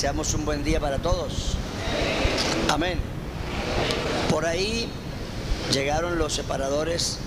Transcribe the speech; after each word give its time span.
Deseamos 0.00 0.32
un 0.32 0.46
buen 0.46 0.64
día 0.64 0.80
para 0.80 0.96
todos. 0.96 1.56
Amén. 2.70 2.98
Por 4.30 4.46
ahí 4.46 4.88
llegaron 5.74 6.16
los 6.16 6.32
separadores 6.32 7.18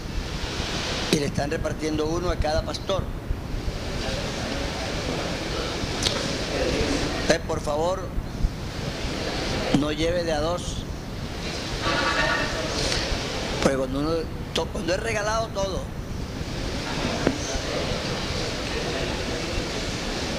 y 1.11 1.17
le 1.17 1.27
están 1.27 1.51
repartiendo 1.51 2.07
uno 2.07 2.31
a 2.31 2.35
cada 2.37 2.63
pastor. 2.63 3.03
Eh, 7.29 7.39
por 7.47 7.61
favor, 7.61 8.01
no 9.79 9.91
lleve 9.91 10.23
de 10.23 10.33
a 10.33 10.39
dos. 10.39 10.77
Porque 13.61 13.77
cuando 13.77 13.99
uno 13.99 14.11
cuando 14.73 14.95
es 14.95 14.99
regalado 14.99 15.47
todo, 15.49 15.79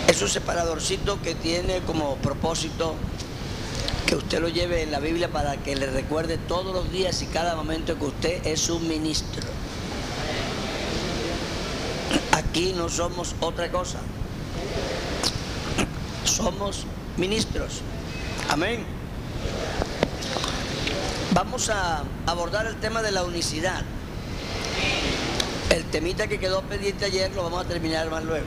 es 0.09 0.23
un 0.23 0.29
separadorcito 0.29 1.21
que 1.23 1.35
tiene 1.35 1.81
como 1.81 2.17
propósito 2.17 2.95
que 4.07 4.17
usted 4.17 4.41
lo 4.41 4.49
lleve 4.49 4.83
en 4.83 4.91
la 4.91 5.01
Biblia 5.01 5.29
para 5.29 5.57
que 5.57 5.75
le 5.77 5.87
recuerde 5.87 6.37
todos 6.37 6.75
los 6.75 6.93
días 6.93 7.23
y 7.23 7.27
cada 7.27 7.57
momento 7.57 7.99
que 7.99 8.05
usted 8.05 8.47
es 8.47 8.69
un 8.69 8.87
ministro. 8.87 9.43
Aquí 12.33 12.75
no 12.77 12.89
somos 12.89 13.35
otra 13.41 13.71
cosa. 13.71 13.99
Somos 16.25 16.85
ministros. 17.17 17.81
Amén. 18.51 18.85
Vamos 21.33 21.71
a 21.71 22.05
abordar 22.27 22.67
el 22.67 22.77
tema 22.77 23.03
de 23.03 23.11
la 23.11 23.25
unicidad. 23.25 23.83
El 25.71 25.85
temita 25.87 26.27
que 26.27 26.39
quedó 26.39 26.63
pendiente 26.63 27.07
ayer 27.07 27.33
lo 27.35 27.45
vamos 27.45 27.65
a 27.65 27.69
terminar 27.69 28.11
más 28.11 28.23
luego. 28.23 28.47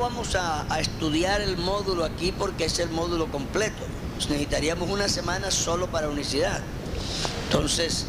Vamos 0.00 0.36
a, 0.36 0.66
estudiar 0.78 1.40
el 1.40 1.56
módulo 1.56 2.04
aquí 2.04 2.30
porque 2.30 2.66
es 2.66 2.78
el 2.78 2.90
módulo 2.90 3.30
completo. 3.30 3.82
Necesitaríamos 4.28 4.90
una 4.90 5.08
semana 5.08 5.50
solo 5.50 5.86
para 5.88 6.08
unicidad. 6.08 6.60
Entonces, 7.44 8.06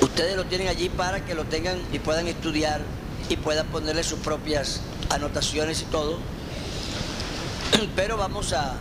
ustedes 0.00 0.36
lo 0.36 0.46
tienen 0.46 0.68
allí 0.68 0.88
para 0.88 1.24
que 1.24 1.34
lo 1.34 1.44
tengan 1.44 1.78
y 1.92 1.98
puedan 1.98 2.26
estudiar 2.28 2.80
y 3.28 3.36
puedan 3.36 3.66
ponerle 3.68 4.02
sus 4.02 4.18
propias 4.18 4.80
anotaciones 5.10 5.82
y 5.82 5.84
todo. 5.84 6.18
Pero 7.94 8.16
vamos 8.16 8.52
a 8.52 8.76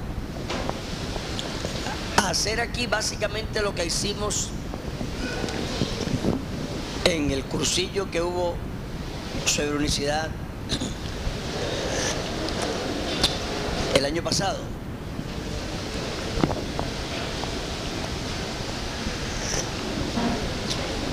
hacer 2.17 2.59
aquí 2.61 2.87
básicamente 2.87 3.61
lo 3.61 3.75
que 3.75 3.85
hicimos 3.85 4.49
en 7.05 7.31
el 7.31 7.43
cursillo 7.43 8.09
que 8.09 8.21
hubo 8.21 8.55
sobre 9.49 9.75
unicidad 9.75 10.29
el 13.95 14.05
año 14.05 14.21
pasado. 14.23 14.59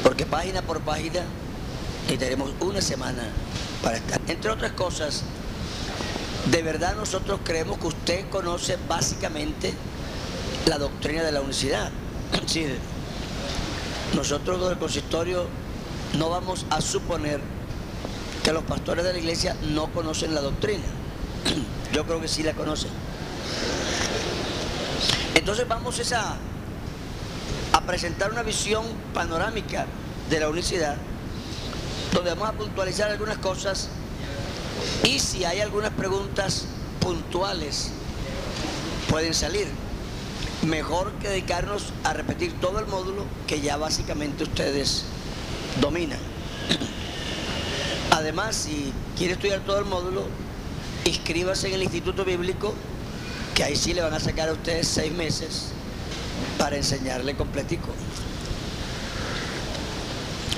Porque 0.02 0.26
página 0.26 0.62
por 0.62 0.80
página 0.80 1.22
necesitaremos 2.02 2.52
una 2.60 2.80
semana 2.80 3.30
para 3.82 3.96
estar. 3.96 4.20
Entre 4.28 4.50
otras 4.50 4.72
cosas, 4.72 5.24
de 6.50 6.62
verdad 6.62 6.94
nosotros 6.94 7.40
creemos 7.42 7.78
que 7.78 7.86
usted 7.86 8.28
conoce 8.28 8.76
básicamente 8.86 9.72
la 10.66 10.78
doctrina 10.78 11.22
de 11.22 11.32
la 11.32 11.40
unicidad. 11.40 11.90
Sí, 12.46 12.66
nosotros 14.14 14.68
del 14.68 14.78
consistorio 14.78 15.46
no 16.18 16.28
vamos 16.28 16.66
a 16.70 16.80
suponer 16.80 17.55
que 18.46 18.52
los 18.52 18.62
pastores 18.62 19.04
de 19.04 19.12
la 19.12 19.18
iglesia 19.18 19.56
no 19.72 19.88
conocen 19.88 20.32
la 20.32 20.40
doctrina. 20.40 20.84
Yo 21.92 22.04
creo 22.04 22.20
que 22.20 22.28
sí 22.28 22.44
la 22.44 22.52
conocen. 22.52 22.92
Entonces 25.34 25.66
vamos 25.66 25.98
es 25.98 26.12
a, 26.12 26.36
a 27.72 27.80
presentar 27.80 28.30
una 28.30 28.44
visión 28.44 28.84
panorámica 29.12 29.86
de 30.30 30.38
la 30.38 30.48
unicidad, 30.48 30.96
donde 32.12 32.30
vamos 32.30 32.50
a 32.50 32.52
puntualizar 32.52 33.10
algunas 33.10 33.38
cosas 33.38 33.88
y 35.02 35.18
si 35.18 35.44
hay 35.44 35.58
algunas 35.58 35.90
preguntas 35.90 36.66
puntuales 37.00 37.90
pueden 39.10 39.34
salir. 39.34 39.66
Mejor 40.62 41.10
que 41.14 41.30
dedicarnos 41.30 41.92
a 42.04 42.12
repetir 42.12 42.52
todo 42.60 42.78
el 42.78 42.86
módulo 42.86 43.24
que 43.48 43.60
ya 43.60 43.76
básicamente 43.76 44.44
ustedes 44.44 45.02
dominan. 45.80 46.20
Además, 48.16 48.56
si 48.56 48.94
quiere 49.14 49.34
estudiar 49.34 49.60
todo 49.60 49.78
el 49.78 49.84
módulo, 49.84 50.24
inscríbase 51.04 51.68
en 51.68 51.74
el 51.74 51.82
Instituto 51.82 52.24
Bíblico, 52.24 52.72
que 53.54 53.62
ahí 53.62 53.76
sí 53.76 53.92
le 53.92 54.00
van 54.00 54.14
a 54.14 54.20
sacar 54.20 54.48
a 54.48 54.52
ustedes 54.52 54.88
seis 54.88 55.12
meses 55.12 55.66
para 56.58 56.76
enseñarle 56.76 57.36
completico. 57.36 57.88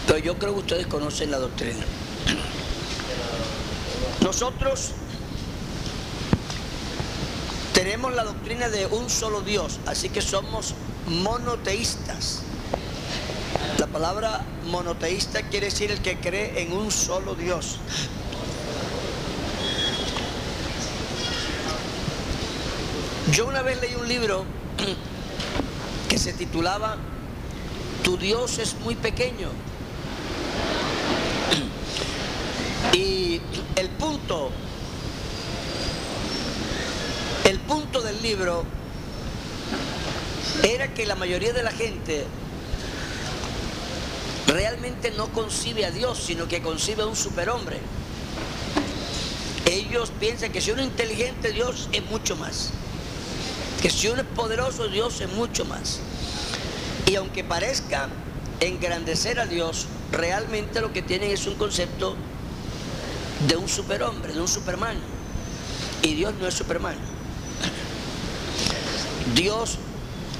Pero 0.07 0.21
yo 0.21 0.39
creo 0.39 0.55
que 0.55 0.61
ustedes 0.61 0.87
conocen 0.87 1.33
la 1.33 1.39
doctrina. 1.39 1.85
Nosotros 4.23 4.93
tenemos 7.75 8.15
la 8.15 8.23
doctrina 8.23 8.69
de 8.69 8.87
un 8.87 9.11
solo 9.11 9.41
Dios, 9.41 9.81
así 9.85 10.11
que 10.11 10.23
somos 10.23 10.75
monoteístas. 11.09 12.43
La 13.89 13.95
palabra 13.95 14.45
monoteísta 14.67 15.41
quiere 15.45 15.67
decir 15.71 15.91
el 15.91 16.03
que 16.03 16.19
cree 16.19 16.61
en 16.61 16.75
un 16.75 16.91
solo 16.91 17.35
Dios. 17.35 17.79
Yo 23.33 23.47
una 23.47 23.63
vez 23.63 23.81
leí 23.81 23.95
un 23.95 24.07
libro 24.07 24.45
que 26.11 26.19
se 26.19 26.35
titulaba 26.35 26.99
Tu 28.05 28.19
Dios 28.19 28.59
es 28.59 28.79
muy 28.81 28.95
pequeño. 28.95 29.49
Y 32.93 33.41
el 33.75 33.89
punto, 33.89 34.51
el 37.45 37.59
punto 37.61 38.03
del 38.03 38.21
libro 38.21 38.65
era 40.63 40.93
que 40.93 41.07
la 41.07 41.15
mayoría 41.15 41.55
de 41.55 41.63
la 41.63 41.73
gente 41.73 42.27
realmente 44.49 45.11
no 45.13 45.29
concibe 45.29 45.85
a 45.85 45.91
Dios, 45.91 46.19
sino 46.19 46.49
que 46.49 46.63
concibe 46.63 47.03
a 47.03 47.07
un 47.07 47.17
superhombre. 47.17 47.79
Ellos 49.67 50.11
piensan 50.19 50.51
que 50.51 50.61
si 50.61 50.71
uno 50.71 50.81
es 50.81 50.89
inteligente, 50.89 51.53
Dios 51.53 51.89
es 51.93 52.05
mucho 52.07 52.35
más. 52.37 52.71
Que 53.83 53.91
si 53.91 54.09
uno 54.09 54.23
es 54.23 54.29
poderoso, 54.29 54.89
Dios 54.89 55.21
es 55.21 55.31
mucho 55.33 55.65
más. 55.67 56.01
Y 57.07 57.17
aunque 57.17 57.45
parezca 57.45 58.09
engrandecer 58.61 59.39
a 59.39 59.47
Dios, 59.47 59.87
realmente 60.11 60.81
lo 60.81 60.93
que 60.93 61.03
tienen 61.03 61.31
es 61.31 61.47
un 61.47 61.55
concepto 61.55 62.17
de 63.47 63.57
un 63.57 63.69
superhombre, 63.69 64.33
de 64.33 64.41
un 64.41 64.49
superman. 64.49 64.97
Y 66.03 66.15
Dios 66.15 66.33
no 66.41 66.49
es 66.49 66.55
superman. 66.55 66.97
Dios 69.35 69.77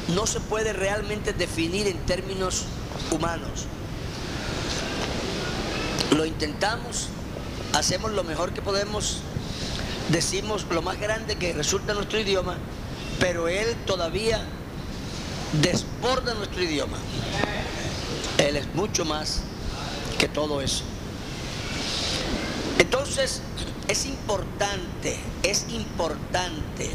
no 0.09 0.27
se 0.27 0.41
puede 0.41 0.73
realmente 0.73 1.35
definir 1.35 1.87
en 1.87 1.99
términos 2.07 2.65
humanos. 3.11 3.67
Lo 6.17 6.25
intentamos, 6.25 7.09
hacemos 7.75 8.13
lo 8.13 8.25
mejor 8.25 8.53
que 8.53 8.63
podemos, 8.63 9.19
decimos 10.09 10.67
lo 10.71 10.83
más 10.83 10.99
grande 10.99 11.37
que 11.37 11.53
resulta 11.53 11.95
nuestro 11.95 12.19
idioma, 12.19 12.57
pero 13.21 13.49
Él 13.49 13.77
todavía 13.87 14.41
desborda 15.61 16.35
nuestro 16.35 16.63
idioma. 16.63 16.97
Él 18.39 18.57
es 18.57 18.75
mucho 18.75 19.05
más 19.05 19.41
que 20.19 20.29
todo 20.29 20.63
eso. 20.63 20.85
Entonces, 22.79 23.43
es 23.89 24.07
importante, 24.07 25.19
es 25.43 25.67
importante 25.71 26.91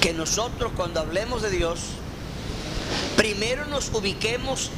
que 0.00 0.12
nosotros 0.12 0.72
cuando 0.76 1.00
hablemos 1.00 1.42
de 1.42 1.50
Dios 1.50 1.80
primero 3.16 3.64
nos 3.66 3.90
ubiquemos 3.94 4.70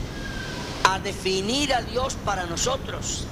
a 0.89 1.01
definir 1.01 1.75
a 1.75 1.83
Dios 1.83 2.15
para 2.25 2.47
nosotros, 2.47 3.25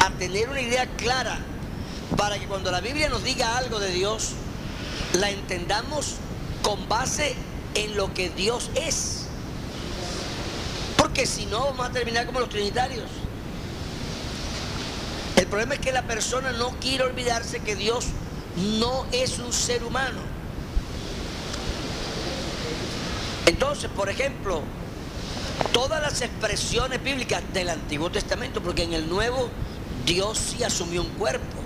a 0.00 0.10
tener 0.18 0.48
una 0.48 0.60
idea 0.60 0.86
clara, 0.96 1.38
para 2.16 2.36
que 2.38 2.46
cuando 2.46 2.72
la 2.72 2.80
Biblia 2.80 3.08
nos 3.08 3.22
diga 3.22 3.56
algo 3.56 3.78
de 3.78 3.92
Dios, 3.92 4.32
la 5.14 5.30
entendamos 5.30 6.16
con 6.62 6.88
base 6.88 7.36
en 7.74 7.96
lo 7.96 8.12
que 8.12 8.28
Dios 8.30 8.70
es. 8.74 9.26
Porque 10.96 11.26
si 11.26 11.46
no, 11.46 11.66
vamos 11.66 11.86
a 11.86 11.92
terminar 11.92 12.26
como 12.26 12.40
los 12.40 12.48
trinitarios. 12.48 13.08
El 15.36 15.46
problema 15.46 15.74
es 15.74 15.80
que 15.80 15.92
la 15.92 16.02
persona 16.02 16.50
no 16.50 16.70
quiere 16.80 17.04
olvidarse 17.04 17.60
que 17.60 17.76
Dios 17.76 18.06
no 18.80 19.06
es 19.12 19.38
un 19.38 19.52
ser 19.52 19.84
humano. 19.84 20.18
Entonces, 23.46 23.88
por 23.94 24.08
ejemplo, 24.08 24.62
todas 25.72 26.02
las 26.02 26.20
expresiones 26.22 27.02
bíblicas 27.02 27.42
del 27.52 27.70
Antiguo 27.70 28.10
Testamento, 28.10 28.62
porque 28.62 28.82
en 28.82 28.92
el 28.92 29.08
Nuevo 29.08 29.48
Dios 30.04 30.38
sí 30.38 30.64
asumió 30.64 31.02
un 31.02 31.10
cuerpo. 31.10 31.56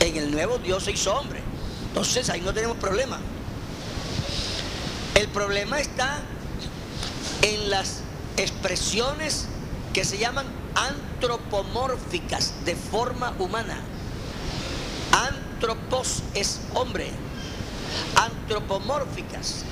En 0.00 0.16
el 0.16 0.30
Nuevo 0.30 0.58
Dios 0.58 0.84
se 0.84 0.92
hizo 0.92 1.14
hombre. 1.14 1.40
Entonces 1.88 2.30
ahí 2.30 2.40
no 2.40 2.54
tenemos 2.54 2.76
problema. 2.76 3.18
El 5.14 5.28
problema 5.28 5.80
está 5.80 6.20
en 7.42 7.70
las 7.70 8.00
expresiones 8.36 9.46
que 9.92 10.04
se 10.04 10.18
llaman 10.18 10.46
antropomórficas 10.74 12.64
de 12.64 12.76
forma 12.76 13.34
humana. 13.38 13.80
Antropos 15.12 16.22
es 16.34 16.60
hombre. 16.74 17.10
Antropomórficas. 18.16 19.64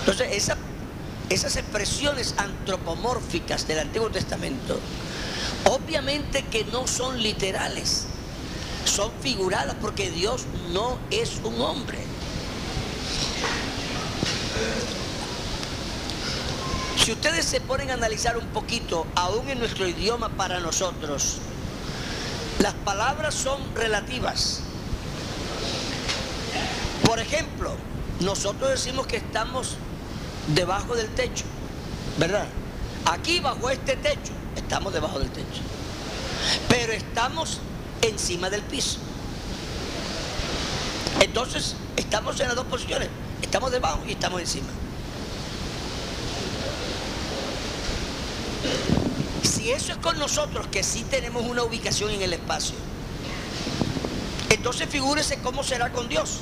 Entonces, 0.00 0.28
esas 0.32 0.58
expresiones 1.32 2.34
antropomórficas 2.36 3.66
del 3.66 3.78
Antiguo 3.78 4.10
Testamento, 4.10 4.78
obviamente 5.64 6.44
que 6.44 6.64
no 6.64 6.86
son 6.86 7.22
literales, 7.22 8.04
son 8.84 9.10
figuradas 9.22 9.74
porque 9.80 10.10
Dios 10.10 10.44
no 10.72 10.98
es 11.10 11.40
un 11.42 11.58
hombre. 11.62 11.98
Si 17.02 17.12
ustedes 17.12 17.46
se 17.46 17.62
ponen 17.62 17.90
a 17.90 17.94
analizar 17.94 18.36
un 18.36 18.48
poquito, 18.48 19.06
aún 19.14 19.48
en 19.48 19.58
nuestro 19.58 19.88
idioma 19.88 20.28
para 20.28 20.60
nosotros, 20.60 21.38
las 22.58 22.74
palabras 22.74 23.34
son 23.34 23.74
relativas. 23.74 24.60
Por 27.06 27.18
ejemplo, 27.18 27.74
nosotros 28.20 28.70
decimos 28.70 29.06
que 29.06 29.16
estamos 29.16 29.78
debajo 30.48 30.94
del 30.94 31.08
techo, 31.08 31.44
¿verdad? 32.18 32.46
Aquí 33.06 33.40
bajo 33.40 33.70
este 33.70 33.96
techo, 33.96 34.32
estamos 34.56 34.92
debajo 34.92 35.18
del 35.18 35.30
techo. 35.30 35.62
Pero 36.68 36.92
estamos 36.92 37.60
encima 38.00 38.50
del 38.50 38.62
piso. 38.62 38.98
Entonces, 41.20 41.76
estamos 41.96 42.38
en 42.40 42.48
las 42.48 42.56
dos 42.56 42.66
posiciones. 42.66 43.08
Estamos 43.40 43.70
debajo 43.70 44.00
y 44.06 44.12
estamos 44.12 44.40
encima. 44.40 44.68
Si 49.42 49.70
eso 49.70 49.92
es 49.92 49.98
con 49.98 50.18
nosotros, 50.18 50.66
que 50.68 50.82
sí 50.82 51.04
tenemos 51.08 51.44
una 51.44 51.62
ubicación 51.62 52.10
en 52.10 52.22
el 52.22 52.32
espacio, 52.32 52.74
entonces 54.50 54.88
figúrese 54.88 55.38
cómo 55.40 55.62
será 55.62 55.92
con 55.92 56.08
Dios, 56.08 56.40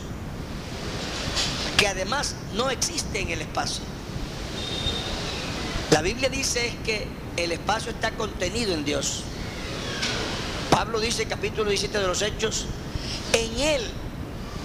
que 1.76 1.88
además 1.88 2.34
no 2.54 2.70
existe 2.70 3.20
en 3.20 3.30
el 3.30 3.42
espacio. 3.42 3.82
La 5.90 6.02
Biblia 6.02 6.28
dice 6.28 6.76
que 6.84 7.06
el 7.36 7.52
espacio 7.52 7.90
está 7.90 8.12
contenido 8.12 8.74
en 8.74 8.84
Dios. 8.84 9.24
Pablo 10.70 11.00
dice, 11.00 11.26
capítulo 11.26 11.70
17 11.70 11.98
de 11.98 12.06
los 12.06 12.22
Hechos, 12.22 12.66
en 13.32 13.60
Él 13.60 13.82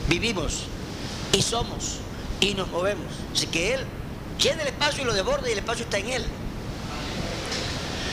vivimos 0.07 0.63
y 1.33 1.41
somos 1.41 1.97
y 2.39 2.53
nos 2.53 2.67
movemos. 2.69 3.11
Así 3.33 3.47
que 3.47 3.73
Él 3.73 3.85
llena 4.39 4.61
el 4.61 4.69
espacio 4.69 5.03
y 5.03 5.05
lo 5.05 5.13
desborda 5.13 5.49
y 5.49 5.53
el 5.53 5.59
espacio 5.59 5.85
está 5.85 5.97
en 5.97 6.09
Él. 6.09 6.25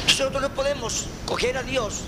Nosotros 0.06 0.42
no 0.42 0.54
podemos 0.54 1.06
coger 1.26 1.56
a 1.56 1.62
Dios 1.62 2.02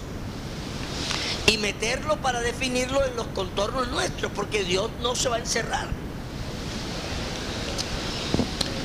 y 1.47 1.59
meterlo 1.59 2.17
para 2.17 2.41
definirlo 2.41 3.05
en 3.05 3.17
los 3.17 3.27
contornos 3.29 3.89
nuestros, 3.89 4.33
porque 4.33 4.65
Dios 4.65 4.91
no 5.03 5.15
se 5.15 5.29
va 5.29 5.37
a 5.37 5.41
encerrar. 5.41 6.04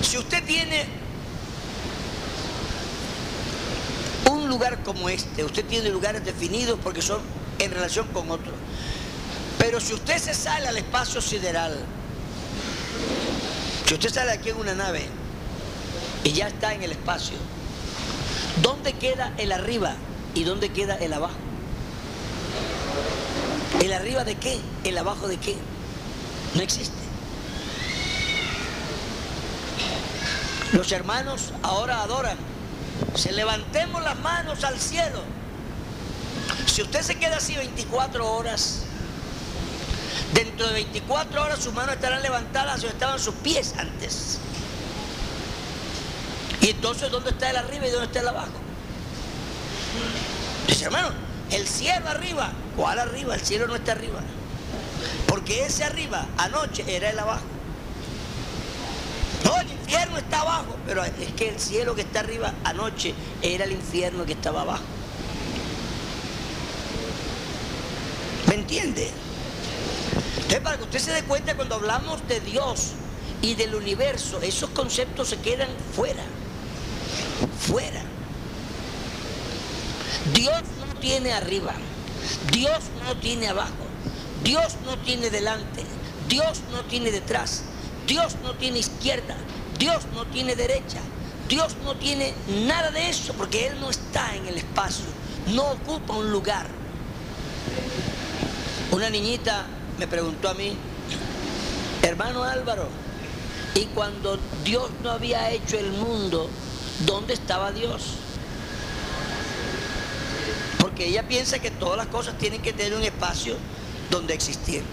Si 0.02 0.18
usted 0.18 0.44
tiene 0.44 0.86
un 4.30 4.48
lugar 4.48 4.84
como 4.84 5.10
este, 5.10 5.44
usted 5.44 5.66
tiene 5.66 5.90
lugares 5.90 6.24
definidos 6.24 6.80
porque 6.84 7.02
son 7.02 7.22
en 7.60 7.72
relación 7.72 8.08
con 8.08 8.30
otros. 8.32 8.56
Pero 9.58 9.80
si 9.80 9.94
usted 9.94 10.18
se 10.18 10.34
sale 10.34 10.68
al 10.68 10.78
espacio 10.78 11.22
sideral, 11.22 11.78
si 13.86 13.94
usted 13.94 14.14
sale 14.14 14.32
aquí 14.32 14.50
en 14.50 14.58
una 14.58 14.74
nave 14.74 15.06
y 16.24 16.32
ya 16.32 16.48
está 16.48 16.74
en 16.74 16.84
el 16.84 16.92
espacio, 16.92 17.36
¿Dónde 18.62 18.94
queda 18.94 19.34
el 19.38 19.52
arriba 19.52 19.96
y 20.36 20.44
dónde 20.44 20.70
queda 20.70 20.96
el 20.96 21.14
abajo? 21.14 21.36
¿El 23.82 23.94
arriba 23.94 24.26
de 24.26 24.36
qué? 24.36 24.60
¿El 24.84 24.98
abajo 24.98 25.28
de 25.28 25.38
qué? 25.38 25.56
No 26.56 26.62
existe. 26.62 26.99
Los 30.74 30.92
hermanos 30.92 31.54
ahora 31.64 32.02
adoran. 32.02 32.38
Se 33.16 33.32
levantemos 33.32 34.04
las 34.04 34.20
manos 34.20 34.64
al 34.64 34.80
cielo. 34.80 35.22
Si 36.68 36.82
usted 36.82 37.02
se 37.02 37.16
queda 37.16 37.38
así 37.38 37.56
24 37.56 38.32
horas, 38.32 38.84
dentro 40.34 40.68
de 40.68 40.74
24 40.74 41.44
horas 41.44 41.60
sus 41.60 41.74
manos 41.74 41.96
estarán 41.96 42.22
levantadas 42.22 42.84
o 42.84 42.88
estaban 42.88 43.20
sus 43.20 43.34
pies 43.36 43.74
antes. 43.78 44.40
Y 46.62 46.70
entonces, 46.70 47.10
¿dónde 47.10 47.32
está 47.32 47.50
el 47.50 47.58
arriba 47.58 47.88
y 47.88 47.92
dónde 47.92 48.08
está 48.08 48.20
el 48.20 48.28
abajo? 48.28 48.52
Dice, 50.68 50.86
hermano, 50.86 51.10
el 51.52 51.68
cielo 51.68 52.10
arriba. 52.10 52.52
¿Cuál 52.76 53.00
arriba? 53.00 53.36
El 53.36 53.42
cielo 53.42 53.68
no 53.68 53.76
está 53.76 53.94
arriba. 53.94 54.20
Porque 55.28 55.66
ese 55.66 55.84
arriba, 55.84 56.26
anoche, 56.38 56.84
era 56.88 57.10
el 57.10 57.18
abajo. 57.18 57.46
Infierno 59.90 60.18
está 60.18 60.42
abajo. 60.42 60.76
Pero 60.86 61.04
es 61.04 61.12
que 61.36 61.50
el 61.50 61.60
cielo 61.60 61.96
que 61.96 62.02
está 62.02 62.20
arriba, 62.20 62.54
anoche, 62.64 63.14
era 63.42 63.66
el 63.66 63.72
infierno 63.72 64.26
que 64.26 64.34
estaba 64.34 64.62
abajo. 64.62 64.84
¿Me 68.48 68.56
entiende? 68.56 69.10
Entonces, 70.36 70.60
para 70.62 70.78
que 70.78 70.84
usted 70.84 71.00
se 71.00 71.12
dé 71.12 71.24
cuenta, 71.24 71.56
cuando 71.56 71.76
hablamos 71.76 72.28
de 72.28 72.40
Dios 72.40 72.94
y 73.42 73.56
del 73.56 73.76
universo, 73.76 74.42
esos 74.42 74.70
conceptos 74.72 75.30
se 75.30 75.38
quedan 75.38 75.70
fuera 75.96 76.24
fuera. 77.60 78.02
Dios 80.34 80.64
no 80.80 81.00
tiene 81.00 81.32
arriba, 81.34 81.74
Dios 82.52 82.80
no 83.06 83.16
tiene 83.18 83.48
abajo, 83.48 83.86
Dios 84.44 84.76
no 84.86 84.98
tiene 85.00 85.30
delante, 85.30 85.84
Dios 86.28 86.62
no 86.72 86.84
tiene 86.86 87.12
detrás, 87.12 87.64
Dios 88.08 88.36
no 88.44 88.56
tiene 88.56 88.80
izquierda, 88.80 89.36
Dios 89.80 90.04
no 90.14 90.26
tiene 90.26 90.56
derecha, 90.56 91.00
Dios 91.48 91.78
no 91.86 91.96
tiene 91.96 92.34
nada 92.68 92.92
de 92.92 93.10
eso 93.10 93.34
porque 93.34 93.68
Él 93.68 93.80
no 93.80 93.90
está 93.90 94.36
en 94.36 94.46
el 94.46 94.58
espacio, 94.58 95.06
no 95.54 95.72
ocupa 95.72 96.16
un 96.16 96.30
lugar. 96.32 96.68
Una 98.92 99.10
niñita 99.10 99.66
me 99.98 100.06
preguntó 100.06 100.50
a 100.50 100.54
mí, 100.54 100.76
hermano 102.02 102.44
Álvaro, 102.44 102.90
y 103.74 103.86
cuando 103.86 104.38
Dios 104.66 104.90
no 105.02 105.12
había 105.12 105.50
hecho 105.52 105.78
el 105.78 105.92
mundo, 105.92 106.50
¿dónde 107.06 107.34
estaba 107.34 107.72
Dios? 107.72 108.16
Porque 110.80 111.08
ella 111.08 111.26
piensa 111.26 111.60
que 111.60 111.72
todas 111.72 111.96
las 111.96 112.08
cosas 112.08 112.38
tienen 112.38 112.62
que 112.62 112.74
tener 112.74 112.96
un 112.96 113.04
espacio 113.04 113.56
donde 114.10 114.34
existir. 114.34 114.84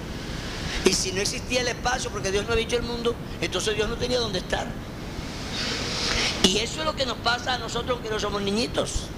Y 0.87 0.95
si 0.95 1.11
no 1.11 1.21
existía 1.21 1.63
el 1.63 1.69
espacio 1.69 2.11
porque 2.11 2.31
Dios 2.31 2.47
no 2.47 2.53
ha 2.53 2.57
dicho 2.57 2.77
el 2.77 2.85
mundo, 2.85 3.15
entonces 3.41 3.75
Dios 3.75 3.89
no 3.89 3.97
tenía 3.97 4.21
dónde 4.21 4.39
estar. 4.39 4.67
Y 6.45 6.59
eso 6.59 6.79
es 6.81 6.87
lo 6.87 6.95
que 6.95 7.05
nos 7.05 7.19
pasa 7.19 7.55
a 7.55 7.59
nosotros 7.59 8.01
que 8.01 8.09
no 8.09 8.21
somos 8.21 8.41
niñitos. 8.41 9.09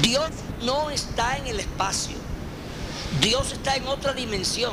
Dios 0.00 0.30
no 0.62 0.88
está 0.88 1.36
en 1.36 1.46
el 1.46 1.60
espacio. 1.60 2.16
Dios 3.20 3.52
está 3.52 3.76
en 3.76 3.86
otra 3.86 4.14
dimensión, 4.14 4.72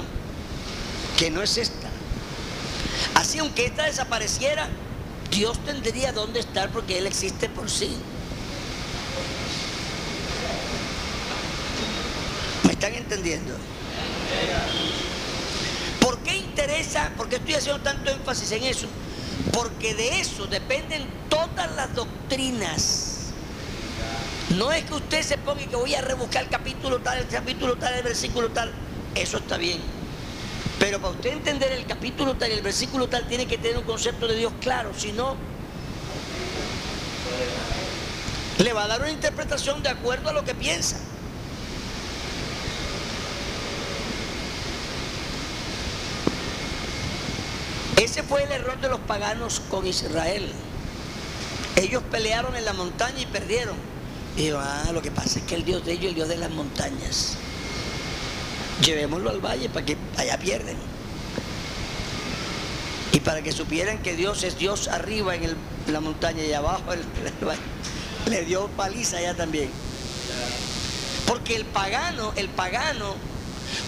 que 1.18 1.30
no 1.30 1.42
es 1.42 1.58
esta. 1.58 1.90
Así, 3.16 3.40
aunque 3.40 3.66
esta 3.66 3.84
desapareciera, 3.84 4.70
Dios 5.32 5.60
tendría 5.66 6.14
dónde 6.14 6.40
estar 6.40 6.70
porque 6.70 6.98
Él 6.98 7.08
existe 7.08 7.50
por 7.50 7.70
sí. 7.70 7.98
Están 12.86 13.02
entendiendo? 13.02 13.56
¿Por 16.00 16.20
qué 16.20 16.36
interés 16.36 16.76
de 16.76 16.82
esa, 16.82 17.12
porque 17.18 17.38
estoy 17.38 17.56
haciendo 17.56 17.82
tanto 17.82 18.12
énfasis 18.12 18.52
en 18.52 18.64
eso? 18.64 18.88
Porque 19.52 19.94
de 19.94 20.20
eso 20.20 20.46
dependen 20.46 21.08
todas 21.30 21.74
las 21.76 21.94
doctrinas. 21.96 23.32
No 24.52 24.72
es 24.72 24.86
que 24.86 24.94
usted 24.94 25.24
se 25.24 25.38
ponga 25.38 25.66
que 25.66 25.76
voy 25.76 25.96
a 25.96 26.02
rebuscar 26.02 26.44
el 26.44 26.50
capítulo 26.50 27.00
tal, 27.00 27.18
el 27.18 27.28
capítulo 27.28 27.76
tal, 27.76 27.96
el 27.96 28.04
versículo 28.04 28.50
tal. 28.50 28.72
Eso 29.16 29.38
está 29.38 29.58
bien. 29.58 29.80
Pero 30.80 31.00
para 31.00 31.14
usted 31.14 31.32
entender 31.32 31.72
el 31.72 31.86
capítulo 31.86 32.36
tal 32.36 32.52
y 32.52 32.54
el 32.54 32.62
versículo 32.62 33.08
tal, 33.08 33.28
tiene 33.28 33.48
que 33.48 33.58
tener 33.58 33.78
un 33.78 33.84
concepto 33.84 34.28
de 34.28 34.36
Dios 34.36 34.54
claro. 34.62 34.92
Si 34.96 35.12
no, 35.12 35.36
le 38.60 38.74
va 38.74 38.84
a 38.84 38.88
dar 38.88 39.02
una 39.02 39.10
interpretación 39.10 39.82
de 39.82 39.90
acuerdo 39.90 40.30
a 40.30 40.34
lo 40.34 40.44
que 40.44 40.54
piensa. 40.54 40.98
Ese 47.98 48.24
fue 48.24 48.44
el 48.44 48.52
error 48.52 48.80
de 48.82 48.90
los 48.90 49.00
paganos 49.02 49.62
con 49.70 49.88
Israel. 49.88 50.52
Ellos 51.78 52.04
pelearon 52.12 52.56
en 52.56 52.66
la 52.66 52.74
montaña 52.74 53.20
y 53.20 53.26
perdieron. 53.26 53.76
Y 54.38 54.48
yo, 54.48 54.60
ah, 54.60 54.90
lo 54.94 55.02
que 55.02 55.12
pasa 55.12 55.40
es 55.40 55.46
que 55.46 55.56
el 55.56 55.64
Dios 55.64 55.86
de 55.86 55.94
ellos 55.94 56.04
es 56.04 56.10
el 56.10 56.16
Dios 56.16 56.28
de 56.30 56.38
las 56.38 56.52
montañas. 56.52 57.36
Llevémoslo 58.84 59.30
al 59.30 59.40
valle 59.40 59.70
para 59.70 59.86
que 59.86 59.98
allá 60.18 60.38
pierden. 60.38 60.78
Y 63.14 63.22
para 63.22 63.42
que 63.42 63.54
supieran 63.54 64.00
que 64.00 64.16
Dios 64.16 64.44
es 64.44 64.58
Dios 64.58 64.90
arriba 64.90 65.36
en, 65.36 65.56
la 65.88 66.02
montaña 66.02 66.44
y 66.44 66.52
abajo 66.52 66.92
en 66.92 67.00
el 67.00 67.46
valle. 67.46 67.62
Le 68.30 68.44
dio 68.44 68.68
paliza 68.70 69.18
allá 69.18 69.36
también. 69.36 69.70
Porque 71.28 71.56
el 71.56 71.64
pagano, 71.66 72.34
el 72.36 72.50
pagano 72.50 73.16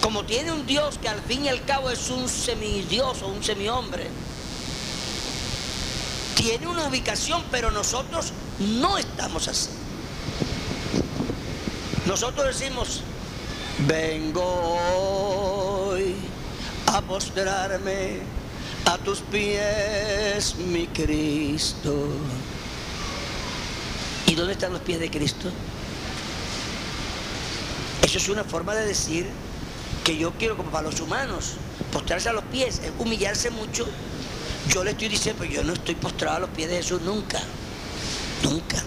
como 0.00 0.24
tiene 0.24 0.52
un 0.52 0.66
Dios 0.66 0.98
que 0.98 1.08
al 1.08 1.20
fin 1.22 1.44
y 1.44 1.48
al 1.48 1.64
cabo 1.64 1.90
es 1.90 2.10
un 2.10 2.28
semidios 2.28 3.22
o 3.22 3.28
un 3.28 3.42
semihombre, 3.42 4.06
tiene 6.34 6.66
una 6.68 6.86
ubicación, 6.86 7.42
pero 7.50 7.70
nosotros 7.70 8.32
no 8.58 8.96
estamos 8.96 9.48
así. 9.48 9.70
Nosotros 12.06 12.58
decimos, 12.58 13.02
vengo 13.86 14.78
hoy 14.96 16.14
a 16.86 17.02
postrarme 17.02 18.20
a 18.84 18.96
tus 18.98 19.20
pies, 19.20 20.54
mi 20.56 20.86
Cristo. 20.86 22.08
¿Y 24.26 24.34
dónde 24.34 24.52
están 24.52 24.72
los 24.72 24.80
pies 24.82 25.00
de 25.00 25.10
Cristo? 25.10 25.50
Eso 28.02 28.18
es 28.18 28.28
una 28.28 28.44
forma 28.44 28.74
de 28.74 28.86
decir 28.86 29.28
que 30.08 30.16
yo 30.16 30.32
quiero 30.32 30.56
como 30.56 30.70
para 30.70 30.88
los 30.88 31.00
humanos, 31.00 31.56
postrarse 31.92 32.30
a 32.30 32.32
los 32.32 32.44
pies, 32.44 32.80
es 32.82 32.90
humillarse 32.98 33.50
mucho. 33.50 33.86
Yo 34.70 34.82
le 34.82 34.92
estoy 34.92 35.08
diciendo, 35.08 35.44
yo 35.44 35.62
no 35.62 35.74
estoy 35.74 35.96
postrado 35.96 36.38
a 36.38 36.40
los 36.40 36.48
pies 36.48 36.70
de 36.70 36.76
Jesús 36.76 37.02
nunca, 37.02 37.38
nunca. 38.42 38.82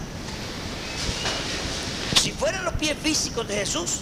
Si 2.20 2.32
fueran 2.32 2.64
los 2.64 2.74
pies 2.74 2.96
físicos 3.00 3.46
de 3.46 3.54
Jesús, 3.54 4.00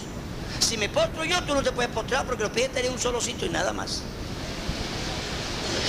si 0.59 0.77
me 0.77 0.89
postro 0.89 1.23
yo, 1.23 1.39
tú 1.43 1.53
no 1.53 1.61
te 1.61 1.71
puedes 1.71 1.91
postrar 1.91 2.25
porque 2.25 2.41
los 2.41 2.51
pies 2.51 2.69
estarían 2.69 2.93
un 2.93 2.99
solo 2.99 3.21
sitio 3.21 3.45
y 3.45 3.51
nada 3.51 3.71
más. 3.71 4.01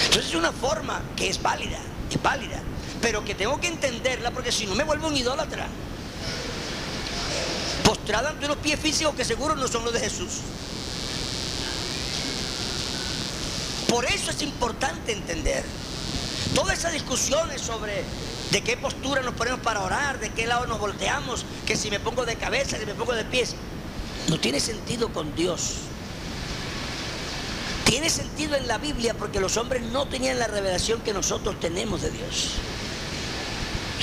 Entonces 0.05 0.27
es 0.27 0.35
una 0.35 0.53
forma 0.53 1.01
que 1.17 1.31
es 1.31 1.41
válida, 1.41 1.79
es 2.11 2.23
válida, 2.23 2.61
pero 3.01 3.25
que 3.25 3.35
tengo 3.35 3.59
que 3.59 3.69
entenderla 3.69 4.33
porque 4.33 4.53
si 4.53 4.67
no 4.67 4.75
me 4.75 4.85
vuelvo 4.85 5.09
un 5.09 5.17
idólatra. 5.17 5.67
Postrada 7.85 8.29
ante 8.29 8.45
unos 8.45 8.59
pies 8.59 8.79
físicos 8.79 9.15
que 9.15 9.25
seguro 9.25 9.57
no 9.57 9.67
son 9.67 9.83
los 9.83 9.95
de 9.95 10.01
Jesús. 10.01 10.43
Por 13.93 14.07
eso 14.07 14.31
es 14.31 14.41
importante 14.41 15.13
entender 15.13 15.63
todas 16.55 16.79
esas 16.79 16.95
discusiones 16.95 17.61
sobre 17.61 18.03
de 18.51 18.63
qué 18.63 18.79
postura 18.79 19.21
nos 19.21 19.35
ponemos 19.35 19.61
para 19.61 19.83
orar, 19.83 20.19
de 20.19 20.31
qué 20.31 20.47
lado 20.47 20.67
nos 20.67 20.79
volteamos, 20.79 21.45
que 21.67 21.77
si 21.77 21.91
me 21.91 22.01
pongo 22.01 22.25
de 22.25 22.37
cabeza, 22.37 22.79
si 22.79 22.87
me 22.87 22.95
pongo 22.95 23.13
de 23.13 23.27
pies. 23.27 23.55
No 24.31 24.41
tiene 24.41 24.61
sentido 24.61 25.13
con 25.13 25.37
Dios. 25.37 25.75
Tiene 27.85 28.09
sentido 28.09 28.57
en 28.57 28.67
la 28.67 28.79
Biblia 28.79 29.13
porque 29.13 29.41
los 29.41 29.59
hombres 29.59 29.83
no 29.83 30.09
tenían 30.09 30.39
la 30.39 30.47
revelación 30.47 31.03
que 31.03 31.13
nosotros 31.13 31.61
tenemos 31.61 32.01
de 32.01 32.13
Dios. 32.13 32.53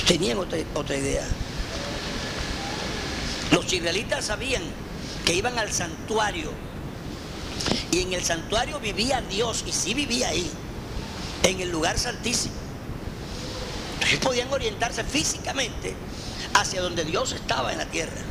Tenían 0.06 0.38
otra, 0.38 0.58
otra 0.74 0.96
idea. 0.96 1.26
Los 3.50 3.72
israelitas 3.72 4.26
sabían 4.26 4.62
que 5.24 5.34
iban 5.34 5.58
al 5.58 5.72
santuario 5.72 6.69
y 7.92 8.00
en 8.00 8.12
el 8.12 8.24
santuario 8.24 8.78
vivía 8.80 9.20
Dios, 9.22 9.64
y 9.66 9.72
sí 9.72 9.94
vivía 9.94 10.28
ahí, 10.28 10.50
en 11.42 11.60
el 11.60 11.70
lugar 11.70 11.98
santísimo. 11.98 12.54
Entonces 13.94 14.20
podían 14.20 14.52
orientarse 14.52 15.04
físicamente 15.04 15.94
hacia 16.54 16.82
donde 16.82 17.04
Dios 17.04 17.32
estaba 17.32 17.72
en 17.72 17.78
la 17.78 17.86
tierra. 17.86 18.22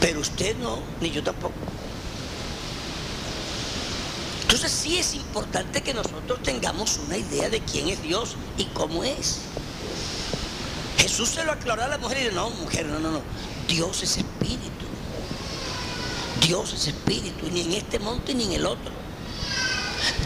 Pero 0.00 0.20
usted 0.20 0.56
no, 0.56 0.80
ni 1.00 1.10
yo 1.10 1.22
tampoco. 1.22 1.54
Entonces 4.42 4.72
sí 4.72 4.98
es 4.98 5.14
importante 5.14 5.82
que 5.82 5.94
nosotros 5.94 6.42
tengamos 6.42 6.98
una 7.06 7.16
idea 7.16 7.48
de 7.48 7.60
quién 7.60 7.88
es 7.88 8.02
Dios 8.02 8.36
y 8.58 8.64
cómo 8.66 9.04
es. 9.04 9.38
Jesús 10.98 11.28
se 11.30 11.44
lo 11.44 11.52
aclaró 11.52 11.84
a 11.84 11.88
la 11.88 11.98
mujer 11.98 12.18
y 12.18 12.20
dijo, 12.24 12.34
no, 12.34 12.50
mujer, 12.50 12.86
no, 12.86 12.98
no, 12.98 13.12
no. 13.12 13.22
Dios 13.68 14.02
es 14.02 14.16
espíritu. 14.16 14.89
Dios 16.50 16.72
es 16.72 16.88
espíritu, 16.88 17.48
ni 17.48 17.60
en 17.60 17.72
este 17.74 18.00
monte 18.00 18.34
ni 18.34 18.42
en 18.42 18.52
el 18.54 18.66
otro. 18.66 18.90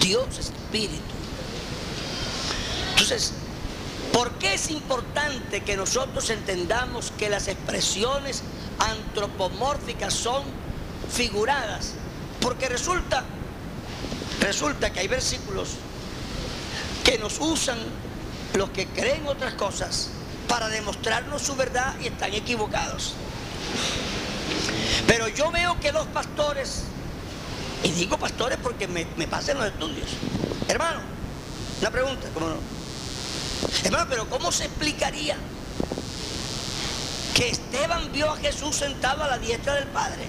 Dios 0.01 0.27
es 0.39 0.47
espíritu. 0.47 1.13
Entonces, 2.93 3.35
¿por 4.11 4.31
qué 4.39 4.55
es 4.55 4.71
importante 4.71 5.61
que 5.61 5.77
nosotros 5.77 6.31
entendamos 6.31 7.13
que 7.19 7.29
las 7.29 7.49
expresiones 7.49 8.43
antropomórficas 8.79 10.15
son 10.15 10.45
figuradas? 11.13 11.93
Porque 12.41 12.71
resulta, 12.71 13.25
resulta 14.41 14.95
que 14.95 15.01
hay 15.01 15.09
versículos 15.09 15.73
que 17.05 17.19
nos 17.19 17.39
usan 17.39 17.77
los 18.55 18.71
que 18.71 18.87
creen 18.87 19.27
otras 19.27 19.53
cosas 19.53 20.09
para 20.49 20.71
demostrarnos 20.71 21.43
su 21.43 21.55
verdad 21.55 21.95
y 22.01 22.07
están 22.07 22.33
equivocados. 22.33 23.13
Pero 25.07 25.29
yo 25.29 25.51
veo 25.51 25.79
que 25.81 25.93
los 25.93 26.07
pastores, 26.09 26.85
y 27.83 27.91
digo 27.91 28.19
pastores 28.19 28.59
porque 28.63 28.89
me, 28.89 29.05
pasen 29.27 29.59
los 29.59 29.67
estudios, 29.67 30.09
hermano, 30.69 31.01
una 31.81 31.91
pregunta, 31.91 32.29
¿cómo 32.33 32.49
no? 32.49 32.57
Hermano, 33.85 34.07
pero 34.09 34.29
¿cómo 34.29 34.53
se 34.53 34.65
explicaría 34.65 35.37
que 37.35 37.51
Esteban 37.51 38.13
vio 38.13 38.31
a 38.31 38.37
Jesús 38.37 38.77
sentado 38.77 39.25
a 39.25 39.29
la 39.29 39.39
diestra 39.39 39.75
del 39.75 39.87
Padre? 39.89 40.27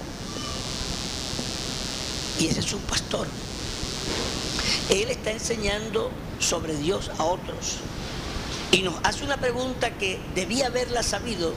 Y 2.39 2.47
ese 2.47 2.59
es 2.59 2.73
un 2.73 2.81
pastor. 2.81 3.27
Él 4.89 5.09
está 5.09 5.31
enseñando 5.31 6.11
sobre 6.39 6.75
Dios 6.75 7.11
a 7.17 7.23
otros. 7.23 7.77
Y 8.71 8.81
nos 8.81 8.95
hace 9.03 9.23
una 9.23 9.37
pregunta 9.37 9.91
que 9.91 10.19
debía 10.33 10.67
haberla 10.67 11.01
sabido 11.01 11.53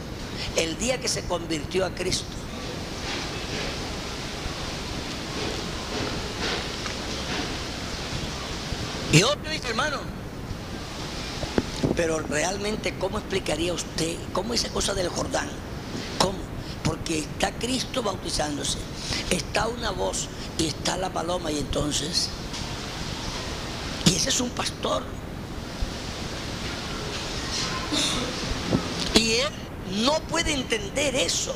el 0.56 0.78
día 0.78 1.00
que 1.00 1.08
se 1.08 1.24
convirtió 1.24 1.84
a 1.84 1.90
Cristo. 1.90 2.26
Y 9.12 9.22
otro 9.22 9.50
dice, 9.50 9.68
hermano, 9.68 9.98
pero 11.96 12.18
realmente, 12.18 12.94
¿cómo 12.98 13.18
explicaría 13.18 13.72
usted? 13.72 14.16
¿Cómo 14.32 14.52
esa 14.52 14.68
cosa 14.68 14.92
del 14.94 15.08
Jordán? 15.08 15.48
¿Cómo? 16.18 16.38
Porque 16.84 17.20
está 17.20 17.52
Cristo 17.52 18.02
bautizándose, 18.02 18.78
está 19.30 19.66
una 19.66 19.90
voz 19.90 20.28
y 20.58 20.66
está 20.66 20.96
la 20.96 21.10
paloma 21.10 21.50
y 21.50 21.58
entonces... 21.58 22.28
Y 24.06 24.14
ese 24.14 24.28
es 24.28 24.40
un 24.40 24.50
pastor. 24.50 25.02
Y 29.14 29.32
él 29.32 29.48
no 30.04 30.20
puede 30.20 30.52
entender 30.52 31.14
eso. 31.14 31.54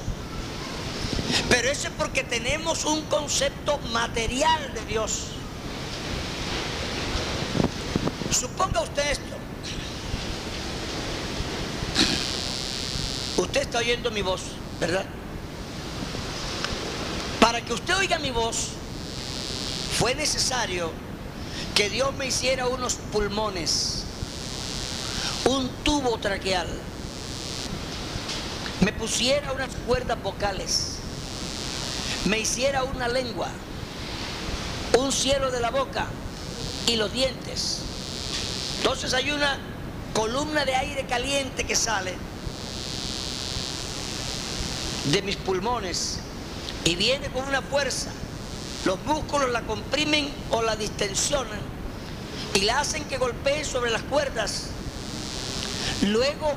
Pero 1.49 1.71
eso 1.71 1.89
es 1.89 1.95
porque 1.97 2.25
tenemos 2.25 2.85
un 2.85 3.03
concepto 3.03 3.79
material 3.93 4.75
de 4.75 4.85
Dios. 4.87 5.32
Suponga 8.33 8.81
usted 8.81 9.11
esto. 9.11 9.37
Usted 13.37 13.63
está 13.63 13.79
oyendo 13.79 14.11
mi 14.11 14.23
voz, 14.23 14.43
¿verdad? 14.81 15.05
Para 17.41 17.61
que 17.61 17.73
usted 17.73 17.97
oiga 17.97 18.19
mi 18.19 18.31
voz, 18.31 18.69
fue 19.99 20.15
necesario 20.15 20.91
que 21.75 21.91
Dios 21.91 22.15
me 22.15 22.27
hiciera 22.27 22.69
unos 22.69 22.95
pulmones, 22.95 24.05
un 25.45 25.69
tubo 25.85 26.19
traqueal, 26.19 26.69
me 28.81 28.93
pusiera 28.93 29.53
unas 29.53 29.71
cuerdas 29.87 30.23
vocales, 30.23 30.97
me 32.25 32.39
hiciera 32.39 32.85
una 32.85 33.09
lengua, 33.09 33.49
un 34.99 35.13
cielo 35.13 35.51
de 35.51 35.61
la 35.61 35.71
boca, 35.71 36.07
y 36.87 36.97
los 36.97 37.13
dientes. 37.13 37.79
Entonces 38.83 39.15
hay 39.15 39.31
una 39.31 39.59
columna 40.13 40.65
de 40.65 40.75
aire 40.75 41.07
caliente 41.07 41.63
que 41.63 41.77
sale 41.77 42.17
de 45.05 45.23
mis 45.23 45.37
pulmones 45.37 46.19
y 46.85 46.97
viene 46.97 47.29
con 47.29 47.47
una 47.47 47.63
fuerza. 47.63 48.11
Los 48.85 48.99
músculos 49.05 49.51
la 49.51 49.63
comprimen 49.63 50.29
o 50.51 50.63
la 50.63 50.75
distensionan 50.75 51.61
y 52.55 52.63
la 52.63 52.81
hacen 52.81 53.05
que 53.05 53.19
golpee 53.19 53.65
sobre 53.65 53.93
las 53.93 54.03
cuerdas. 54.03 54.65
Luego, 56.03 56.53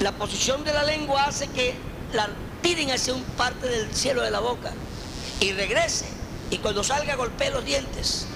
la 0.00 0.10
posición 0.10 0.64
de 0.64 0.72
la 0.72 0.82
lengua 0.82 1.26
hace 1.26 1.46
que 1.46 1.76
la 2.12 2.28
tiren 2.60 2.90
hacia 2.90 3.14
un 3.14 3.22
parte 3.22 3.68
del 3.68 3.94
cielo 3.94 4.22
de 4.22 4.32
la 4.32 4.40
boca 4.40 4.72
y 5.38 5.52
regrese. 5.52 6.06
Y 6.50 6.58
cuando 6.58 6.82
salga 6.82 7.14
golpee 7.14 7.52
los 7.52 7.64
dientes. 7.64 8.26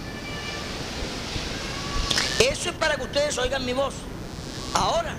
Eso 2.45 2.69
es 2.69 2.77
para 2.77 2.97
que 2.97 3.05
ustedes 3.05 3.39
oigan 3.39 3.65
mi 3.65 3.73
voz. 3.73 3.95
Ahora, 4.75 5.15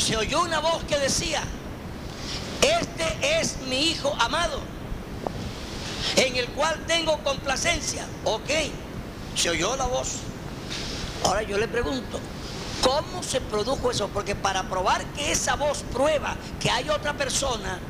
se 0.00 0.16
oyó 0.16 0.42
una 0.42 0.60
voz 0.60 0.84
que 0.84 0.96
decía, 0.98 1.42
este 2.62 3.40
es 3.40 3.56
mi 3.68 3.90
hijo 3.90 4.14
amado, 4.20 4.60
en 6.14 6.36
el 6.36 6.46
cual 6.50 6.78
tengo 6.86 7.18
complacencia. 7.24 8.06
Ok, 8.24 8.50
se 9.34 9.50
oyó 9.50 9.74
la 9.74 9.86
voz. 9.86 10.18
Ahora 11.24 11.42
yo 11.42 11.58
le 11.58 11.66
pregunto, 11.66 12.20
¿cómo 12.80 13.24
se 13.24 13.40
produjo 13.40 13.90
eso? 13.90 14.06
Porque 14.08 14.36
para 14.36 14.62
probar 14.68 15.04
que 15.06 15.32
esa 15.32 15.56
voz 15.56 15.82
prueba 15.92 16.36
que 16.60 16.70
hay 16.70 16.88
otra 16.88 17.14
persona, 17.14 17.80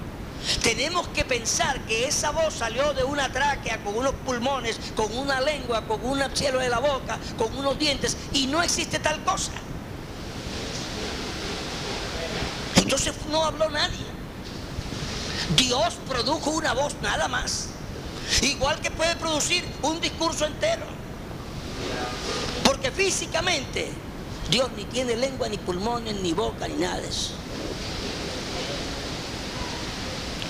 tenemos 0.62 1.08
que 1.08 1.24
pensar 1.24 1.80
que 1.86 2.06
esa 2.06 2.30
voz 2.30 2.54
salió 2.54 2.92
de 2.94 3.04
una 3.04 3.30
tráquea 3.30 3.82
con 3.82 3.96
unos 3.96 4.14
pulmones, 4.26 4.78
con 4.94 5.16
una 5.16 5.40
lengua, 5.40 5.82
con 5.86 6.04
un 6.04 6.20
cielo 6.34 6.58
de 6.58 6.68
la 6.68 6.78
boca, 6.78 7.18
con 7.36 7.56
unos 7.56 7.78
dientes, 7.78 8.16
y 8.32 8.46
no 8.46 8.62
existe 8.62 8.98
tal 8.98 9.22
cosa. 9.24 9.52
Entonces 12.76 13.14
no 13.30 13.44
habló 13.44 13.68
nadie. 13.70 14.06
Dios 15.56 15.94
produjo 16.08 16.50
una 16.50 16.72
voz 16.72 16.94
nada 17.02 17.28
más. 17.28 17.68
Igual 18.42 18.80
que 18.80 18.90
puede 18.90 19.16
producir 19.16 19.64
un 19.82 20.00
discurso 20.00 20.46
entero. 20.46 20.86
Porque 22.64 22.90
físicamente 22.90 23.90
Dios 24.50 24.70
ni 24.76 24.84
tiene 24.84 25.16
lengua, 25.16 25.48
ni 25.48 25.58
pulmones, 25.58 26.16
ni 26.16 26.32
boca, 26.32 26.68
ni 26.68 26.74
nada 26.74 27.00
de 27.00 27.08
eso. 27.08 27.32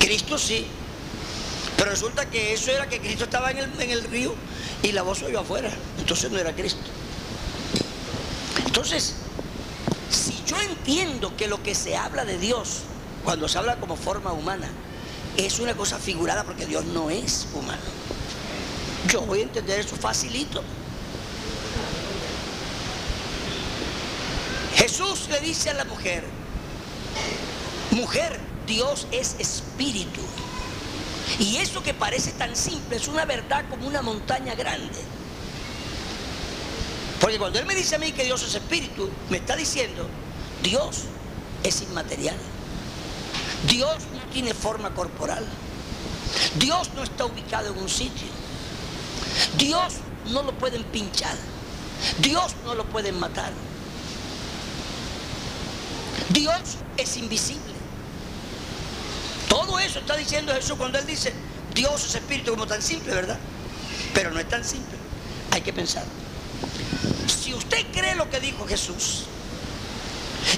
Cristo 0.09 0.39
sí. 0.39 0.67
Pero 1.77 1.91
resulta 1.91 2.31
que 2.31 2.55
eso 2.55 2.71
era 2.71 2.89
que 2.89 2.99
Cristo 2.99 3.25
estaba 3.25 3.51
en 3.51 3.59
el, 3.59 3.79
en 3.79 3.91
el 3.91 4.05
río 4.05 4.35
y 4.83 4.93
la 4.93 5.03
voz 5.03 5.23
oyó 5.23 5.41
afuera. 5.41 5.71
Entonces 5.99 6.31
no 6.31 6.39
era 6.39 6.55
Cristo. 6.55 6.81
Entonces, 8.65 9.17
si 10.11 10.43
yo 10.47 10.59
entiendo 10.63 11.37
que 11.37 11.47
lo 11.47 11.63
que 11.63 11.75
se 11.75 11.95
habla 11.95 12.25
de 12.25 12.39
Dios, 12.39 12.85
cuando 13.23 13.49
se 13.49 13.59
habla 13.59 13.77
como 13.77 13.97
forma 13.97 14.33
humana, 14.33 14.71
es 15.37 15.59
una 15.59 15.75
cosa 15.75 15.99
figurada 15.99 16.43
porque 16.43 16.65
Dios 16.65 16.87
no 16.87 17.11
es 17.11 17.47
humano. 17.53 17.83
Yo 19.11 19.21
voy 19.21 19.41
a 19.41 19.43
entender 19.43 19.81
eso 19.81 19.95
facilito. 19.95 20.63
Jesús 24.75 25.29
le 25.29 25.41
dice 25.41 25.69
a 25.69 25.75
la 25.75 25.85
mujer, 25.85 26.25
mujer, 27.91 28.48
Dios 28.69 29.07
es 29.11 29.35
espíritu. 29.39 30.21
Y 31.39 31.57
eso 31.57 31.83
que 31.83 31.95
parece 31.95 32.33
tan 32.33 32.55
simple 32.55 32.97
es 32.97 33.09
una 33.09 33.25
verdad 33.25 33.65
como 33.69 33.87
una 33.87 34.03
montaña 34.03 34.55
grande. 34.55 34.99
Porque 37.21 37.39
cuando 37.39 37.59
Él 37.59 37.67
me 37.67 37.75
dice 37.75 37.97
a 37.97 37.99
mí 37.99 38.13
que 38.13 38.25
Dios 38.25 38.43
es 38.43 38.55
espíritu, 38.55 39.11
me 39.29 39.39
está 39.39 39.57
diciendo, 39.57 40.07
Dios 40.63 41.05
es 41.65 41.83
inmaterial. 41.83 42.37
Dios 43.69 43.97
no 44.15 44.33
tiene 44.33 44.55
forma 44.55 44.95
corporal. 44.95 45.45
Dios 46.57 46.91
no 46.95 47.03
está 47.03 47.25
ubicado 47.25 47.73
en 47.73 47.79
un 47.79 47.89
sitio. 47.89 48.29
Dios 49.57 49.95
no 50.31 50.43
lo 50.43 50.53
pueden 50.53 50.85
pinchar. 50.85 51.37
Dios 52.19 52.55
no 52.65 52.75
lo 52.75 52.85
pueden 52.85 53.19
matar. 53.19 53.53
Dios 56.29 56.61
es 56.97 57.17
invisible. 57.17 57.68
Eso 59.81 60.01
está 60.01 60.17
diciendo 60.17 60.53
Jesús 60.55 60.77
cuando 60.77 60.99
Él 60.99 61.07
dice, 61.07 61.33
Dios 61.75 62.05
es 62.05 62.15
espíritu 62.15 62.53
como 62.53 62.67
tan 62.67 62.83
simple, 62.83 63.15
¿verdad? 63.15 63.39
Pero 64.15 64.31
no 64.31 64.41
es 64.41 64.49
tan 64.49 64.65
simple. 64.65 64.97
Hay 65.53 65.61
que 65.61 65.73
pensar. 65.73 66.05
Si 67.27 67.55
usted 67.55 67.87
cree 67.93 68.15
lo 68.15 68.29
que 68.29 68.41
dijo 68.41 68.67
Jesús, 68.67 69.25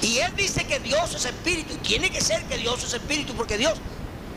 y 0.03 0.19
él 0.19 0.33
dice 0.37 0.65
que 0.65 0.79
Dios 0.81 1.15
es 1.15 1.25
espíritu. 1.25 1.77
Tiene 1.79 2.11
que 2.11 2.21
ser 2.21 2.45
que 2.45 2.57
Dios 2.59 2.83
es 2.85 2.95
espíritu, 2.95 3.35
porque 3.35 3.59
Dios 3.59 3.75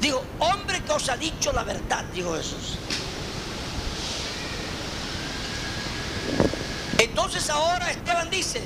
dijo, 0.02 0.24
hombre 0.40 0.82
que 0.82 0.92
os 0.92 1.10
ha 1.10 1.18
dicho 1.18 1.54
la 1.54 1.64
verdad, 1.64 2.04
dijo 2.14 2.36
Jesús. 2.36 2.78
Entonces 6.98 7.50
ahora 7.50 7.92
Esteban 7.92 8.30
dice, 8.30 8.62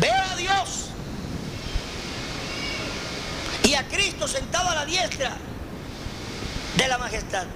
veo 0.00 0.22
a 0.30 0.36
Dios 0.36 0.87
a 3.78 3.84
Cristo 3.88 4.28
sentado 4.28 4.68
a 4.70 4.74
la 4.74 4.84
diestra 4.84 5.36
de 6.76 6.88
la 6.88 6.98
majestad. 6.98 7.46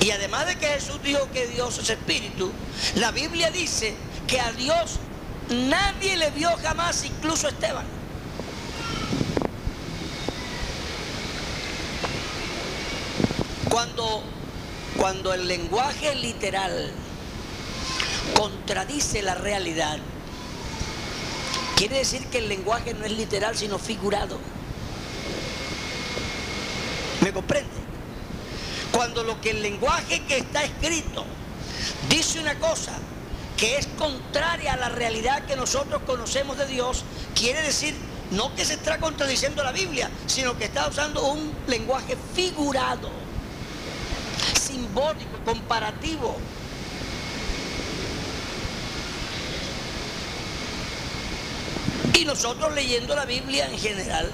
Y 0.00 0.10
además 0.10 0.46
de 0.46 0.56
que 0.56 0.66
Jesús 0.66 1.02
dijo 1.02 1.30
que 1.32 1.46
Dios 1.46 1.78
es 1.78 1.90
espíritu, 1.90 2.52
la 2.96 3.10
Biblia 3.10 3.50
dice 3.50 3.94
que 4.26 4.40
a 4.40 4.52
Dios 4.52 4.98
Nadie 5.50 6.16
le 6.16 6.30
vio 6.30 6.48
jamás, 6.62 7.04
incluso 7.04 7.48
Esteban. 7.48 7.84
Cuando, 13.68 14.22
cuando 14.96 15.34
el 15.34 15.48
lenguaje 15.48 16.14
literal 16.14 16.92
contradice 18.36 19.22
la 19.22 19.34
realidad, 19.34 19.98
quiere 21.74 21.98
decir 21.98 22.24
que 22.28 22.38
el 22.38 22.48
lenguaje 22.48 22.94
no 22.94 23.04
es 23.04 23.12
literal, 23.12 23.56
sino 23.56 23.80
figurado. 23.80 24.38
¿Me 27.30 27.34
comprende? 27.34 27.70
Cuando 28.90 29.22
lo 29.22 29.40
que 29.40 29.50
el 29.50 29.62
lenguaje 29.62 30.20
que 30.24 30.38
está 30.38 30.64
escrito 30.64 31.24
dice 32.08 32.40
una 32.40 32.58
cosa, 32.58 32.98
que 33.56 33.76
es 33.76 33.86
contraria 33.86 34.72
a 34.72 34.76
la 34.76 34.88
realidad 34.88 35.44
que 35.46 35.54
nosotros 35.54 36.02
conocemos 36.04 36.58
de 36.58 36.66
Dios, 36.66 37.04
quiere 37.36 37.62
decir 37.62 37.94
no 38.32 38.52
que 38.56 38.64
se 38.64 38.74
está 38.74 38.98
contradiciendo 38.98 39.62
la 39.62 39.70
Biblia, 39.70 40.10
sino 40.26 40.58
que 40.58 40.64
está 40.64 40.88
usando 40.88 41.24
un 41.24 41.54
lenguaje 41.68 42.16
figurado, 42.34 43.12
simbólico, 44.60 45.38
comparativo. 45.44 46.36
Y 52.12 52.24
nosotros 52.24 52.74
leyendo 52.74 53.14
la 53.14 53.24
Biblia 53.24 53.68
en 53.68 53.78
general, 53.78 54.32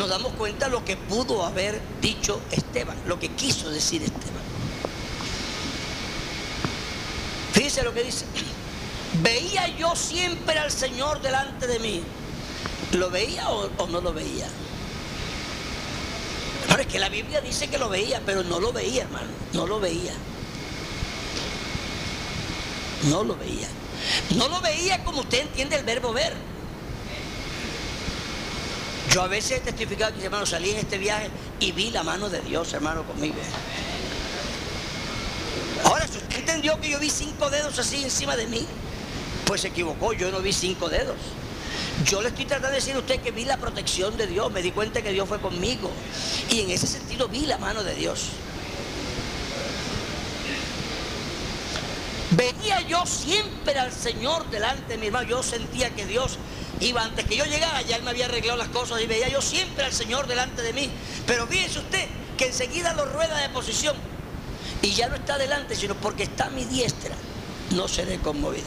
nos 0.00 0.08
damos 0.08 0.32
cuenta 0.32 0.68
lo 0.68 0.82
que 0.82 0.96
pudo 0.96 1.44
haber 1.44 1.78
dicho 2.00 2.40
Esteban, 2.50 2.96
lo 3.06 3.20
que 3.20 3.28
quiso 3.28 3.68
decir 3.68 4.02
Esteban. 4.02 4.40
Fíjese 7.52 7.82
lo 7.82 7.92
que 7.92 8.04
dice. 8.04 8.24
Veía 9.22 9.68
yo 9.76 9.94
siempre 9.94 10.58
al 10.58 10.70
Señor 10.70 11.20
delante 11.20 11.66
de 11.66 11.78
mí. 11.80 12.02
¿Lo 12.92 13.10
veía 13.10 13.50
o, 13.50 13.68
no 13.88 14.00
lo 14.00 14.14
veía? 14.14 14.48
Ahora 16.70 16.82
es 16.82 16.88
que 16.88 16.98
la 16.98 17.10
Biblia 17.10 17.42
dice 17.42 17.68
que 17.68 17.76
lo 17.76 17.90
veía, 17.90 18.22
pero 18.24 18.42
no 18.42 18.58
lo 18.58 18.72
veía, 18.72 19.02
hermano. 19.02 19.28
No 19.52 19.66
lo 19.66 19.80
veía. 19.80 20.14
No 23.10 23.22
lo 23.22 23.36
veía. 23.36 23.68
No 24.34 24.48
lo 24.48 24.62
veía 24.62 25.04
como 25.04 25.20
usted 25.20 25.42
entiende 25.42 25.76
el 25.76 25.84
verbo 25.84 26.14
ver. 26.14 26.32
Yo 29.10 29.22
a 29.22 29.26
veces 29.28 29.58
he 29.58 29.60
testificado 29.60 30.14
que, 30.14 30.24
hermano, 30.24 30.46
salí 30.46 30.70
en 30.70 30.76
este 30.76 30.96
viaje 30.96 31.30
y 31.58 31.72
vi 31.72 31.90
la 31.90 32.04
mano 32.04 32.28
de 32.28 32.40
Dios, 32.42 32.72
hermano, 32.72 33.02
conmigo. 33.02 33.34
Ahora, 35.84 36.06
si 36.06 36.18
usted 36.18 36.38
entendió 36.38 36.80
que 36.80 36.90
yo 36.90 37.00
vi 37.00 37.10
cinco 37.10 37.50
dedos 37.50 37.76
así 37.78 38.04
encima 38.04 38.36
de 38.36 38.46
mí, 38.46 38.64
pues 39.46 39.62
se 39.62 39.68
equivocó, 39.68 40.12
yo 40.12 40.30
no 40.30 40.40
vi 40.40 40.52
cinco 40.52 40.88
dedos. 40.88 41.16
Yo 42.04 42.22
le 42.22 42.28
estoy 42.28 42.44
tratando 42.44 42.68
de 42.68 42.76
decir 42.76 42.94
a 42.94 43.00
usted 43.00 43.20
que 43.20 43.32
vi 43.32 43.44
la 43.44 43.56
protección 43.56 44.16
de 44.16 44.28
Dios, 44.28 44.52
me 44.52 44.62
di 44.62 44.70
cuenta 44.70 45.02
que 45.02 45.12
Dios 45.12 45.28
fue 45.28 45.40
conmigo. 45.40 45.90
Y 46.48 46.60
en 46.60 46.70
ese 46.70 46.86
sentido 46.86 47.26
vi 47.28 47.46
la 47.46 47.58
mano 47.58 47.82
de 47.82 47.94
Dios. 47.94 48.28
Venía 52.30 52.80
yo 52.82 53.04
siempre 53.06 53.76
al 53.76 53.92
Señor 53.92 54.48
delante 54.50 54.92
de 54.92 54.98
mi 54.98 55.06
hermano. 55.06 55.28
Yo 55.28 55.42
sentía 55.42 55.90
que 55.90 56.06
Dios 56.06 56.38
iba 56.80 57.02
antes 57.02 57.26
que 57.26 57.36
yo 57.36 57.44
llegara, 57.44 57.82
ya 57.82 57.96
Él 57.96 58.02
me 58.02 58.10
había 58.10 58.26
arreglado 58.26 58.58
las 58.58 58.68
cosas 58.68 59.00
y 59.00 59.06
veía 59.06 59.28
yo 59.28 59.42
siempre 59.42 59.84
al 59.84 59.92
Señor 59.92 60.26
delante 60.26 60.62
de 60.62 60.72
mí. 60.72 60.90
Pero 61.26 61.46
fíjese 61.46 61.78
usted 61.80 62.06
que 62.36 62.46
enseguida 62.46 62.94
lo 62.94 63.04
rueda 63.04 63.38
de 63.38 63.48
posición 63.50 63.96
y 64.82 64.92
ya 64.92 65.08
no 65.08 65.16
está 65.16 65.34
adelante, 65.34 65.76
sino 65.76 65.94
porque 65.94 66.22
está 66.24 66.46
a 66.46 66.50
mi 66.50 66.64
diestra, 66.64 67.14
no 67.72 67.86
seré 67.86 68.18
conmovido. 68.18 68.64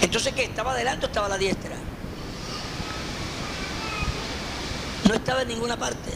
Entonces, 0.00 0.32
¿qué? 0.34 0.44
¿Estaba 0.44 0.72
adelante 0.72 1.06
o 1.06 1.08
estaba 1.08 1.26
a 1.26 1.30
la 1.30 1.38
diestra? 1.38 1.74
No 5.08 5.14
estaba 5.14 5.42
en 5.42 5.48
ninguna 5.48 5.76
parte. 5.76 6.10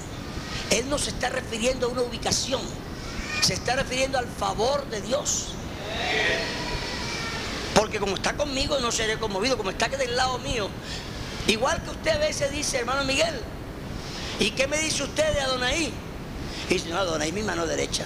Él 0.71 0.89
no 0.89 0.99
se 0.99 1.11
está 1.11 1.29
refiriendo 1.29 1.87
a 1.87 1.91
una 1.91 2.03
ubicación, 2.03 2.61
se 3.41 3.55
está 3.55 3.77
refiriendo 3.77 4.19
al 4.19 4.27
favor 4.27 4.89
de 4.91 5.01
Dios. 5.01 5.49
Porque 7.75 7.99
como 7.99 8.17
está 8.17 8.35
conmigo 8.37 8.79
no 8.81 8.91
seré 8.91 9.19
conmovido, 9.19 9.57
como 9.57 9.71
está 9.71 9.89
del 9.89 10.17
lado 10.17 10.39
mío. 10.39 10.69
Igual 11.47 11.83
que 11.83 11.91
usted 11.91 12.11
a 12.11 12.19
veces 12.19 12.51
dice, 12.51 12.79
hermano 12.79 13.05
Miguel, 13.05 13.41
¿y 14.41 14.51
qué 14.51 14.67
me 14.67 14.79
dice 14.79 15.05
usted 15.05 15.33
de 15.33 15.41
Adonai? 15.41 15.93
Y 16.69 16.75
dice, 16.75 16.89
no, 16.89 16.99
Adonai 16.99 17.31
mi 17.33 17.43
mano 17.43 17.67
derecha. 17.67 18.05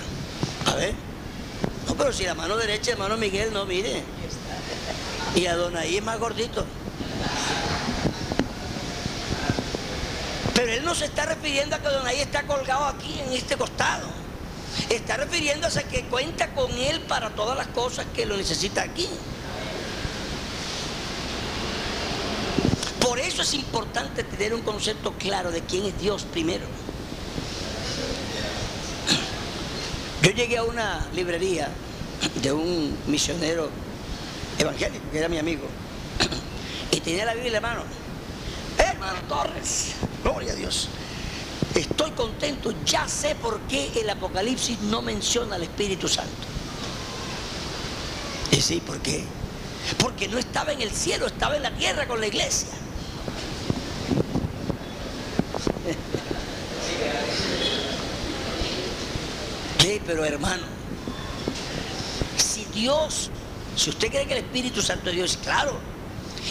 A 0.67 0.75
ver. 0.75 0.95
No, 1.87 1.95
pero 1.95 2.13
si 2.13 2.25
la 2.25 2.35
mano 2.35 2.57
derecha, 2.57 2.93
hermano 2.93 3.17
Miguel, 3.17 3.53
no, 3.53 3.65
mire. 3.65 4.03
Y 5.35 5.47
Adonai 5.47 5.97
es 5.97 6.03
más 6.03 6.19
gordito. 6.19 6.67
Pero 10.55 10.73
él 10.73 10.85
no 10.85 10.95
se 10.95 11.07
está 11.07 11.25
refiriendo 11.25 11.77
a 11.77 11.79
que 11.79 11.87
Adonai 11.87 12.21
está 12.21 12.43
colgado 12.43 12.85
aquí 12.85 13.19
en 13.27 13.33
este 13.33 13.57
costado. 13.57 14.09
Está 14.91 15.17
refiriéndose 15.17 15.81
a 15.81 15.83
que 15.85 16.05
cuenta 16.05 16.53
con 16.53 16.71
él 16.73 17.01
para 17.01 17.31
todas 17.31 17.57
las 17.57 17.69
cosas 17.69 18.07
que 18.15 18.27
lo 18.27 18.37
necesita 18.37 18.83
aquí. 18.83 19.09
Por 23.11 23.19
eso 23.19 23.43
es 23.43 23.55
importante 23.55 24.23
tener 24.23 24.55
un 24.55 24.63
concepto 24.63 25.13
claro 25.15 25.51
de 25.51 25.63
quién 25.63 25.85
es 25.85 26.01
Dios 26.01 26.23
primero. 26.23 26.65
Yo 30.23 30.31
llegué 30.31 30.59
a 30.59 30.63
una 30.63 31.09
librería 31.13 31.71
de 32.41 32.53
un 32.53 32.97
misionero 33.09 33.69
evangélico, 34.61 35.11
que 35.11 35.19
era 35.19 35.29
mi 35.29 35.39
amigo, 35.39 35.65
y 36.93 37.01
tenía 37.01 37.25
la 37.25 37.35
Biblia 37.35 37.49
en 37.49 37.55
la 37.55 37.61
mano. 37.61 37.83
Hermano 38.79 39.19
Torres, 39.29 39.87
gloria 40.23 40.53
a 40.53 40.55
Dios. 40.55 40.89
Estoy 41.75 42.13
contento, 42.13 42.73
ya 42.87 43.09
sé 43.09 43.35
por 43.35 43.59
qué 43.63 43.91
el 44.01 44.09
Apocalipsis 44.09 44.83
no 44.83 45.03
menciona 45.03 45.57
al 45.57 45.65
Espíritu 45.65 46.07
Santo. 46.07 46.47
Y 48.53 48.61
sí, 48.61 48.81
¿por 48.81 49.01
qué? 49.01 49.25
Porque 49.99 50.29
no 50.29 50.39
estaba 50.39 50.71
en 50.71 50.81
el 50.81 50.93
cielo, 50.93 51.27
estaba 51.27 51.57
en 51.57 51.65
la 51.65 51.75
tierra 51.75 52.07
con 52.07 52.21
la 52.21 52.29
iglesia. 52.29 52.69
Sí, 59.81 60.01
pero 60.07 60.25
hermano, 60.25 60.63
si 62.37 62.65
Dios, 62.67 63.31
si 63.77 63.89
usted 63.89 64.09
cree 64.11 64.27
que 64.27 64.35
el 64.35 64.45
Espíritu 64.45 64.83
Santo 64.83 65.07
de 65.07 65.13
Dios, 65.13 65.39
claro, 65.43 65.79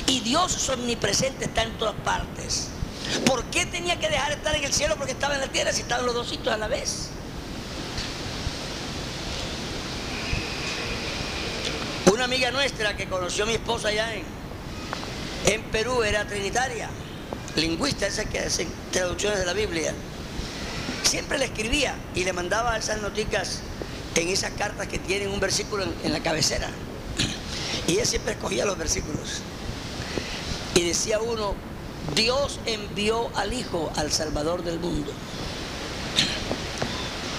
y 0.08 0.20
Dios 0.22 0.56
es 0.56 0.70
omnipresente, 0.70 1.46
está 1.46 1.64
en 1.64 1.78
todas 1.78 1.96
partes. 2.04 2.70
¿Por 3.26 3.44
qué 3.46 3.68
tenía 3.68 4.00
que 4.00 4.10
dejar 4.10 4.30
de 4.30 4.36
estar 4.36 4.56
en 4.56 4.64
el 4.64 4.74
cielo 4.74 4.96
porque 4.98 5.12
estaba 5.12 5.36
en 5.36 5.42
la 5.42 5.48
tierra 5.48 5.72
si 5.74 5.82
estaban 5.82 6.06
los 6.06 6.16
dos 6.16 6.28
sitios 6.28 6.54
a 6.54 6.58
la 6.58 6.68
vez? 6.68 7.10
Una 12.12 12.24
amiga 12.24 12.50
nuestra 12.50 12.98
que 12.98 13.08
conoció 13.08 13.44
a 13.44 13.48
mi 13.48 13.54
esposa 13.54 13.90
allá 13.90 14.14
en, 14.16 14.24
en 15.46 15.64
Perú 15.66 16.02
era 16.02 16.26
trinitaria, 16.26 16.90
lingüista, 17.56 18.08
esa 18.08 18.26
que 18.26 18.40
hacen 18.40 18.68
traducciones 18.92 19.40
de 19.40 19.46
la 19.46 19.54
Biblia. 19.54 19.94
Siempre 21.10 21.40
le 21.40 21.46
escribía 21.46 21.96
y 22.14 22.24
le 22.24 22.34
mandaba 22.34 22.78
esas 22.78 23.02
noticas 23.02 23.62
en 24.14 24.28
esas 24.28 24.52
cartas 24.52 24.88
que 24.88 25.00
tienen 25.00 25.30
un 25.30 25.40
versículo 25.40 25.82
en, 25.82 25.96
en 26.04 26.14
la 26.14 26.20
cabecera. 26.20 26.70
Y 27.88 27.94
ella 27.94 28.06
siempre 28.06 28.34
escogía 28.34 28.64
los 28.64 28.78
versículos. 28.78 29.42
Y 30.76 30.84
decía 30.84 31.20
uno, 31.20 31.56
Dios 32.16 32.60
envió 32.68 33.36
al 33.36 33.54
Hijo, 33.54 33.92
al 33.96 34.12
Salvador 34.12 34.64
del 34.64 34.80
mundo. 34.80 35.12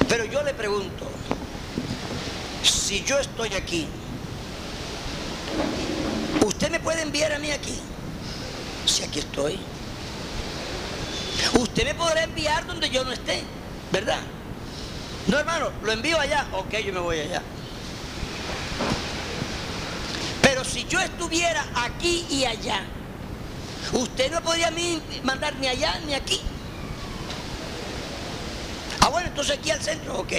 Pero 0.09 0.25
yo 0.25 0.43
le 0.43 0.53
pregunto, 0.53 1.09
si 2.65 3.05
yo 3.05 3.21
estoy 3.21 3.55
aquí, 3.55 3.87
¿usted 6.45 6.73
me 6.73 6.81
puede 6.81 7.03
enviar 7.03 7.35
a 7.35 7.39
mí 7.39 7.53
aquí? 7.53 7.79
Si 8.85 9.05
aquí 9.05 9.21
estoy. 9.21 9.61
Usted 11.57 11.85
me 11.85 11.95
podrá 11.95 12.25
enviar 12.25 12.67
donde 12.67 12.91
yo 12.91 13.05
no 13.05 13.13
esté, 13.13 13.45
¿verdad? 13.91 14.21
No, 15.27 15.39
hermano, 15.39 15.71
lo 15.83 15.93
envío 15.93 16.19
allá. 16.19 16.47
Ok, 16.53 16.77
yo 16.79 16.93
me 16.93 17.01
voy 17.01 17.21
allá. 17.21 17.43
Pero 20.43 20.65
si 20.65 20.85
yo 20.87 21.01
estuviera 21.01 21.65
aquí 21.75 22.27
y 22.29 22.45
allá, 22.45 22.83
usted 23.93 24.31
no 24.31 24.41
podría 24.43 24.69
a 24.69 24.71
mí 24.71 25.01
mandar 25.23 25.55
ni 25.57 25.69
allá 25.69 25.99
ni 26.07 26.15
aquí. 26.15 26.41
Ah, 29.01 29.09
bueno, 29.09 29.29
entonces 29.29 29.59
aquí 29.59 29.71
al 29.71 29.81
centro, 29.81 30.19
ok. 30.19 30.33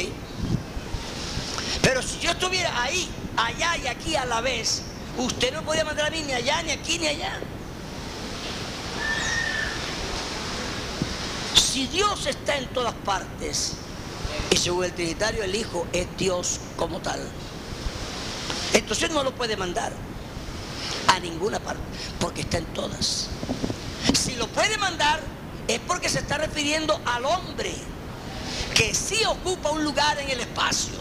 Pero 1.82 2.02
si 2.02 2.20
yo 2.20 2.32
estuviera 2.32 2.82
ahí, 2.82 3.10
allá 3.38 3.78
y 3.78 3.88
aquí 3.88 4.16
a 4.16 4.26
la 4.26 4.42
vez, 4.42 4.84
usted 5.18 5.54
no 5.54 5.64
podía 5.64 5.84
mandar 5.84 6.08
a 6.08 6.10
mí 6.12 6.22
ni 6.24 6.34
allá, 6.34 6.62
ni 6.64 6.72
aquí, 6.72 7.00
ni 7.00 7.08
allá. 7.08 7.40
Si 11.72 11.88
Dios 11.88 12.26
está 12.26 12.58
en 12.58 12.68
todas 12.74 12.94
partes, 12.94 13.76
y 14.50 14.58
según 14.58 14.84
el 14.84 14.92
Trinitario 14.92 15.42
el 15.42 15.56
Hijo 15.56 15.88
es 15.94 16.06
Dios 16.18 16.60
como 16.76 17.00
tal, 17.00 17.26
entonces 18.74 19.10
no 19.12 19.24
lo 19.24 19.34
puede 19.34 19.56
mandar 19.56 19.94
a 21.08 21.18
ninguna 21.22 21.62
parte, 21.62 21.82
porque 22.20 22.42
está 22.42 22.58
en 22.58 22.66
todas. 22.74 23.30
Si 24.14 24.36
lo 24.36 24.48
puede 24.48 24.78
mandar 24.80 25.22
es 25.70 25.80
porque 25.88 26.10
se 26.10 26.20
está 26.20 26.40
refiriendo 26.40 27.00
al 27.06 27.24
hombre, 27.24 27.74
que 28.76 28.94
sí 28.94 29.24
ocupa 29.24 29.72
un 29.72 29.86
lugar 29.86 30.20
en 30.20 30.30
el 30.30 30.42
espacio, 30.42 31.00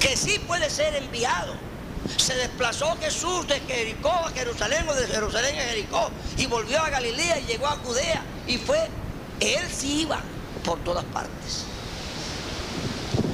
que 0.00 0.16
sí 0.16 0.38
puede 0.46 0.70
ser 0.70 0.94
enviado. 0.94 1.52
Se 2.16 2.34
desplazó 2.34 2.96
Jesús 3.02 3.46
de 3.48 3.60
Jericó 3.60 4.08
a 4.08 4.30
Jerusalén 4.30 4.88
o 4.88 4.94
de 4.94 5.06
Jerusalén 5.08 5.58
a 5.58 5.62
Jericó 5.64 6.10
y 6.38 6.46
volvió 6.46 6.80
a 6.80 6.88
Galilea 6.88 7.40
y 7.40 7.44
llegó 7.44 7.66
a 7.66 7.76
Judea 7.84 8.22
y 8.46 8.56
fue, 8.56 8.88
él 9.40 9.64
sí 9.70 10.02
iba 10.02 10.20
por 10.64 10.78
todas 10.80 11.04
partes, 11.04 11.64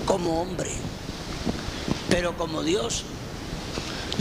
como 0.07 0.43
hombre, 0.43 0.71
pero 2.09 2.37
como 2.37 2.63
Dios 2.63 3.05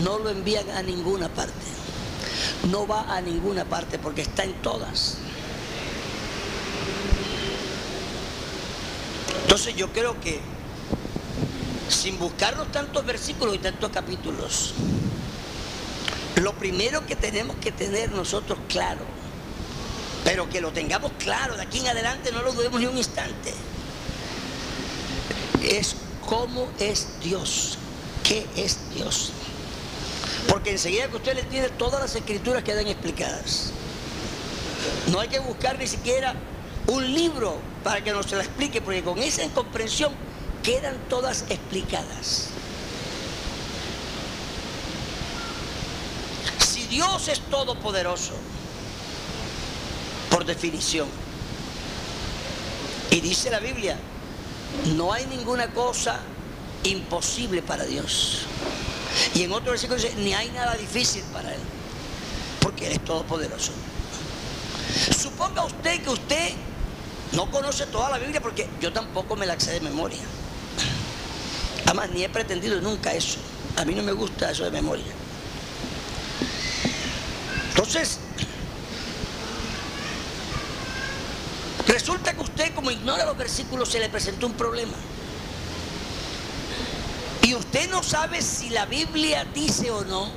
no 0.03 0.19
lo 0.19 0.29
envían 0.29 0.69
a 0.71 0.83
ninguna 0.83 1.29
parte. 1.29 1.53
No 2.69 2.87
va 2.87 3.15
a 3.15 3.21
ninguna 3.21 3.65
parte 3.65 3.99
porque 3.99 4.21
está 4.21 4.43
en 4.43 4.53
todas. 4.61 5.17
Entonces 9.43 9.75
yo 9.75 9.91
creo 9.91 10.19
que 10.21 10.39
sin 11.89 12.19
buscarnos 12.19 12.71
tantos 12.71 13.05
versículos 13.05 13.55
y 13.55 13.59
tantos 13.59 13.89
capítulos, 13.89 14.73
lo 16.35 16.53
primero 16.53 17.05
que 17.05 17.15
tenemos 17.15 17.55
que 17.57 17.71
tener 17.71 18.11
nosotros 18.11 18.59
claro, 18.67 19.01
pero 20.29 20.47
que 20.47 20.61
lo 20.61 20.71
tengamos 20.71 21.11
claro 21.17 21.55
de 21.55 21.63
aquí 21.63 21.79
en 21.79 21.87
adelante, 21.87 22.31
no 22.31 22.43
lo 22.43 22.53
dudemos 22.53 22.79
ni 22.79 22.85
un 22.85 22.95
instante, 22.95 23.51
es 25.63 25.95
cómo 26.23 26.69
es 26.77 27.19
Dios, 27.19 27.79
qué 28.23 28.45
es 28.55 28.77
Dios. 28.93 29.31
Porque 30.47 30.69
enseguida 30.69 31.07
que 31.07 31.15
usted 31.15 31.33
le 31.33 31.41
tiene 31.41 31.69
todas 31.69 31.99
las 31.99 32.15
escrituras 32.15 32.63
quedan 32.63 32.85
explicadas. 32.85 33.71
No 35.07 35.19
hay 35.19 35.29
que 35.29 35.39
buscar 35.39 35.79
ni 35.79 35.87
siquiera 35.87 36.35
un 36.85 37.11
libro 37.11 37.57
para 37.83 38.03
que 38.03 38.11
nos 38.11 38.27
se 38.27 38.35
la 38.35 38.43
explique, 38.43 38.81
porque 38.81 39.01
con 39.01 39.17
esa 39.17 39.43
incomprensión 39.43 40.13
quedan 40.61 40.95
todas 41.09 41.45
explicadas. 41.49 42.49
Si 46.59 46.85
Dios 46.85 47.27
es 47.29 47.39
todopoderoso, 47.39 48.35
por 50.29 50.45
definición, 50.45 51.07
y 53.11 53.21
dice 53.21 53.49
la 53.49 53.59
Biblia, 53.59 53.97
no 54.95 55.11
hay 55.11 55.25
ninguna 55.25 55.71
cosa 55.73 56.19
imposible 56.83 57.61
para 57.61 57.83
Dios. 57.85 58.41
Y 59.33 59.43
en 59.43 59.51
otro 59.51 59.71
versículo 59.71 59.99
dice, 59.99 60.15
ni 60.15 60.33
hay 60.33 60.49
nada 60.49 60.75
difícil 60.75 61.23
para 61.33 61.53
Él, 61.53 61.61
porque 62.61 62.87
Él 62.87 62.93
es 62.93 63.03
todopoderoso. 63.03 63.71
Suponga 65.17 65.65
usted 65.65 66.03
que 66.03 66.09
usted 66.09 66.53
no 67.31 67.49
conoce 67.49 67.85
toda 67.87 68.09
la 68.09 68.19
Biblia, 68.19 68.41
porque 68.41 68.67
yo 68.79 68.93
tampoco 68.93 69.35
me 69.35 69.45
la 69.45 69.59
sé 69.59 69.71
de 69.73 69.81
memoria. 69.81 70.21
Además, 71.85 72.09
ni 72.11 72.23
he 72.23 72.29
pretendido 72.29 72.79
nunca 72.81 73.13
eso. 73.13 73.39
A 73.75 73.85
mí 73.85 73.95
no 73.95 74.03
me 74.03 74.11
gusta 74.11 74.51
eso 74.51 74.63
de 74.63 74.71
memoria. 74.71 75.11
Entonces, 77.69 78.19
resulta 81.89 82.33
que 82.33 82.41
usted 82.41 82.73
como 82.73 82.91
ignora 82.91 83.25
los 83.25 83.35
versículos 83.35 83.89
se 83.89 83.99
le 83.99 84.09
presentó 84.09 84.45
un 84.45 84.53
problema. 84.53 84.93
Y 87.41 87.55
usted 87.55 87.89
no 87.89 88.03
sabe 88.03 88.41
si 88.41 88.69
la 88.69 88.85
Biblia 88.85 89.45
dice 89.53 89.89
o 89.89 90.05
no 90.05 90.29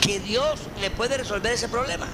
que 0.00 0.20
Dios 0.20 0.60
le 0.80 0.90
puede 0.90 1.18
resolver 1.18 1.52
ese 1.52 1.68
problema. 1.68 2.06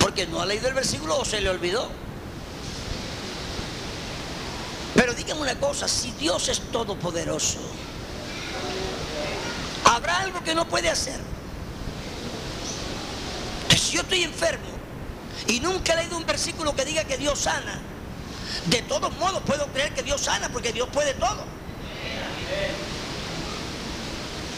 Porque 0.00 0.26
no 0.26 0.40
ha 0.40 0.46
leído 0.46 0.68
el 0.68 0.74
versículo 0.74 1.18
o 1.18 1.24
se 1.24 1.40
le 1.40 1.50
olvidó. 1.50 1.88
Pero 4.94 5.14
dígame 5.14 5.40
una 5.40 5.54
cosa, 5.60 5.88
si 5.88 6.12
Dios 6.12 6.48
es 6.48 6.60
todopoderoso, 6.70 7.58
¿habrá 9.84 10.20
algo 10.20 10.42
que 10.42 10.54
no 10.54 10.66
puede 10.66 10.88
hacer? 10.88 11.20
si 13.76 13.96
yo 13.96 14.02
estoy 14.02 14.22
enfermo 14.22 14.81
y 15.48 15.60
nunca 15.60 15.94
he 15.94 15.96
leído 15.96 16.16
un 16.16 16.26
versículo 16.26 16.74
que 16.74 16.84
diga 16.84 17.04
que 17.04 17.16
Dios 17.16 17.40
sana, 17.40 17.80
de 18.66 18.82
todos 18.82 19.16
modos 19.16 19.42
puedo 19.44 19.66
creer 19.68 19.92
que 19.94 20.02
Dios 20.02 20.20
sana 20.20 20.48
porque 20.48 20.72
Dios 20.72 20.88
puede 20.92 21.14
todo. 21.14 21.44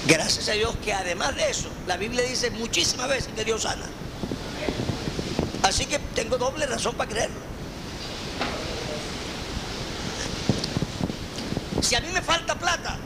Gracias 0.07 0.49
a 0.51 0.53
Dios 0.53 0.77
que 0.85 0.93
además 0.93 1.35
de 1.35 1.49
eso, 1.49 1.69
la 1.87 1.97
Biblia 1.97 2.23
dice 2.23 2.51
muchísimas 2.51 3.09
veces 3.09 3.33
que 3.35 3.45
Dios 3.45 3.63
sana. 3.63 3.87
Así 5.63 5.87
que 5.87 5.99
tengo 5.99 6.37
doble 6.37 6.67
razón 6.67 6.95
para 6.95 7.11
creerlo. 7.11 7.41
Si 11.81 11.95
a 11.95 12.01
mí 12.01 12.09
me 12.13 12.21
falta 12.21 12.55
plata, 12.59 12.99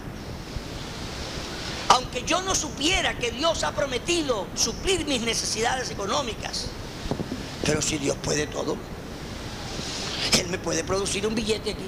aunque 1.90 2.22
yo 2.24 2.42
no 2.42 2.54
supiera 2.54 3.16
que 3.16 3.30
Dios 3.30 3.62
ha 3.62 3.72
prometido 3.72 4.48
suplir 4.56 5.06
mis 5.06 5.22
necesidades 5.22 5.90
económicas, 5.90 6.66
pero 7.68 7.82
si 7.82 7.98
Dios 7.98 8.16
puede 8.22 8.46
todo, 8.46 8.78
Él 10.38 10.48
me 10.48 10.56
puede 10.56 10.82
producir 10.82 11.26
un 11.26 11.34
billete 11.34 11.72
aquí. 11.72 11.84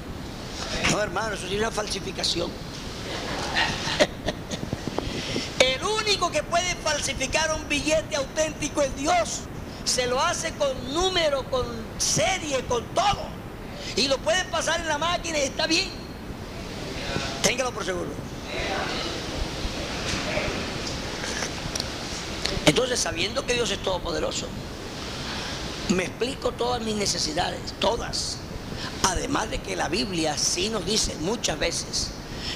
No, 0.90 1.00
hermano, 1.00 1.34
eso 1.34 1.46
es 1.46 1.52
una 1.52 1.70
falsificación. 1.70 2.50
El 5.58 5.82
único 5.82 6.30
que 6.30 6.42
puede 6.42 6.74
falsificar 6.84 7.54
un 7.54 7.66
billete 7.66 8.14
auténtico 8.14 8.82
es 8.82 8.94
Dios. 8.94 9.40
Se 9.86 10.06
lo 10.06 10.20
hace 10.20 10.52
con 10.52 10.92
número, 10.92 11.48
con 11.48 11.64
serie, 11.96 12.62
con 12.68 12.84
todo. 12.88 13.22
Y 13.96 14.06
lo 14.06 14.18
puede 14.18 14.44
pasar 14.44 14.80
en 14.80 14.86
la 14.86 14.98
máquina 14.98 15.38
y 15.38 15.44
está 15.44 15.66
bien. 15.66 15.88
Téngalo 17.42 17.72
por 17.72 17.86
seguro. 17.86 18.10
Entonces, 22.66 23.00
sabiendo 23.00 23.46
que 23.46 23.54
Dios 23.54 23.70
es 23.70 23.82
todopoderoso, 23.82 24.46
me 25.90 26.04
explico 26.04 26.52
todas 26.52 26.82
mis 26.82 26.96
necesidades, 26.96 27.60
todas. 27.78 28.38
Además 29.04 29.50
de 29.50 29.58
que 29.58 29.76
la 29.76 29.88
Biblia 29.88 30.36
sí 30.36 30.68
nos 30.68 30.84
dice 30.84 31.14
muchas 31.20 31.58
veces 31.58 32.10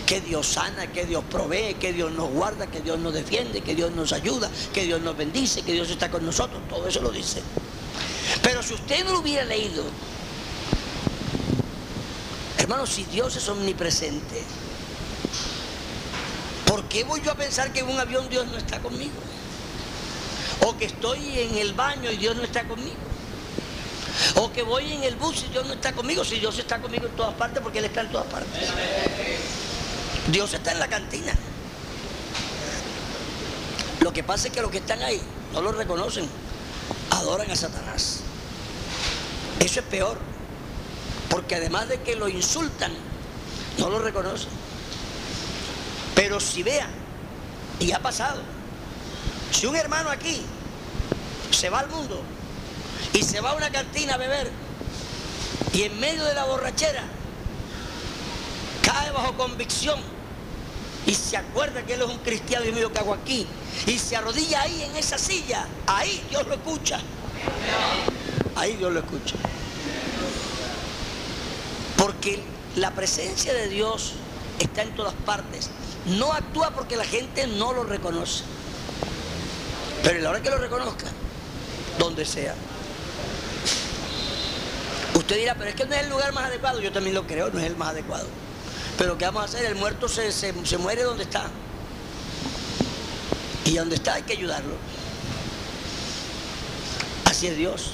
que 0.06 0.20
Dios 0.20 0.46
sana, 0.46 0.92
que 0.92 1.06
Dios 1.06 1.24
provee, 1.30 1.74
que 1.74 1.92
Dios 1.92 2.12
nos 2.12 2.30
guarda, 2.30 2.66
que 2.66 2.80
Dios 2.80 2.98
nos 2.98 3.14
defiende, 3.14 3.62
que 3.62 3.74
Dios 3.74 3.92
nos 3.92 4.12
ayuda, 4.12 4.50
que 4.72 4.84
Dios 4.84 5.00
nos 5.00 5.16
bendice, 5.16 5.62
que 5.62 5.72
Dios 5.72 5.90
está 5.90 6.10
con 6.10 6.24
nosotros. 6.24 6.60
Todo 6.68 6.86
eso 6.88 7.00
lo 7.00 7.10
dice. 7.10 7.42
Pero 8.42 8.62
si 8.62 8.74
usted 8.74 9.04
no 9.04 9.12
lo 9.12 9.20
hubiera 9.20 9.44
leído, 9.44 9.84
hermano, 12.58 12.86
si 12.86 13.04
Dios 13.04 13.36
es 13.36 13.48
omnipresente, 13.48 14.42
¿por 16.66 16.84
qué 16.84 17.04
voy 17.04 17.20
yo 17.22 17.30
a 17.30 17.34
pensar 17.34 17.72
que 17.72 17.80
en 17.80 17.88
un 17.88 17.98
avión 17.98 18.28
Dios 18.28 18.46
no 18.46 18.56
está 18.56 18.80
conmigo? 18.80 19.14
O 20.66 20.76
que 20.76 20.86
estoy 20.86 21.38
en 21.38 21.56
el 21.56 21.72
baño 21.74 22.10
y 22.10 22.16
Dios 22.16 22.36
no 22.36 22.42
está 22.42 22.66
conmigo. 22.66 23.13
O 24.36 24.52
que 24.52 24.62
voy 24.62 24.92
en 24.92 25.04
el 25.04 25.16
bus 25.16 25.44
y 25.44 25.48
Dios 25.48 25.66
no 25.66 25.74
está 25.74 25.92
conmigo. 25.92 26.24
Si 26.24 26.38
Dios 26.38 26.58
está 26.58 26.80
conmigo 26.80 27.06
en 27.06 27.16
todas 27.16 27.34
partes, 27.34 27.62
porque 27.62 27.78
Él 27.78 27.86
está 27.86 28.02
en 28.02 28.12
todas 28.12 28.26
partes. 28.26 28.70
Dios 30.28 30.52
está 30.54 30.72
en 30.72 30.78
la 30.78 30.88
cantina. 30.88 31.34
Lo 34.00 34.12
que 34.12 34.22
pasa 34.22 34.48
es 34.48 34.54
que 34.54 34.60
los 34.60 34.70
que 34.70 34.78
están 34.78 35.02
ahí 35.02 35.20
no 35.52 35.62
lo 35.62 35.72
reconocen. 35.72 36.28
Adoran 37.10 37.50
a 37.50 37.56
Satanás. 37.56 38.20
Eso 39.60 39.80
es 39.80 39.86
peor. 39.86 40.18
Porque 41.28 41.56
además 41.56 41.88
de 41.88 42.00
que 42.00 42.14
lo 42.14 42.28
insultan, 42.28 42.92
no 43.78 43.88
lo 43.90 43.98
reconocen. 43.98 44.50
Pero 46.14 46.38
si 46.38 46.62
vean, 46.62 46.90
y 47.80 47.92
ha 47.92 47.98
pasado, 47.98 48.40
si 49.50 49.66
un 49.66 49.74
hermano 49.74 50.10
aquí 50.10 50.42
se 51.50 51.70
va 51.70 51.80
al 51.80 51.88
mundo 51.88 52.22
y 53.14 53.22
se 53.22 53.40
va 53.40 53.52
a 53.52 53.54
una 53.54 53.70
cantina 53.70 54.14
a 54.14 54.18
beber 54.18 54.50
y 55.72 55.82
en 55.82 55.98
medio 55.98 56.24
de 56.24 56.34
la 56.34 56.44
borrachera 56.44 57.04
cae 58.82 59.10
bajo 59.12 59.34
convicción 59.36 59.98
y 61.06 61.14
se 61.14 61.36
acuerda 61.36 61.82
que 61.84 61.94
él 61.94 62.02
es 62.02 62.08
un 62.08 62.18
cristiano 62.18 62.66
y 62.66 62.72
mío 62.72 62.92
que 62.92 62.98
hago 62.98 63.14
aquí 63.14 63.46
y 63.86 63.98
se 63.98 64.16
arrodilla 64.16 64.62
ahí 64.62 64.82
en 64.82 64.96
esa 64.96 65.18
silla, 65.18 65.66
ahí 65.86 66.22
Dios 66.30 66.46
lo 66.46 66.54
escucha. 66.54 67.00
Ahí 68.56 68.76
Dios 68.76 68.92
lo 68.92 69.00
escucha. 69.00 69.34
Porque 71.96 72.42
la 72.76 72.92
presencia 72.92 73.52
de 73.52 73.68
Dios 73.68 74.12
está 74.58 74.82
en 74.82 74.94
todas 74.94 75.14
partes. 75.26 75.70
No 76.06 76.32
actúa 76.32 76.70
porque 76.70 76.96
la 76.96 77.04
gente 77.04 77.46
no 77.46 77.72
lo 77.72 77.84
reconoce. 77.84 78.44
Pero 80.02 80.18
a 80.18 80.22
la 80.22 80.30
hora 80.30 80.42
que 80.42 80.50
lo 80.50 80.58
reconozca, 80.58 81.06
donde 81.98 82.24
sea. 82.24 82.54
Usted 85.24 85.38
dirá, 85.38 85.54
pero 85.54 85.70
es 85.70 85.74
que 85.74 85.86
no 85.86 85.94
es 85.94 86.02
el 86.02 86.10
lugar 86.10 86.34
más 86.34 86.44
adecuado. 86.44 86.80
Yo 86.80 86.92
también 86.92 87.14
lo 87.14 87.26
creo, 87.26 87.48
no 87.48 87.58
es 87.58 87.64
el 87.64 87.76
más 87.76 87.88
adecuado. 87.88 88.26
Pero 88.98 89.16
¿qué 89.16 89.24
vamos 89.24 89.40
a 89.40 89.44
hacer? 89.46 89.64
El 89.64 89.76
muerto 89.76 90.06
se, 90.06 90.30
se 90.30 90.78
muere 90.78 91.02
donde 91.02 91.22
está. 91.22 91.46
Y 93.64 93.74
donde 93.74 93.94
está 93.94 94.14
hay 94.14 94.22
que 94.24 94.34
ayudarlo. 94.34 94.74
Así 97.24 97.46
es 97.46 97.56
Dios. 97.56 97.92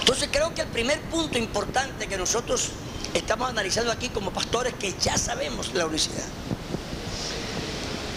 Entonces 0.00 0.30
creo 0.32 0.54
que 0.54 0.62
el 0.62 0.68
primer 0.68 0.98
punto 1.02 1.36
importante 1.36 2.06
que 2.06 2.16
nosotros 2.16 2.70
estamos 3.12 3.50
analizando 3.50 3.92
aquí 3.92 4.08
como 4.08 4.30
pastores, 4.30 4.72
que 4.72 4.94
ya 4.98 5.18
sabemos 5.18 5.74
la 5.74 5.84
unicidad, 5.84 6.24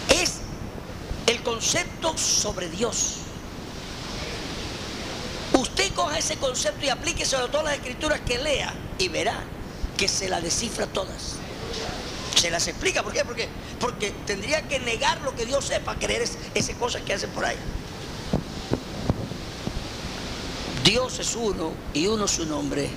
es 0.08 0.36
el 1.26 1.42
concepto 1.42 2.16
sobre 2.16 2.70
Dios. 2.70 3.25
Usted 5.56 5.90
coja 5.94 6.18
ese 6.18 6.36
concepto 6.36 6.84
y 6.84 6.90
aplíqueselo 6.90 7.46
a 7.46 7.48
todas 7.48 7.64
las 7.64 7.74
escrituras 7.76 8.20
que 8.20 8.36
lea 8.36 8.74
y 8.98 9.08
verá 9.08 9.42
que 9.96 10.06
se 10.06 10.28
las 10.28 10.42
descifra 10.42 10.86
todas. 10.86 11.36
Se 12.34 12.50
las 12.50 12.68
explica, 12.68 13.02
¿por 13.02 13.14
qué? 13.14 13.24
Porque, 13.24 13.48
porque 13.80 14.12
tendría 14.26 14.68
que 14.68 14.78
negar 14.80 15.18
lo 15.22 15.34
que 15.34 15.46
Dios 15.46 15.64
sepa, 15.64 15.96
creer 15.98 16.28
esas 16.54 16.76
cosas 16.76 17.00
que 17.02 17.14
hacen 17.14 17.30
por 17.30 17.46
ahí. 17.46 17.56
Dios 20.84 21.18
es 21.20 21.34
uno 21.34 21.72
y 21.94 22.06
uno 22.06 22.28
su 22.28 22.44
nombre. 22.44 22.90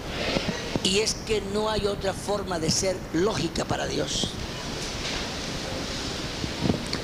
Y 0.83 0.99
es 0.99 1.13
que 1.13 1.39
no 1.53 1.69
hay 1.69 1.87
otra 1.87 2.13
forma 2.13 2.59
de 2.59 2.71
ser 2.71 2.97
lógica 3.13 3.63
para 3.63 3.87
Dios. 3.87 4.31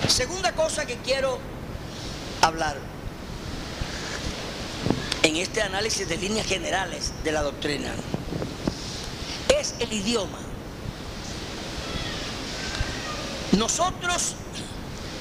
Segunda 0.10 0.52
cosa 0.54 0.86
que 0.86 0.98
quiero 0.98 1.40
hablar 2.42 2.95
en 5.26 5.38
este 5.38 5.64
análisis 5.64 6.08
de 6.08 6.18
líneas 6.18 6.46
generales 6.46 7.12
de 7.24 7.32
la 7.32 7.42
doctrina 7.42 7.92
es 9.60 9.74
el 9.80 9.92
idioma. 9.92 10.38
Nosotros 13.58 14.36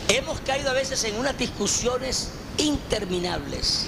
hemos 0.09 0.41
caído 0.41 0.69
a 0.69 0.75
veces 0.75 1.05
en 1.05 1.17
unas 1.17 1.39
discusiones 1.39 2.33
interminables 2.59 3.87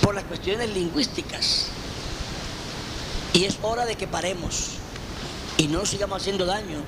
por 0.00 0.14
las 0.14 0.24
cuestiones 0.24 0.70
lingüísticas. 0.70 1.66
Y 3.34 3.44
es 3.44 3.58
hora 3.60 3.84
de 3.84 3.96
que 3.96 4.06
paremos 4.06 4.76
y 5.58 5.66
no 5.66 5.84
sigamos 5.84 6.22
haciendo 6.22 6.46
daño, 6.46 6.78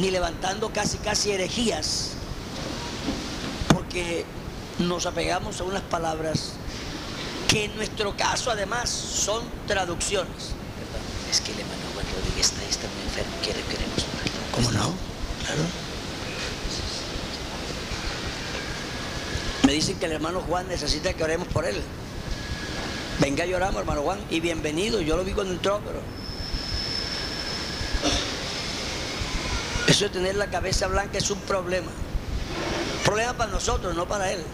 ni 0.00 0.10
levantando 0.10 0.72
casi 0.72 0.98
casi 0.98 1.30
herejías, 1.30 2.14
porque 3.72 4.24
nos 4.78 5.06
apegamos 5.06 5.60
a 5.60 5.64
unas 5.64 5.82
palabras 5.82 6.52
que 7.48 7.64
en 7.64 7.76
nuestro 7.76 8.16
caso 8.16 8.50
además 8.50 8.90
son 8.90 9.42
traducciones. 9.66 10.52
Es 11.30 11.40
que 11.40 11.52
el 11.52 11.60
hermano 11.60 11.82
Juan 11.94 12.06
Rodríguez 12.14 12.46
está, 12.52 12.62
está 12.64 12.86
muy 12.88 13.02
enfermo, 13.02 13.36
quiere 13.42 13.60
queremos 13.62 14.06
¿Cómo 14.52 14.70
no? 14.72 14.94
Claro. 15.44 15.62
Me 19.64 19.72
dicen 19.72 19.98
que 19.98 20.06
el 20.06 20.12
hermano 20.12 20.40
Juan 20.42 20.68
necesita 20.68 21.12
que 21.12 21.24
oremos 21.24 21.48
por 21.48 21.64
él. 21.64 21.76
Venga, 23.20 23.44
lloramos, 23.46 23.80
hermano 23.80 24.02
Juan, 24.02 24.20
y 24.30 24.40
bienvenido. 24.40 25.00
Yo 25.00 25.16
lo 25.16 25.24
vi 25.24 25.32
cuando 25.32 25.52
entró, 25.52 25.80
pero. 25.84 26.00
Eso 29.88 30.04
de 30.04 30.10
tener 30.10 30.36
la 30.36 30.48
cabeza 30.48 30.86
blanca 30.86 31.18
es 31.18 31.30
un 31.30 31.40
problema. 31.40 31.90
Problema 33.04 33.32
para 33.34 33.50
nosotros, 33.50 33.94
no 33.94 34.06
para 34.06 34.32
él. 34.32 34.44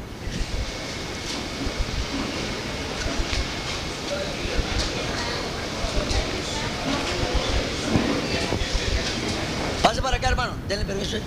Pase 9.92 10.00
para 10.00 10.16
acá, 10.16 10.28
hermano. 10.28 10.55
Denle 10.66 10.87
permiso. 10.87 11.18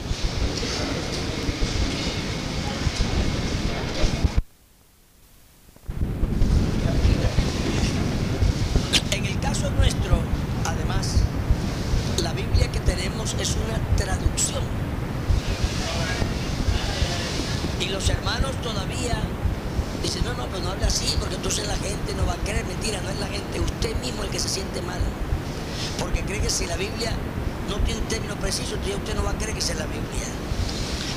Que 29.53 29.61
sea 29.61 29.75
la 29.75 29.85
Biblia. 29.85 30.27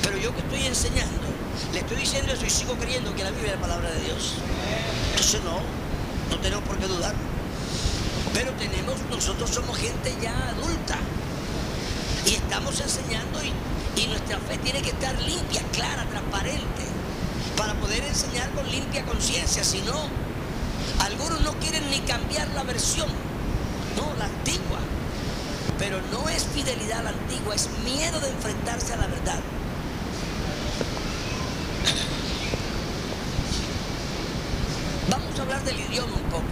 Pero 0.02 0.18
yo 0.18 0.34
que 0.34 0.40
estoy 0.40 0.66
enseñando, 0.66 1.28
le 1.72 1.80
estoy 1.80 1.96
diciendo 1.96 2.32
eso 2.32 2.44
y 2.44 2.50
sigo 2.50 2.74
creyendo 2.74 3.14
que 3.14 3.24
la 3.24 3.30
Biblia 3.30 3.54
es 3.54 3.60
la 3.60 3.62
palabra 3.62 3.90
de 3.90 4.00
Dios. 4.00 4.34
Entonces 5.10 5.42
no, 5.44 5.60
no 6.30 6.40
tenemos 6.40 6.64
por 6.64 6.78
qué 6.78 6.86
dudar. 6.86 7.14
Pero 8.34 8.52
tenemos, 8.52 8.96
nosotros 9.10 9.50
somos 9.50 9.76
gente 9.76 10.14
ya 10.22 10.50
adulta 10.50 10.98
y 12.26 12.34
estamos 12.34 12.80
enseñando 12.80 13.40
y 13.42 14.06
nuestra 14.06 14.38
fe 14.38 14.58
tiene 14.58 14.80
que 14.80 14.90
estar 14.90 15.20
limpia, 15.22 15.62
clara, 15.72 16.04
transparente, 16.08 16.84
para 17.56 17.74
poder 17.74 18.04
enseñar 18.04 18.48
con 18.52 18.70
limpia 18.70 19.04
conciencia. 19.04 19.64
Si 19.64 19.80
no, 19.80 20.08
algunos 21.00 21.40
no 21.40 21.52
quieren 21.54 21.90
ni 21.90 21.98
cambiar 22.00 22.48
la 22.54 22.62
versión, 22.62 23.08
no, 23.96 24.14
la 24.18 24.26
antigua. 24.26 24.78
Pero 25.78 26.00
no 26.12 26.28
es 26.28 26.44
fidelidad 26.44 27.00
a 27.00 27.02
la 27.04 27.10
antigua, 27.10 27.54
es 27.54 27.68
miedo 27.84 28.20
de 28.20 28.28
enfrentarse 28.28 28.94
a 28.94 28.96
la 28.96 29.06
verdad. 29.06 29.40
Vamos 35.10 35.38
a 35.38 35.42
hablar 35.42 35.62
del 35.64 35.80
idioma 35.80 36.14
un 36.14 36.30
poco. 36.30 36.44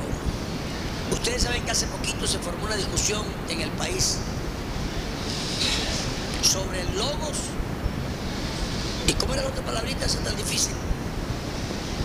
Ustedes 1.12 1.42
saben 1.42 1.64
que 1.64 1.70
hace 1.70 1.86
poquito 1.86 2.26
se 2.26 2.38
formó 2.38 2.66
una 2.66 2.76
discusión 2.76 3.24
en 3.48 3.60
el 3.60 3.70
país 3.70 4.18
sobre 6.42 6.80
el 6.80 6.98
logos. 6.98 7.36
¿Y 9.06 9.12
cómo 9.14 9.34
era 9.34 9.42
la 9.42 9.48
otra 9.48 9.64
palabrita? 9.64 10.06
Esa 10.06 10.18
tan 10.20 10.36
difícil. 10.36 10.72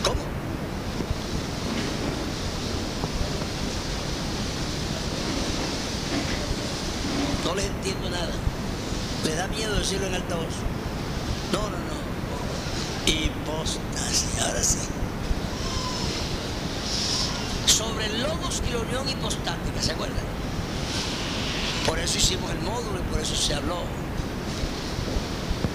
¿Cómo? 0.04 0.22
No 7.46 7.56
les 7.56 7.66
entiendo 7.66 8.10
nada. 8.10 8.32
Les 9.26 9.38
da 9.38 9.48
miedo 9.48 9.81
en. 9.96 10.02
No, 11.52 11.60
no, 11.70 11.78
no. 11.78 13.12
Hipostasia, 13.12 14.46
ahora 14.48 14.64
sí. 14.64 14.78
Sobre 17.66 18.06
el 18.06 18.24
logos 18.24 18.62
y 18.68 18.72
la 18.72 18.80
unión 18.80 19.10
hipostática, 19.10 19.82
¿se 19.82 19.92
acuerdan? 19.92 20.24
Por 21.86 22.00
eso 22.00 22.18
hicimos 22.18 22.52
el 22.52 22.60
módulo 22.60 23.00
y 23.00 23.12
por 23.12 23.20
eso 23.20 23.36
se 23.36 23.54
habló. 23.54 23.82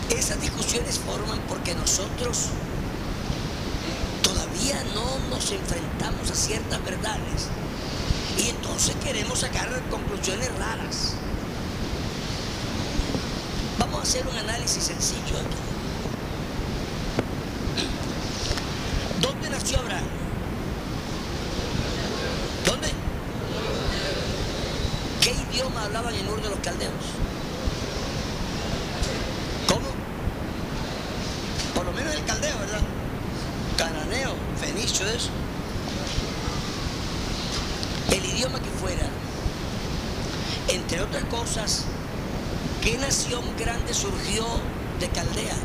Esas 0.09 0.41
discusiones 0.41 0.99
forman 0.99 1.41
porque 1.49 1.75
nosotros 1.75 2.47
todavía 4.23 4.83
no 4.95 5.19
nos 5.29 5.51
enfrentamos 5.51 6.31
a 6.31 6.35
ciertas 6.35 6.83
verdades 6.85 7.49
y 8.39 8.49
entonces 8.49 8.95
queremos 9.05 9.41
sacar 9.41 9.69
conclusiones 9.91 10.49
raras. 10.59 11.17
Hacer 14.07 14.25
un 14.25 14.37
análisis 14.37 14.85
sencillo 14.85 15.37
aquí. 15.37 15.57
¿Dónde 19.21 19.51
nació 19.51 19.81
Abraham? 19.81 20.05
¿Dónde? 22.65 22.89
¿Qué 25.21 25.33
idioma 25.51 25.87
hablaban 25.87 26.15
en 26.15 26.29
Ur 26.29 26.41
de 26.41 26.51
los 26.51 26.59
Caldeos? 26.61 26.93
¿Cómo? 29.67 29.89
Por 31.75 31.85
lo 31.87 31.91
menos 31.91 32.15
el 32.15 32.25
caldeo, 32.27 32.59
¿verdad? 32.61 32.83
Cananeo, 33.77 34.37
fenicio, 34.61 35.05
eso. 35.09 35.31
El 38.13 38.25
idioma 38.25 38.61
que 38.61 38.71
fuera, 38.71 39.09
entre 40.69 41.01
otras 41.01 41.25
cosas, 41.25 41.87
¿qué 42.87 42.97
nación 42.99 43.43
grande 43.59 43.93
surgió 43.93 44.45
de 45.01 45.09
Caldea? 45.09 45.57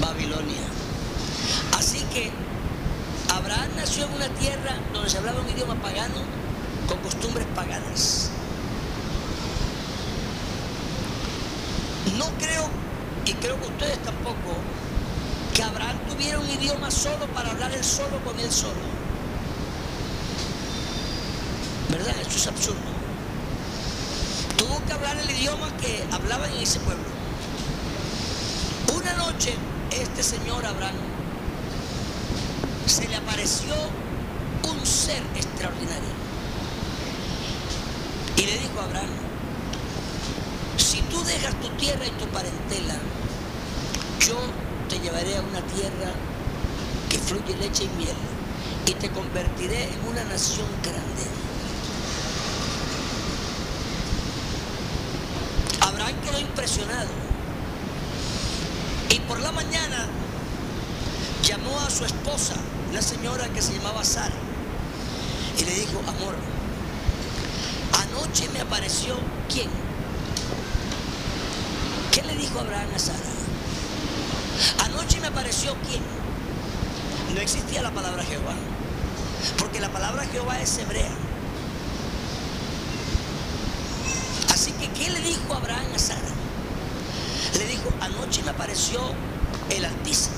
Babilonia. 0.00 0.64
Así 1.76 1.98
que 2.14 2.30
Abraham 3.28 3.68
nació 3.76 4.06
en 4.06 4.14
una 4.14 4.28
tierra 4.40 4.74
donde 4.94 5.10
se 5.10 5.18
hablaba 5.18 5.42
un 5.42 5.50
idioma 5.50 5.74
pagano 5.82 6.22
con 6.88 6.96
costumbres 7.00 7.46
paganas. 7.54 8.30
No 12.16 12.24
creo, 12.38 12.66
y 13.26 13.34
creo 13.34 13.60
que 13.60 13.66
ustedes 13.66 13.98
tampoco, 13.98 14.56
que 15.52 15.62
Abraham 15.62 15.98
tuviera 16.08 16.38
un 16.38 16.48
idioma 16.48 16.90
solo 16.90 17.26
para 17.34 17.50
hablar 17.50 17.70
él 17.70 17.84
solo 17.84 18.16
con 18.24 18.40
él 18.40 18.50
solo. 18.50 18.80
¿Verdad? 21.90 22.14
Eso 22.22 22.38
es 22.38 22.46
absurdo. 22.46 22.93
Tuvo 24.56 24.84
que 24.86 24.92
hablar 24.92 25.16
el 25.16 25.30
idioma 25.30 25.68
que 25.76 26.04
hablaban 26.12 26.50
en 26.52 26.58
ese 26.58 26.80
pueblo. 26.80 27.04
Una 28.94 29.12
noche, 29.14 29.54
este 29.90 30.22
señor 30.22 30.64
Abraham 30.64 30.94
se 32.86 33.08
le 33.08 33.16
apareció 33.16 33.74
un 34.68 34.86
ser 34.86 35.22
extraordinario. 35.34 36.14
Y 38.36 38.42
le 38.42 38.58
dijo 38.58 38.80
a 38.80 38.84
Abraham, 38.84 39.10
si 40.76 41.00
tú 41.02 41.22
dejas 41.24 41.54
tu 41.60 41.68
tierra 41.70 42.06
y 42.06 42.10
tu 42.10 42.26
parentela, 42.26 42.96
yo 44.26 44.36
te 44.88 44.98
llevaré 44.98 45.36
a 45.36 45.42
una 45.42 45.60
tierra 45.62 46.12
que 47.08 47.18
fluye 47.18 47.56
leche 47.56 47.84
y 47.84 47.88
miel 47.96 48.16
y 48.86 48.92
te 48.94 49.10
convertiré 49.10 49.84
en 49.84 50.08
una 50.10 50.24
nación 50.24 50.66
grande. 50.82 51.03
Y 59.10 59.20
por 59.28 59.38
la 59.40 59.52
mañana 59.52 60.06
llamó 61.42 61.78
a 61.78 61.90
su 61.90 62.06
esposa, 62.06 62.54
una 62.88 63.02
señora 63.02 63.46
que 63.48 63.60
se 63.60 63.74
llamaba 63.74 64.02
Sara, 64.02 64.32
y 65.58 65.62
le 65.62 65.74
dijo, 65.74 65.98
amor, 65.98 66.34
anoche 67.92 68.48
me 68.54 68.62
apareció 68.62 69.18
quién. 69.52 69.68
¿Qué 72.10 72.22
le 72.22 72.34
dijo 72.34 72.58
Abraham 72.58 72.88
a 72.96 72.98
Sara? 72.98 73.18
Anoche 74.84 75.20
me 75.20 75.26
apareció 75.26 75.76
quién. 75.86 76.02
No 77.34 77.42
existía 77.42 77.82
la 77.82 77.90
palabra 77.90 78.24
Jehová, 78.24 78.54
porque 79.58 79.80
la 79.80 79.90
palabra 79.90 80.24
Jehová 80.32 80.58
es 80.62 80.78
hebrea. 80.78 81.12
Así 84.50 84.72
que, 84.72 84.88
¿qué 84.92 85.10
le 85.10 85.20
dijo 85.20 85.52
Abraham 85.52 85.92
a 85.94 85.98
Sara? 85.98 86.13
Anoche 88.24 88.42
me 88.42 88.52
apareció 88.52 89.00
el 89.68 89.84
Altísimo, 89.84 90.36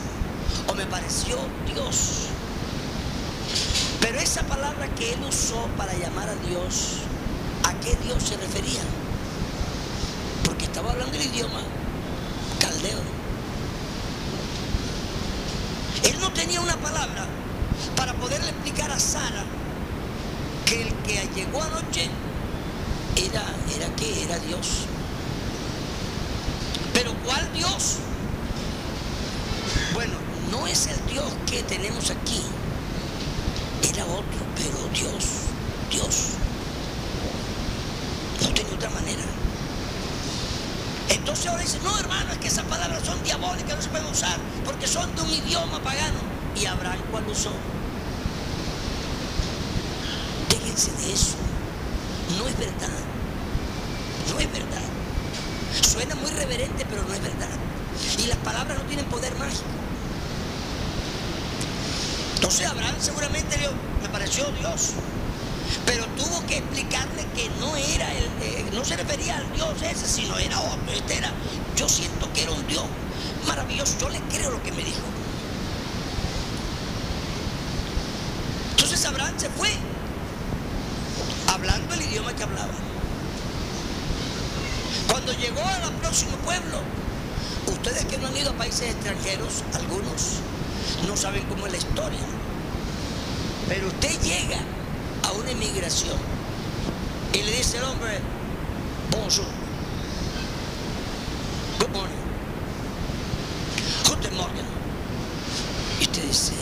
o 0.66 0.74
me 0.74 0.82
apareció 0.82 1.36
Dios. 1.72 2.26
Pero 4.00 4.18
esa 4.18 4.42
palabra 4.42 4.88
que 4.96 5.12
él 5.12 5.20
usó 5.22 5.68
para 5.76 5.94
llamar 5.94 6.28
a 6.28 6.34
Dios, 6.48 7.02
¿a 7.62 7.72
qué 7.74 7.96
Dios 8.02 8.24
se 8.24 8.36
refería? 8.38 8.80
Porque 10.44 10.64
estaba 10.64 10.90
hablando 10.90 11.16
el 11.16 11.26
idioma 11.26 11.60
caldeo. 12.58 12.98
Él 16.02 16.16
no 16.18 16.32
tenía 16.32 16.60
una 16.60 16.76
palabra 16.78 17.24
para 17.94 18.14
poderle 18.14 18.48
explicar 18.48 18.90
a 18.90 18.98
Sara 18.98 19.44
que 20.64 20.82
el 20.82 20.94
que 21.04 21.28
llegó 21.36 21.62
anoche 21.62 22.10
era, 23.14 23.44
era 23.76 23.94
que 23.94 24.24
era 24.24 24.40
Dios. 24.40 24.88
Pero 26.96 27.12
¿cuál 27.26 27.52
Dios? 27.52 27.96
Bueno, 29.92 30.14
no 30.50 30.66
es 30.66 30.86
el 30.86 31.06
Dios 31.12 31.30
que 31.44 31.62
tenemos 31.64 32.10
aquí. 32.10 32.40
Era 33.82 34.06
otro, 34.06 34.40
pero 34.56 34.78
Dios, 34.94 35.24
Dios. 35.90 36.28
No 38.40 38.48
tenía 38.48 38.74
otra 38.74 38.88
manera. 38.88 39.22
Entonces 41.10 41.46
ahora 41.48 41.62
dice, 41.64 41.78
no 41.84 41.98
hermano, 41.98 42.32
es 42.32 42.38
que 42.38 42.48
esas 42.48 42.64
palabras 42.64 43.04
son 43.04 43.22
diabólicas, 43.22 43.76
no 43.76 43.82
se 43.82 43.88
pueden 43.90 44.06
usar, 44.06 44.38
porque 44.64 44.86
son 44.86 45.14
de 45.16 45.20
un 45.20 45.30
idioma 45.30 45.78
pagano. 45.82 46.20
¿Y 46.58 46.64
Abraham 46.64 46.98
cuál 47.10 47.28
usó? 47.28 47.52
Déjense 50.48 50.92
de 50.92 51.12
eso. 51.12 51.36
No 52.38 52.48
es 52.48 52.58
verdad. 52.58 52.96
No 54.32 54.38
es 54.40 54.50
verdad. 54.50 54.85
Suena 55.82 56.14
muy 56.16 56.30
reverente, 56.30 56.86
pero 56.88 57.02
no 57.02 57.14
es 57.14 57.22
verdad. 57.22 57.48
Y 58.18 58.26
las 58.26 58.38
palabras 58.38 58.78
no 58.78 58.84
tienen 58.84 59.06
poder 59.06 59.34
mágico. 59.36 59.64
Entonces 62.36 62.66
Abraham 62.66 62.94
seguramente 62.98 63.58
le, 63.58 63.68
me 64.02 64.08
pareció 64.08 64.46
Dios. 64.52 64.92
Pero 65.84 66.06
tuvo 66.16 66.46
que 66.46 66.58
explicarle 66.58 67.26
que 67.34 67.48
no 67.60 67.74
era 67.76 68.12
el, 68.12 68.24
eh, 68.42 68.64
no 68.72 68.84
se 68.84 68.96
refería 68.96 69.38
al 69.38 69.52
Dios 69.52 69.82
ese, 69.82 70.06
sino 70.06 70.38
era 70.38 70.60
otro. 70.60 70.92
Este 70.94 71.18
era, 71.18 71.32
yo 71.76 71.88
siento 71.88 72.32
que 72.32 72.42
era 72.42 72.52
un 72.52 72.66
Dios 72.66 72.84
maravilloso. 73.46 73.96
Yo 74.00 74.08
le 74.10 74.20
creo 74.20 74.50
lo 74.50 74.62
que 74.62 74.70
me 74.72 74.84
dijo. 74.84 75.00
Entonces 78.72 79.04
Abraham 79.06 79.34
se 79.36 79.48
fue 79.50 79.70
hablando 81.52 81.94
el 81.94 82.02
idioma 82.02 82.34
que 82.34 82.42
hablaba. 82.42 82.85
Cuando 85.08 85.32
llegó 85.32 85.60
al 85.62 85.92
próximo 85.94 86.36
pueblo, 86.38 86.78
ustedes 87.68 88.04
que 88.06 88.18
no 88.18 88.28
han 88.28 88.36
ido 88.36 88.50
a 88.50 88.54
países 88.54 88.90
extranjeros, 88.90 89.62
algunos 89.74 90.40
no 91.06 91.16
saben 91.16 91.44
cómo 91.44 91.66
es 91.66 91.72
la 91.72 91.78
historia, 91.78 92.20
pero 93.68 93.88
usted 93.88 94.20
llega 94.22 94.58
a 95.22 95.32
una 95.32 95.50
inmigración 95.50 96.16
y 97.32 97.42
le 97.42 97.52
dice 97.56 97.78
al 97.78 97.84
hombre, 97.84 98.18
bonjour, 99.10 99.46
good 101.78 101.90
morning, 101.90 102.24
guten 104.08 104.36
morgen. 104.36 104.66
Y 106.00 106.04
usted 106.04 106.22
dice, 106.22 106.52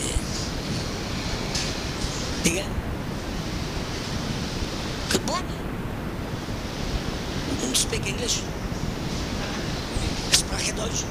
diga, 2.43 2.63
good 5.11 5.25
morning. 5.27 5.65
Speak 7.75 8.07
English. 8.07 8.41
Sprache 10.31 10.71
Deutsch. 10.73 11.03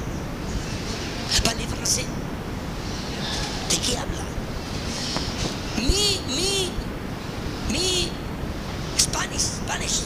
Parle 1.43 1.67
français. 1.67 2.07
¿De 3.69 3.77
qué 3.77 3.97
habla? 3.97 4.23
Mi, 5.77 6.19
mi, 6.35 6.71
mi, 7.71 8.09
Spanish, 8.97 9.41
Spanish. 9.41 10.01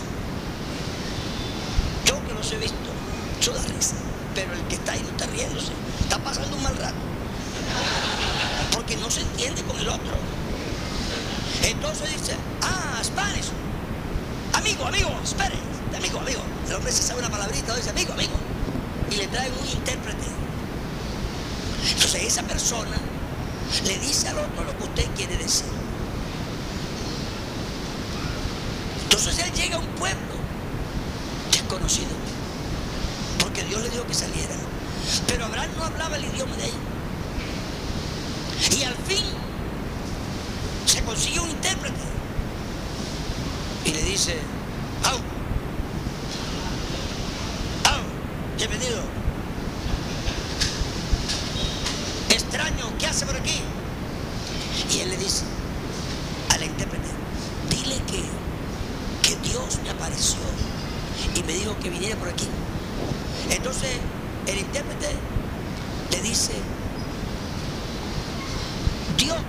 Yo 2.06 2.16
que 2.28 2.34
los 2.34 2.52
he 2.52 2.58
visto, 2.58 2.90
yo 3.42 3.54
da 3.54 3.62
risa. 3.64 3.96
Pero 4.40 4.54
el 4.54 4.68
que 4.70 4.76
está 4.76 4.94
ahí 4.94 5.02
no 5.04 5.10
está 5.10 5.26
riéndose. 5.26 5.74
Está 6.00 6.18
pasando 6.20 6.56
un 6.56 6.64
mal 6.64 6.76
rato. 6.78 6.96
Porque 8.74 8.96
no 8.96 9.12
se 9.12 9.22
entiende 9.22 9.62
con 9.64 9.78
el 9.78 9.90
otro. 9.90 10.14
Entonces 11.64 12.10
dice, 12.14 12.36
ah, 12.62 13.02
Spanish. 13.04 13.52
Amigo, 14.54 14.86
amigo, 14.86 15.10
espere. 15.22 15.56
Amigo, 15.94 16.20
amigo. 16.20 16.40
El 16.68 16.74
hombre 16.74 16.92
se 16.92 17.04
sabe 17.04 17.20
una 17.20 17.30
palabrita, 17.30 17.76
dice 17.76 17.90
amigo, 17.90 18.14
amigo. 18.14 18.32
Y 19.12 19.16
le 19.18 19.28
traen 19.28 19.52
un 19.62 19.68
intérprete. 19.68 20.28
Entonces 21.92 22.24
esa 22.24 22.44
persona 22.44 22.98
le 23.86 24.00
dice 24.00 24.30
al 24.30 24.38
otro 24.38 24.64
lo 24.64 24.78
que 24.78 24.84
usted 24.84 25.06
quiere 25.18 25.36
decir. 25.36 25.66
Entonces 29.04 29.38
él 29.40 29.52
llega 29.52 29.76
a 29.76 29.80
un 29.80 29.88
pueblo 29.88 30.36
desconocido, 31.52 32.08
Dios 33.70 33.82
le 33.84 33.90
dijo 33.90 34.06
que 34.06 34.14
saliera. 34.14 34.56
Pero 35.28 35.46
Abraham 35.46 35.70
no 35.78 35.86
hablaba 35.86 36.18
el 36.18 36.26
idioma 36.26 36.56
de 36.58 36.66
ellos. 36.66 36.90
Y 38.78 38.84
al 38.84 38.96
fin 38.96 39.24
se 40.86 41.02
consigue 41.04 41.40
un 41.40 41.50
intérprete 41.50 42.02
y 43.86 43.92
le 43.92 44.04
dice, 44.04 44.36
¡Au! 45.06 45.18
¡Au! 47.94 48.02
Extraño, 52.30 52.92
¿qué 52.98 53.08
hace 53.08 53.26
por 53.26 53.36
aquí? 53.36 53.62
Y 54.94 55.00
él 55.00 55.10
le 55.10 55.18
dice 55.18 55.44
al 56.54 56.64
intérprete, 56.64 57.08
dile 57.70 57.96
que, 58.08 58.24
que 59.22 59.36
Dios 59.48 59.80
me 59.84 59.92
apareció 59.92 60.40
y 61.36 61.44
me 61.44 61.54
dijo 61.54 61.78
que 61.80 61.90
viniera 61.90 62.18
por 62.18 62.30
aquí. 62.30 62.48
Entonces 63.50 63.98
el 64.48 64.58
intérprete 64.60 65.16
le 66.12 66.22
dice, 66.22 66.54
Dios, 69.18 69.40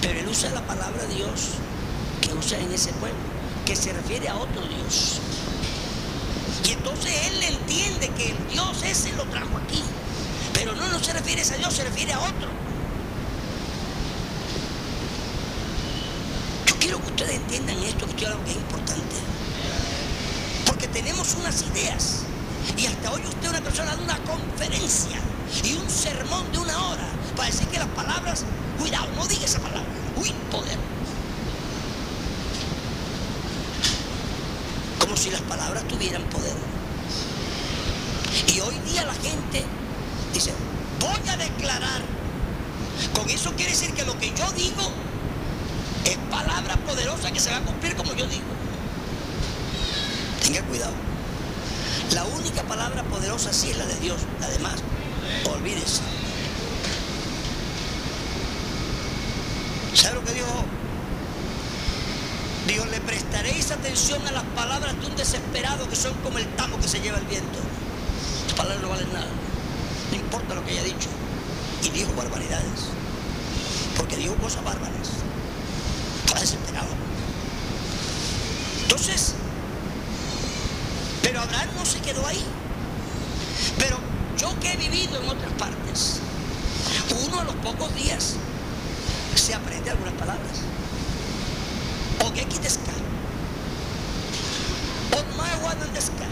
pero 0.00 0.18
él 0.18 0.28
usa 0.28 0.50
la 0.50 0.62
palabra 0.66 1.04
Dios 1.06 1.52
que 2.20 2.32
usa 2.34 2.58
en 2.58 2.72
ese 2.72 2.92
pueblo, 2.94 3.18
que 3.64 3.74
se 3.76 3.92
refiere 3.92 4.28
a 4.28 4.36
otro 4.36 4.62
Dios. 4.62 5.20
Y 6.64 6.72
entonces 6.72 7.12
él 7.26 7.42
entiende 7.42 8.08
que 8.10 8.30
el 8.32 8.48
Dios 8.48 8.82
ese 8.84 9.12
lo 9.12 9.24
trajo 9.24 9.56
aquí. 9.64 9.82
Pero 10.52 10.74
no, 10.74 10.86
no 10.88 11.02
se 11.02 11.12
refiere 11.12 11.40
a 11.40 11.44
ese 11.44 11.58
Dios, 11.58 11.72
se 11.74 11.84
refiere 11.84 12.12
a 12.12 12.20
otro. 12.20 12.48
Yo 16.66 16.76
quiero 16.78 17.00
que 17.00 17.06
ustedes 17.08 17.34
entiendan 17.36 17.78
esto, 17.82 18.06
que 18.06 18.12
estoy 18.12 18.26
hablando 18.26 18.44
que 18.44 18.50
es 18.50 18.56
importante. 18.56 19.16
Porque 20.66 20.88
tenemos 20.88 21.34
unas 21.34 21.62
ideas. 21.62 22.22
Y 22.76 22.86
hasta 22.86 23.12
hoy 23.12 23.22
usted 23.22 23.44
es 23.44 23.50
una 23.50 23.60
persona 23.60 23.96
de 23.96 24.04
una 24.04 24.18
conferencia 24.18 25.18
y 25.64 25.74
un 25.74 25.90
sermón 25.90 26.50
de 26.52 26.58
una 26.58 26.86
hora 26.88 27.08
para 27.36 27.48
decir 27.48 27.66
que 27.68 27.78
las 27.78 27.88
palabras, 27.88 28.44
cuidado, 28.78 29.08
no 29.16 29.26
diga 29.26 29.44
esa 29.44 29.58
palabra. 29.58 29.88
Uy, 30.16 30.32
poder. 30.50 30.78
Como 35.00 35.16
si 35.16 35.30
las 35.30 35.40
palabras 35.42 35.86
tuvieran 35.88 36.22
poder. 36.24 36.54
Y 38.54 38.60
hoy 38.60 38.78
día 38.90 39.04
la 39.04 39.14
gente 39.14 39.64
dice, 40.32 40.52
voy 41.00 41.28
a 41.28 41.36
declarar. 41.36 42.02
Con 43.14 43.28
eso 43.28 43.52
quiere 43.56 43.72
decir 43.72 43.92
que 43.94 44.04
lo 44.04 44.18
que 44.18 44.32
yo 44.34 44.50
digo 44.52 44.90
es 46.04 46.16
poderosa 47.12 47.32
que 47.32 47.40
se 47.40 47.50
va 47.50 47.58
a 47.58 47.60
cumplir 47.60 47.94
como 47.94 48.14
yo 48.14 48.26
digo. 48.26 48.44
Tenga 50.42 50.62
cuidado. 50.62 50.92
La 52.14 52.24
única 52.24 52.62
palabra 52.62 53.02
poderosa 53.04 53.52
sí 53.52 53.70
es 53.70 53.76
la 53.76 53.86
de 53.86 53.96
Dios. 53.96 54.20
La 54.40 54.48
demás, 54.48 54.76
olvídese. 55.50 56.00
¿Sabe 59.94 60.14
lo 60.14 60.24
que 60.24 60.32
dijo? 60.32 60.64
Dios, 62.66 62.88
le 62.90 63.00
prestaréis 63.00 63.70
atención 63.70 64.26
a 64.26 64.32
las 64.32 64.44
palabras 64.56 64.98
de 65.00 65.06
un 65.06 65.16
desesperado 65.16 65.88
que 65.88 65.96
son 65.96 66.14
como 66.22 66.38
el 66.38 66.46
tamo 66.56 66.78
que 66.78 66.88
se 66.88 67.00
lleva 67.00 67.18
el 67.18 67.26
viento. 67.26 67.58
Las 68.46 68.54
palabras 68.54 68.82
no 68.82 68.88
valen 68.88 69.12
nada. 69.12 69.28
No 70.10 70.16
importa 70.16 70.54
lo 70.54 70.64
que 70.64 70.72
haya 70.72 70.84
dicho. 70.84 71.08
Y 71.82 71.90
dijo 71.90 72.12
barbaridades. 72.14 72.88
Porque 73.96 74.16
dijo 74.16 74.34
cosas 74.36 74.64
bárbaras. 74.64 75.08
Estaba 76.24 76.40
desesperado. 76.40 77.01
Pero 81.22 81.40
Abraham 81.40 81.68
no 81.76 81.84
se 81.84 81.98
quedó 82.00 82.24
ahí. 82.26 82.42
Pero 83.78 83.98
yo 84.38 84.58
que 84.60 84.72
he 84.72 84.76
vivido 84.76 85.20
en 85.20 85.28
otras 85.28 85.52
partes, 85.54 86.20
uno 87.26 87.40
a 87.40 87.44
los 87.44 87.54
pocos 87.56 87.92
días 87.96 88.34
se 89.34 89.54
aprende 89.54 89.90
algunas 89.90 90.14
palabras. 90.14 90.52
O 92.24 92.32
que 92.32 92.44
deska. 92.60 92.92
O 95.16 95.36
mae 95.36 95.56
wadan 95.64 95.92
deska. 95.94 96.26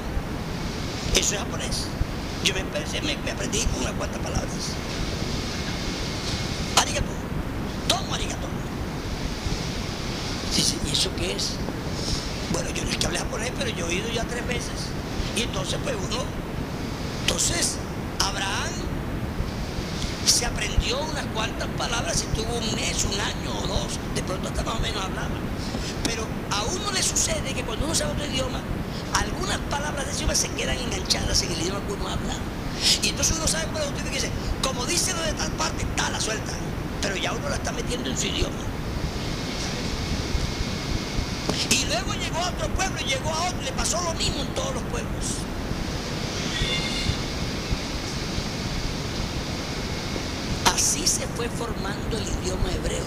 Eso 1.17 1.35
es 1.35 1.41
japonés. 1.41 1.87
Yo 2.45 2.55
me, 2.55 2.61
empecé- 2.61 3.03
me- 3.03 3.17
me 3.17 3.33
aprendí 3.33 3.67
unas 3.81 3.93
cuantas 3.95 4.21
palabras. 4.21 4.51
Arigato. 6.77 7.11
Tomo 7.89 8.15
arigato. 8.15 8.47
Dice, 10.55 10.77
¿y 10.87 10.93
eso 10.93 11.11
qué 11.17 11.33
es? 11.33 11.51
Bueno, 12.53 12.71
yo 12.71 12.85
no 12.85 12.91
es 12.91 12.97
que 12.97 13.07
hable 13.07 13.19
japonés, 13.19 13.53
pero 13.59 13.71
yo 13.71 13.89
he 13.89 13.95
ido 13.95 14.09
ya 14.11 14.25
tres 14.25 14.47
veces. 14.47 14.91
Y 15.37 15.43
entonces, 15.43 15.79
pues 15.83 15.97
uno. 15.97 16.25
Entonces, 17.23 17.77
Abraham 18.19 18.71
se 20.27 20.47
aprendió 20.47 20.99
unas 21.01 21.27
cuantas 21.27 21.69
palabras 21.79 22.25
y 22.25 22.37
tuvo 22.37 22.53
un 22.59 22.75
mes, 22.75 23.05
un 23.05 23.21
año 23.21 23.59
o 23.63 23.67
dos. 23.67 23.99
De 24.15 24.23
pronto 24.23 24.49
hasta 24.49 24.63
más 24.63 24.77
o 24.77 24.81
menos 24.81 25.05
hablaba. 25.05 25.29
Pero 26.05 26.27
a 26.51 26.63
uno 26.65 26.93
le 26.93 27.03
sucede 27.03 27.55
que 27.55 27.63
cuando 27.63 27.87
uno 27.87 27.95
sabe 27.95 28.13
otro 28.13 28.27
idioma, 28.27 28.61
algunas 29.15 29.59
palabras 29.71 30.07
de 30.07 30.11
ese 30.11 30.21
idioma 30.21 30.35
se 30.35 30.49
quedan 30.49 30.79
enganchadas 30.79 31.43
en 31.43 31.53
el 31.53 31.61
idioma 31.63 31.81
que 31.87 31.93
uno 31.93 32.09
habla. 32.09 32.35
Y 33.03 33.09
entonces 33.09 33.37
uno 33.37 33.47
sabe 33.47 33.67
cómo 33.67 33.79
lo 33.79 33.85
justifica 33.87 34.11
y 34.11 34.21
dice, 34.21 34.31
como 34.63 34.87
dice 34.87 35.13
lo 35.13 35.23
de 35.23 35.33
tal 35.35 35.51
parte, 35.53 35.85
tal 35.97 36.13
la 36.13 36.21
suelta. 36.21 36.53
Pero 37.03 37.17
ya 37.17 37.33
uno 37.33 37.49
la 37.49 37.57
está 37.57 37.73
metiendo 37.73 38.11
en 38.11 38.19
su 38.19 38.27
idioma. 38.27 38.57
Y 41.71 41.85
luego 41.87 42.15
llegó 42.15 42.30
a 42.41 42.49
otro 42.49 42.69
pueblo 42.75 43.01
y 43.01 43.05
llegó 43.05 43.31
a 43.31 43.49
otro, 43.49 43.63
le 43.63 43.73
pasó 43.73 44.01
lo 44.03 44.15
mismo 44.15 44.43
en 44.43 44.49
todos 44.55 44.75
los 44.75 44.83
pueblos. 44.85 45.25
Así 50.75 51.07
se 51.07 51.27
fue 51.29 51.49
formando 51.49 52.17
el 52.17 52.23
idioma 52.23 52.73
hebreo. 52.73 53.05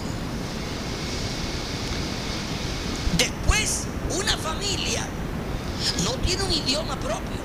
Después, 3.18 3.86
una 4.12 4.38
familia 4.38 5.08
no 6.04 6.12
tiene 6.26 6.44
un 6.44 6.52
idioma 6.52 6.96
propio, 6.98 7.44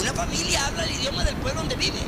Una 0.00 0.12
familia 0.12 0.66
habla 0.66 0.84
el 0.84 0.90
idioma 0.92 1.24
del 1.24 1.34
pueblo 1.36 1.60
donde 1.60 1.76
vive. 1.76 2.02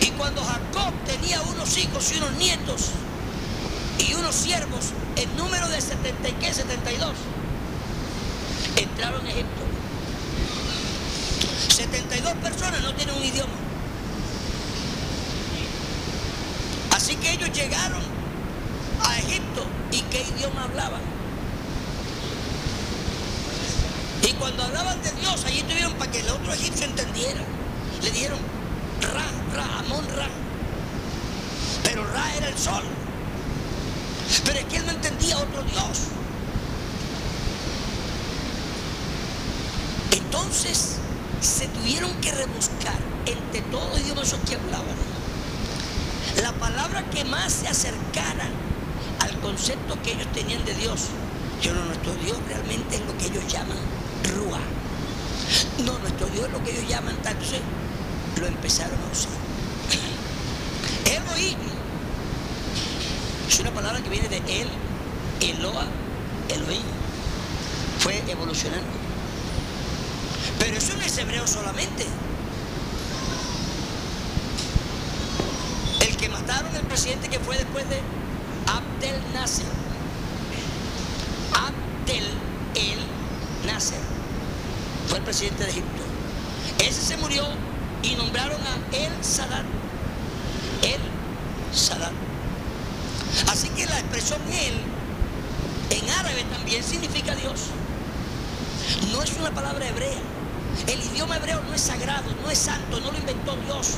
Y 0.00 0.10
cuando 0.10 0.42
Jacob 0.44 0.92
tenía 1.06 1.40
unos 1.42 1.76
hijos 1.78 2.12
y 2.12 2.18
unos 2.18 2.32
nietos 2.32 2.90
y 3.98 4.14
unos 4.14 4.34
siervos, 4.34 4.92
en 5.16 5.36
número 5.36 5.68
de 5.68 5.80
70 5.80 6.28
y 6.28 6.32
qué, 6.32 6.52
72, 6.52 7.12
entraron 8.76 9.26
a 9.26 9.30
Egipto. 9.30 9.62
72 11.68 12.32
personas 12.34 12.82
no 12.82 12.94
tienen 12.94 13.14
un 13.16 13.24
idioma. 13.24 13.52
Así 16.90 17.16
que 17.16 17.32
ellos 17.32 17.50
llegaron 17.52 18.02
a 19.02 19.18
Egipto 19.18 19.66
y 19.92 20.00
qué 20.02 20.22
idioma 20.22 20.64
hablaban. 20.64 21.02
Y 24.22 24.32
cuando 24.32 24.64
hablaban 24.64 25.02
de 25.02 25.12
Dios, 25.12 25.44
allí 25.44 25.62
tuvieron 25.62 25.92
para 25.94 26.10
que 26.10 26.20
el 26.20 26.28
otro 26.28 26.52
egipcio 26.52 26.86
entendiera. 26.86 27.42
Le 28.02 28.10
dieron 28.10 28.38
Ra, 29.00 29.54
Ra, 29.54 29.78
Amón, 29.78 30.06
Ra. 30.16 30.28
Pero 31.84 32.04
Ra 32.12 32.34
era 32.36 32.48
el 32.48 32.58
sol. 32.58 32.82
Pero 34.46 34.58
es 34.58 34.64
que 34.66 34.76
él 34.76 34.86
no 34.86 34.92
entendía 34.92 35.38
otro 35.38 35.62
Dios. 35.62 35.98
Entonces 40.12 40.96
se 41.40 41.66
tuvieron 41.68 42.12
que 42.20 42.32
rebuscar 42.32 42.98
entre 43.26 43.60
todos 43.62 43.90
los 43.90 44.00
idiomas 44.00 44.34
que 44.48 44.54
hablaban 44.54 44.96
la 46.42 46.52
palabra 46.52 47.08
que 47.10 47.24
más 47.24 47.52
se 47.52 47.68
acercara 47.68 48.46
al 49.20 49.40
concepto 49.40 50.00
que 50.02 50.12
ellos 50.12 50.26
tenían 50.32 50.64
de 50.64 50.74
Dios. 50.74 51.06
Yo 51.62 51.72
no, 51.72 51.84
nuestro 51.86 52.14
Dios 52.16 52.36
realmente 52.48 52.96
es 52.96 53.00
lo 53.06 53.16
que 53.16 53.26
ellos 53.26 53.46
llaman 53.50 53.78
Rúa. 54.34 54.60
No, 55.84 55.98
nuestro 55.98 56.26
Dios 56.28 56.46
es 56.46 56.52
lo 56.52 56.62
que 56.62 56.72
ellos 56.72 56.88
llaman. 56.88 57.16
Entonces 57.16 57.60
lo 58.38 58.46
empezaron 58.46 58.94
a 58.94 59.12
usar. 59.12 59.32
Elohim 61.16 61.58
es 63.56 63.60
una 63.60 63.70
palabra 63.70 64.02
que 64.02 64.10
viene 64.10 64.28
de 64.28 64.36
él, 64.36 64.68
Eloa, 65.40 65.86
Elohim. 66.50 66.82
Fue 68.00 68.22
evolucionando. 68.28 68.86
Pero 70.58 70.76
eso 70.76 70.94
no 70.94 71.02
es 71.02 71.16
hebreo 71.16 71.46
solamente. 71.46 72.04
El 76.06 76.16
que 76.18 76.28
mataron 76.28 76.76
el 76.76 76.82
presidente 76.82 77.30
que 77.30 77.38
fue 77.38 77.56
después 77.56 77.88
de 77.88 77.98
Abdel 78.66 79.22
Nasser. 79.32 79.64
Abdel 81.54 82.26
el 82.74 83.66
Nasser. 83.66 84.00
Fue 85.08 85.16
el 85.16 85.24
presidente 85.24 85.64
de 85.64 85.70
Egipto. 85.70 86.02
Ese 86.80 87.00
se 87.00 87.16
murió 87.16 87.46
y 88.02 88.16
nombraron 88.16 88.60
a 88.60 88.94
El 88.94 89.24
Sadat. 89.24 89.64
El 90.82 91.00
Sadat. 91.74 92.12
Así 93.48 93.68
que 93.70 93.86
la 93.86 93.98
expresión 94.16 94.40
él 94.50 94.74
en 95.90 96.10
árabe 96.10 96.44
también 96.44 96.82
significa 96.82 97.34
Dios. 97.34 97.66
No 99.12 99.22
es 99.22 99.32
una 99.38 99.50
palabra 99.50 99.88
hebrea. 99.88 100.18
El 100.86 101.00
idioma 101.12 101.36
hebreo 101.36 101.62
no 101.62 101.74
es 101.74 101.82
sagrado, 101.82 102.24
no 102.42 102.50
es 102.50 102.58
santo, 102.58 102.98
no 103.00 103.12
lo 103.12 103.18
inventó 103.18 103.56
Dios. 103.66 103.96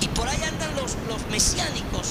Y 0.00 0.08
por 0.08 0.28
ahí 0.28 0.40
andan 0.42 0.74
los, 0.76 0.96
los 1.08 1.26
mesiánicos 1.30 2.10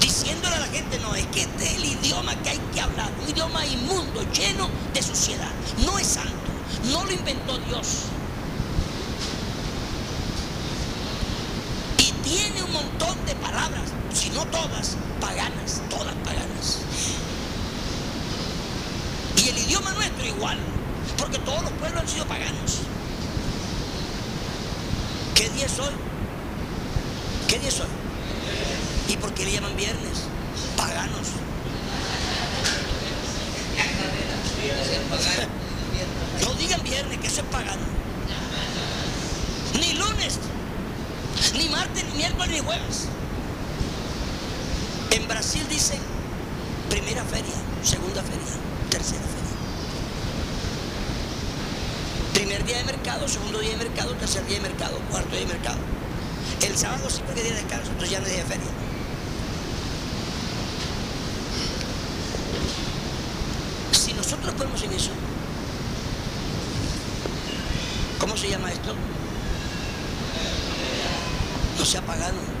diciéndole 0.00 0.54
a 0.54 0.60
la 0.60 0.66
gente, 0.68 0.98
no, 1.00 1.14
es 1.14 1.26
que 1.26 1.42
este 1.42 1.64
es 1.64 1.74
el 1.74 1.84
idioma 1.84 2.34
que 2.42 2.50
hay 2.50 2.60
que 2.72 2.80
hablar, 2.80 3.10
un 3.20 3.28
idioma 3.28 3.66
inmundo, 3.66 4.22
lleno 4.32 4.68
de 4.94 5.02
suciedad. 5.02 5.50
No 5.84 5.98
es 5.98 6.06
santo, 6.06 6.50
no 6.92 7.04
lo 7.04 7.12
inventó 7.12 7.58
Dios. 7.58 8.04
Y 11.98 12.12
tiene 12.22 12.62
un 12.62 12.72
montón 12.72 13.16
de 13.26 13.34
palabras, 13.34 13.90
no 14.34 14.44
todas, 14.46 14.96
paganas, 15.20 15.82
todas 15.88 16.14
paganas. 16.24 16.78
Y 19.36 19.48
el 19.48 19.58
idioma 19.58 19.92
nuestro 19.92 20.26
igual, 20.26 20.58
porque 21.16 21.38
todos 21.38 21.62
los 21.62 21.72
pueblos 21.72 22.02
han 22.02 22.08
sido 22.08 22.26
paganos. 22.26 22.78
¿Qué 25.34 25.48
día 25.50 25.66
es 25.66 25.78
hoy? 25.78 25.94
¿Qué 27.48 27.58
día 27.58 27.68
es 27.68 27.80
hoy? 27.80 27.86
¿Y 29.08 29.16
por 29.16 29.32
qué 29.34 29.44
le 29.44 29.52
llaman 29.52 29.76
viernes? 29.76 30.24
Paganos. 30.76 31.28
No 36.44 36.54
digan 36.54 36.82
viernes, 36.82 37.18
que 37.18 37.26
eso 37.26 37.40
es 37.40 37.46
pagano. 37.48 37.82
Ni 39.78 39.94
lunes, 39.94 40.38
ni 41.54 41.68
martes, 41.68 42.04
ni 42.04 42.18
miércoles, 42.18 42.50
ni 42.50 42.58
jueves. 42.60 43.08
Brasil 45.30 45.64
dicen 45.68 46.00
primera 46.88 47.22
feria, 47.24 47.54
segunda 47.84 48.20
feria, 48.20 48.52
tercera 48.90 49.22
feria. 49.22 49.56
Primer 52.34 52.64
día 52.64 52.78
de 52.78 52.84
mercado, 52.84 53.28
segundo 53.28 53.60
día 53.60 53.70
de 53.70 53.84
mercado, 53.84 54.12
tercer 54.16 54.44
día 54.46 54.56
de 54.56 54.68
mercado, 54.68 54.98
cuarto 55.08 55.30
día 55.30 55.46
de 55.46 55.46
mercado. 55.46 55.78
El 56.62 56.76
sábado 56.76 57.08
sí 57.08 57.22
porque 57.24 57.44
día 57.44 57.52
de 57.52 57.60
descanso, 57.60 57.92
entonces 57.92 58.10
ya 58.10 58.18
no 58.18 58.26
es 58.26 58.32
día 58.32 58.42
de 58.42 58.48
feria. 58.48 58.66
Si 63.92 64.12
nosotros 64.12 64.52
ponemos 64.54 64.82
en 64.82 64.92
eso, 64.92 65.12
¿cómo 68.18 68.36
se 68.36 68.48
llama 68.50 68.72
esto? 68.72 68.96
No 71.78 71.84
se 71.84 71.98
ha 71.98 72.02
pagado. 72.02 72.59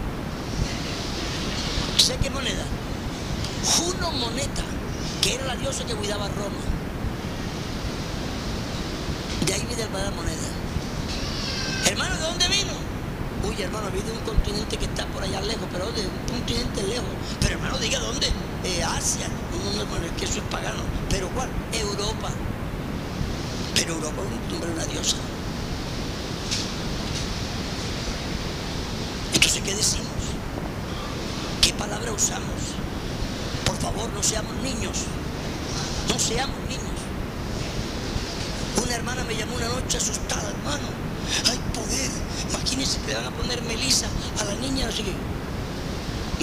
¿Sé 2.10 2.16
qué 2.16 2.28
moneda? 2.28 2.64
Juno 3.64 4.10
Moneta, 4.10 4.64
que 5.22 5.36
era 5.36 5.44
la 5.44 5.54
diosa 5.54 5.86
que 5.86 5.94
cuidaba 5.94 6.26
Roma. 6.26 6.58
De 9.46 9.54
ahí 9.54 9.64
viene 9.64 9.84
la 9.84 10.10
moneda. 10.10 10.48
Hermano, 11.86 12.16
¿de 12.16 12.22
dónde 12.22 12.48
vino? 12.48 12.72
Uy, 13.48 13.62
hermano, 13.62 13.92
viene 13.92 14.10
de 14.10 14.18
un 14.18 14.24
continente 14.24 14.76
que 14.76 14.86
está 14.86 15.06
por 15.06 15.22
allá 15.22 15.40
lejos, 15.42 15.68
pero 15.70 15.92
de 15.92 16.00
un 16.00 16.18
continente 16.26 16.82
lejos. 16.82 17.14
Pero 17.38 17.54
hermano, 17.54 17.78
diga 17.78 18.00
dónde. 18.00 18.26
Eh, 18.64 18.82
Asia. 18.82 19.28
No, 19.28 19.76
no, 19.76 19.82
hermano, 19.82 20.06
que 20.18 20.24
eso 20.24 20.38
es 20.38 20.44
pagano. 20.50 20.82
¿Pero 21.10 21.28
cuál? 21.28 21.48
Europa. 21.72 22.30
Pero 23.76 23.94
Europa 23.94 24.20
es 24.22 24.26
un 24.26 24.50
nombre 24.50 24.68
de 24.68 24.74
una 24.74 24.86
diosa. 24.86 25.16
Entonces, 29.32 29.62
¿qué 29.62 29.74
decimos? 29.76 30.09
¿Qué 31.90 31.96
palabra 31.96 32.12
usamos? 32.12 32.62
Por 33.66 33.76
favor, 33.78 34.08
no 34.10 34.22
seamos 34.22 34.54
niños. 34.62 34.96
No 36.08 36.16
seamos 36.20 36.56
niños. 36.68 37.00
Una 38.80 38.94
hermana 38.94 39.24
me 39.24 39.34
llamó 39.34 39.56
una 39.56 39.66
noche 39.66 39.96
asustada, 39.96 40.50
hermano. 40.50 40.86
Hay 41.50 41.58
poder. 41.74 42.10
Imagínense 42.48 43.00
que 43.00 43.08
le 43.08 43.14
van 43.16 43.24
a 43.24 43.30
poner 43.32 43.60
Melisa 43.62 44.06
a 44.38 44.44
la 44.44 44.54
niña, 44.54 44.86
así 44.86 45.02
que. 45.02 45.14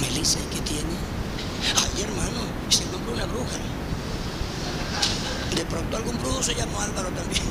Melisa, 0.02 0.38
¿qué 0.52 0.60
tiene? 0.60 0.98
Ay, 1.78 2.04
hermano, 2.04 2.42
se 2.68 2.84
compró 2.84 3.14
una 3.14 3.26
bruja. 3.26 3.58
De 5.56 5.64
pronto 5.64 5.96
algún 5.96 6.18
brujo 6.20 6.44
se 6.44 6.56
llamó 6.56 6.82
Álvaro 6.82 7.08
también. 7.12 7.44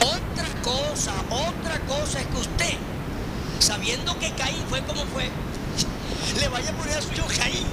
Otra 0.00 0.46
cosa, 0.64 1.12
otra 1.30 1.78
cosa 1.80 2.20
es 2.20 2.26
que 2.26 2.36
usted, 2.38 2.74
sabiendo 3.58 4.18
que 4.18 4.32
Caín 4.32 4.64
fue 4.68 4.82
como 4.84 5.04
fue, 5.06 5.30
le 6.40 6.48
vaya 6.48 6.70
a 6.70 6.72
poner 6.72 6.96
a 6.96 7.02
su 7.02 7.12
hijo 7.12 7.26
Caín 7.38 7.66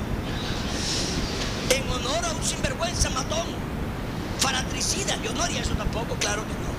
en 1.69 1.89
honor 1.89 2.25
a 2.25 2.31
un 2.33 2.43
sinvergüenza 2.43 3.09
matón, 3.11 3.47
fanatricida. 4.39 5.15
Yo 5.23 5.31
no 5.33 5.43
haría 5.43 5.61
eso 5.61 5.73
tampoco, 5.73 6.15
claro 6.15 6.43
que 6.43 6.53
no. 6.53 6.71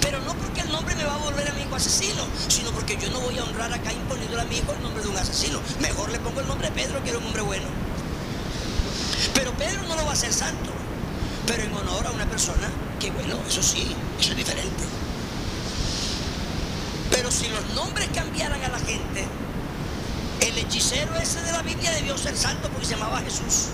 Pero 0.00 0.20
no 0.20 0.34
porque 0.34 0.62
el 0.62 0.72
nombre 0.72 0.96
me 0.96 1.04
va 1.04 1.14
a 1.14 1.18
volver 1.18 1.48
a 1.48 1.52
mi 1.52 1.62
hijo 1.62 1.76
asesino, 1.76 2.24
sino 2.48 2.70
porque 2.72 2.96
yo 2.96 3.08
no 3.10 3.20
voy 3.20 3.38
a 3.38 3.44
honrar 3.44 3.72
a 3.72 3.80
Caín 3.80 4.02
poniéndole 4.08 4.42
a 4.42 4.44
mi 4.46 4.56
hijo 4.56 4.72
el 4.72 4.82
nombre 4.82 5.02
de 5.02 5.08
un 5.08 5.16
asesino. 5.16 5.60
Mejor 5.80 6.10
le 6.10 6.18
pongo 6.18 6.40
el 6.40 6.48
nombre 6.48 6.68
de 6.68 6.74
Pedro, 6.74 7.02
que 7.04 7.10
era 7.10 7.18
un 7.18 7.26
hombre 7.26 7.42
bueno. 7.42 7.66
Pero 9.34 9.52
Pedro 9.52 9.82
no 9.84 9.94
lo 9.94 10.04
va 10.04 10.10
a 10.10 10.14
hacer 10.14 10.32
santo, 10.32 10.70
pero 11.46 11.62
en 11.62 11.72
honor 11.72 12.06
a 12.06 12.10
una 12.10 12.26
persona 12.26 12.68
que, 12.98 13.10
bueno, 13.12 13.36
eso 13.48 13.62
sí, 13.62 13.94
eso 14.18 14.32
es 14.32 14.36
diferente. 14.36 14.99
Si 17.30 17.48
los 17.48 17.64
nombres 17.76 18.08
cambiaran 18.12 18.60
a 18.62 18.68
la 18.68 18.78
gente, 18.80 19.24
el 20.40 20.58
hechicero 20.58 21.14
ese 21.14 21.40
de 21.42 21.52
la 21.52 21.62
Biblia 21.62 21.92
debió 21.92 22.18
ser 22.18 22.36
santo 22.36 22.68
porque 22.70 22.86
se 22.86 22.96
llamaba 22.96 23.20
Jesús. 23.20 23.68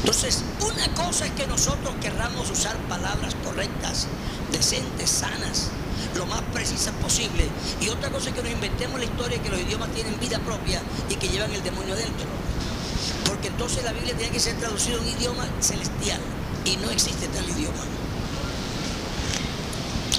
Entonces, 0.00 0.42
una 0.60 0.92
cosa 0.94 1.26
es 1.26 1.32
que 1.32 1.46
nosotros 1.46 1.94
querramos 2.00 2.50
usar 2.50 2.76
palabras 2.88 3.36
correctas, 3.44 4.08
decentes, 4.50 5.08
sanas, 5.08 5.68
lo 6.16 6.26
más 6.26 6.42
precisas 6.52 6.94
posible. 6.94 7.46
Y 7.80 7.90
otra 7.90 8.10
cosa 8.10 8.30
es 8.30 8.34
que 8.34 8.42
nos 8.42 8.50
inventemos 8.50 8.98
la 8.98 9.04
historia 9.04 9.40
que 9.40 9.50
los 9.50 9.60
idiomas 9.60 9.90
tienen 9.92 10.18
vida 10.18 10.40
propia 10.40 10.82
y 11.08 11.14
que 11.14 11.28
llevan 11.28 11.52
el 11.52 11.62
demonio 11.62 11.94
dentro. 11.94 12.26
Porque 13.24 13.48
entonces 13.48 13.84
la 13.84 13.92
Biblia 13.92 14.16
tiene 14.16 14.32
que 14.32 14.40
ser 14.40 14.56
traducida 14.56 14.96
a 14.96 15.00
un 15.00 15.06
idioma 15.06 15.46
celestial 15.60 16.20
y 16.68 16.76
no 16.76 16.90
existe 16.90 17.26
tal 17.28 17.48
idioma. 17.48 17.82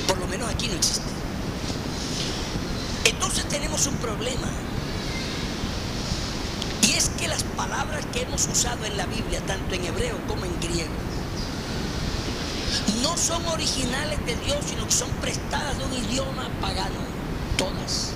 Por 0.07 0.17
lo 0.17 0.27
menos 0.27 0.49
aquí 0.49 0.67
no 0.67 0.73
existe. 0.73 1.09
Entonces 3.05 3.47
tenemos 3.49 3.85
un 3.85 3.95
problema. 3.97 4.47
Y 6.87 6.93
es 6.93 7.09
que 7.09 7.27
las 7.27 7.43
palabras 7.43 8.03
que 8.11 8.23
hemos 8.23 8.47
usado 8.47 8.83
en 8.85 8.97
la 8.97 9.05
Biblia, 9.05 9.41
tanto 9.45 9.75
en 9.75 9.85
hebreo 9.85 10.17
como 10.27 10.45
en 10.45 10.59
griego, 10.59 10.89
no 13.03 13.15
son 13.15 13.45
originales 13.47 14.25
de 14.25 14.35
Dios, 14.37 14.57
sino 14.67 14.85
que 14.85 14.93
son 14.93 15.09
prestadas 15.21 15.77
de 15.77 15.85
un 15.85 15.93
idioma 15.93 16.49
pagano, 16.61 16.99
todas. 17.57 18.13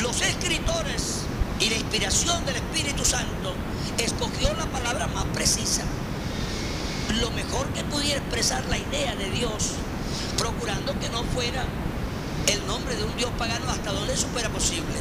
Los 0.00 0.22
escritores 0.22 1.22
y 1.58 1.70
la 1.70 1.76
inspiración 1.76 2.44
del 2.46 2.56
Espíritu 2.56 3.04
Santo 3.04 3.54
escogió 3.98 4.52
la 4.54 4.66
palabra 4.66 5.06
más 5.08 5.24
precisa, 5.26 5.82
lo 7.20 7.30
mejor 7.32 7.66
que 7.68 7.84
pudiera 7.84 8.20
expresar 8.20 8.64
la 8.66 8.78
idea 8.78 9.14
de 9.16 9.30
Dios, 9.30 9.72
procurando 10.36 10.98
que 10.98 11.08
no 11.08 11.24
fuera 11.24 11.64
el 12.46 12.66
nombre 12.66 12.96
de 12.96 13.04
un 13.04 13.16
Dios 13.16 13.30
pagano 13.38 13.70
hasta 13.70 13.92
donde 13.92 14.14
eso 14.14 14.26
fuera 14.28 14.48
posible. 14.48 14.96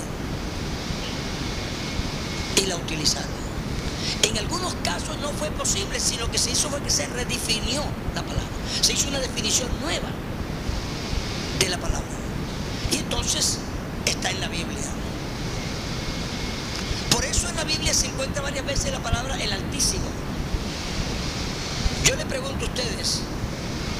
Y 2.58 2.66
la 2.66 2.76
utilizaron. 2.76 3.48
En 4.24 4.38
algunos 4.38 4.74
casos 4.84 5.18
no 5.22 5.30
fue 5.30 5.50
posible, 5.52 6.00
sino 6.00 6.30
que 6.32 6.38
se 6.38 6.52
hizo 6.52 6.70
fue 6.70 6.82
que 6.82 6.90
se 6.90 7.08
redefinió 7.08 7.84
la 8.16 8.22
palabra. 8.22 8.48
Se 8.82 8.94
hizo 8.94 9.10
una 9.10 9.20
definición 9.20 9.70
nueva 9.82 10.10
de 11.60 11.70
la 11.70 11.78
palabra. 11.78 12.08
Y 12.92 12.98
entonces 12.98 13.60
está 14.06 14.32
en 14.32 14.42
la 14.42 14.48
Biblia. 14.48 14.82
Por 17.18 17.26
eso 17.26 17.50
en 17.50 17.56
la 17.56 17.64
Biblia 17.64 17.96
se 17.96 18.06
encuentra 18.06 18.44
varias 18.44 18.64
veces 18.64 18.92
la 18.92 19.00
palabra 19.00 19.36
el 19.40 19.52
Altísimo. 19.52 20.06
Yo 22.04 22.16
le 22.16 22.24
pregunto 22.28 22.66
a 22.66 22.68
ustedes, 22.68 23.22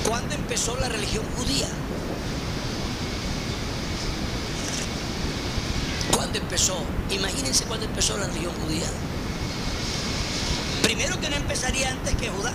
¿cuándo 0.08 0.36
empezó 0.36 0.78
la 0.78 0.88
religión 0.88 1.26
judía? 1.36 1.68
¿Cuándo 6.14 6.38
empezó? 6.38 6.78
Imagínense 7.10 7.64
cuándo 7.64 7.88
empezó 7.88 8.16
la 8.20 8.28
religión 8.28 8.54
judía. 8.64 8.86
Primero 10.84 11.20
que 11.20 11.32
no 11.32 11.38
empezaría 11.38 11.90
antes 11.90 12.14
que 12.18 12.30
Judá. 12.30 12.54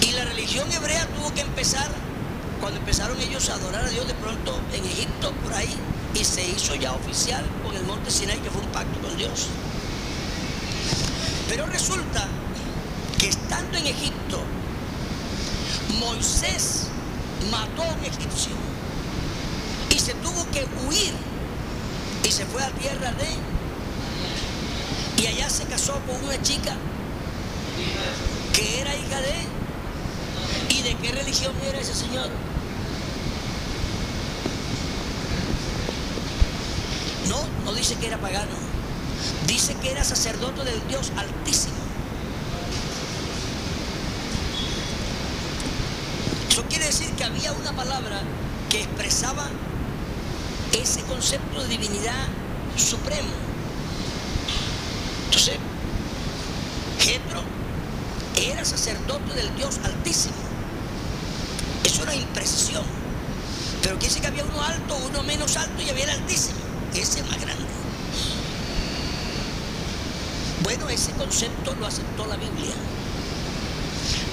Y 0.00 0.10
la 0.10 0.24
religión 0.24 0.66
hebrea 0.72 1.06
tuvo 1.06 1.32
que 1.32 1.42
empezar 1.42 1.88
cuando 2.60 2.80
empezaron 2.80 3.20
ellos 3.20 3.48
a 3.48 3.54
adorar 3.54 3.84
a 3.84 3.90
Dios 3.90 4.08
de 4.08 4.14
pronto 4.14 4.58
en 4.72 4.84
Egipto, 4.84 5.30
por 5.44 5.54
ahí, 5.54 5.72
y 6.18 6.24
se 6.24 6.46
hizo 6.46 6.74
ya 6.74 6.92
oficial 6.92 7.44
con 7.64 7.74
el 7.76 7.84
monte 7.84 8.10
Sinai, 8.10 8.38
que 8.40 8.50
fue 8.50 8.60
un 8.60 8.68
pacto 8.68 9.00
con 9.00 9.16
Dios. 9.16 9.46
Pero 11.48 11.66
resulta 11.66 12.26
que 13.18 13.28
estando 13.28 13.78
en 13.78 13.86
Egipto, 13.86 14.40
Moisés 16.00 16.88
mató 17.50 17.82
a 17.82 17.94
un 17.94 18.04
egipcio 18.04 18.52
y 19.90 19.98
se 19.98 20.14
tuvo 20.14 20.44
que 20.50 20.66
huir 20.86 21.14
y 22.24 22.30
se 22.30 22.44
fue 22.46 22.62
a 22.62 22.70
tierra 22.70 23.12
de 23.12 23.28
y 25.22 25.26
allá 25.26 25.50
se 25.50 25.64
casó 25.64 25.94
con 26.06 26.22
una 26.24 26.40
chica 26.42 26.76
que 28.52 28.80
era 28.80 28.94
hija 28.94 29.20
de. 29.20 29.58
¿Y 30.70 30.82
de 30.82 30.94
qué 30.96 31.12
religión 31.12 31.52
era 31.66 31.78
ese 31.80 31.94
señor? 31.94 32.28
No, 37.28 37.36
no 37.64 37.67
dice 37.78 37.94
que 37.96 38.08
era 38.08 38.18
pagano. 38.18 38.56
Dice 39.46 39.74
que 39.74 39.90
era 39.90 40.04
sacerdote 40.04 40.64
del 40.64 40.86
Dios 40.88 41.12
Altísimo. 41.16 41.76
Eso 46.50 46.62
quiere 46.68 46.86
decir 46.86 47.10
que 47.12 47.24
había 47.24 47.52
una 47.52 47.72
palabra 47.72 48.20
que 48.68 48.82
expresaba 48.82 49.48
ese 50.72 51.02
concepto 51.02 51.62
de 51.62 51.68
divinidad 51.68 52.26
supremo. 52.76 53.32
Entonces, 55.26 55.56
Jetro 57.00 57.42
era 58.36 58.64
sacerdote 58.64 59.34
del 59.34 59.54
Dios 59.56 59.78
Altísimo. 59.84 60.34
Es 61.84 61.98
una 61.98 62.14
imprecisión. 62.14 62.84
Pero 63.82 63.98
quiere 63.98 64.08
decir 64.08 64.22
que 64.22 64.28
había 64.28 64.44
uno 64.44 64.62
alto, 64.62 64.96
uno 65.08 65.22
menos 65.22 65.56
alto 65.56 65.82
y 65.82 65.90
había 65.90 66.04
el 66.04 66.10
Altísimo. 66.10 66.58
Ese 66.94 67.20
es 67.20 67.26
más 67.28 67.40
grande. 67.40 67.64
Bueno, 70.68 70.86
ese 70.90 71.12
concepto 71.12 71.74
lo 71.76 71.86
aceptó 71.86 72.26
la 72.26 72.36
Biblia. 72.36 72.74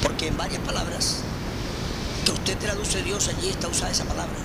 Porque 0.03 0.27
en 0.27 0.35
varias 0.35 0.61
palabras 0.63 1.19
que 2.25 2.31
usted 2.33 2.57
traduce 2.57 3.01
Dios, 3.03 3.29
allí 3.29 3.47
está 3.47 3.69
usada 3.69 3.93
esa 3.93 4.03
palabra. 4.03 4.35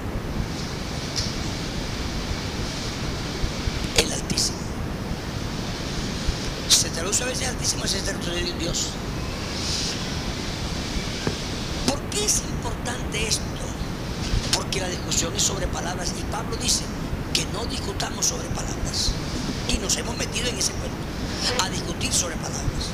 El 3.96 4.12
Altísimo. 4.12 4.58
Se 6.68 6.90
traduce 6.90 7.24
a 7.24 7.26
veces 7.26 7.48
Altísimo, 7.48 7.84
se 7.88 8.00
traduce 8.02 8.52
Dios. 8.60 8.90
¿Por 11.88 12.00
qué 12.02 12.24
es 12.24 12.38
importante 12.38 13.26
esto? 13.26 13.42
Porque 14.54 14.80
la 14.80 14.86
discusión 14.86 15.34
es 15.34 15.42
sobre 15.42 15.66
palabras 15.66 16.12
y 16.16 16.22
Pablo 16.30 16.56
dice 16.62 16.84
que 17.34 17.44
no 17.46 17.64
discutamos 17.64 18.26
sobre 18.26 18.46
palabras. 18.50 19.10
Y 19.68 19.78
nos 19.78 19.96
hemos 19.96 20.16
metido 20.16 20.46
en 20.46 20.56
ese 20.56 20.70
cuento, 20.70 20.99
a 21.62 21.68
discutir 21.68 22.12
sobre 22.12 22.36
palabras. 22.36 22.90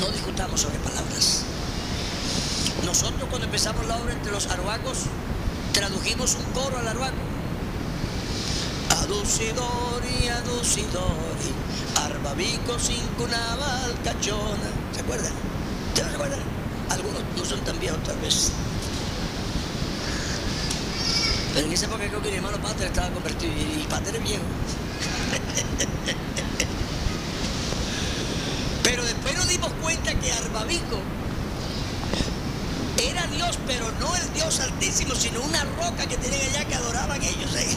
No 0.00 0.06
discutamos 0.10 0.60
sobre 0.60 0.78
palabras. 0.78 1.42
Nosotros 2.84 3.28
cuando 3.28 3.46
empezamos 3.46 3.86
la 3.86 3.96
obra 3.96 4.12
entre 4.12 4.32
los 4.32 4.46
aruacos, 4.46 4.98
tradujimos 5.72 6.36
un 6.36 6.44
coro 6.52 6.78
al 6.78 6.88
aruaco. 6.88 7.16
Aducidori, 9.02 10.28
aducidori, 10.28 11.52
arbabico 12.04 12.78
sin 12.78 13.04
cunabal 13.18 13.94
cachona. 14.04 14.70
¿Se 14.94 15.00
acuerdan? 15.00 15.32
¿Ustedes 15.88 16.06
no 16.06 16.10
se 16.10 16.14
acuerdan? 16.14 16.40
Algunos 16.90 17.22
no 17.36 17.44
son 17.44 17.60
tan 17.60 17.78
viejos 17.80 18.02
tal 18.04 18.18
vez. 18.18 18.52
Pero 21.54 21.66
en 21.66 21.72
esa 21.72 21.86
época 21.86 22.06
creo 22.06 22.22
que 22.22 22.30
mi 22.30 22.36
hermano 22.36 22.58
Pater 22.58 22.86
estaba 22.86 23.10
convertido 23.10 23.52
y 23.52 23.86
Pater 23.88 24.16
es 24.16 24.22
viejo. 24.22 24.44
Pero 28.82 29.04
después 29.04 29.36
nos 29.36 29.48
dimos 29.48 29.70
cuenta 29.82 30.14
que 30.14 30.32
Arbabico 30.32 30.98
era 33.02 33.26
Dios, 33.28 33.58
pero 33.66 33.90
no 34.00 34.14
el 34.16 34.32
Dios 34.32 34.60
altísimo, 34.60 35.14
sino 35.14 35.40
una 35.42 35.64
roca 35.64 36.06
que 36.06 36.16
tenían 36.16 36.42
allá 36.42 36.64
que 36.64 36.74
adoraban 36.74 37.22
ellos. 37.22 37.54
¿eh? 37.54 37.76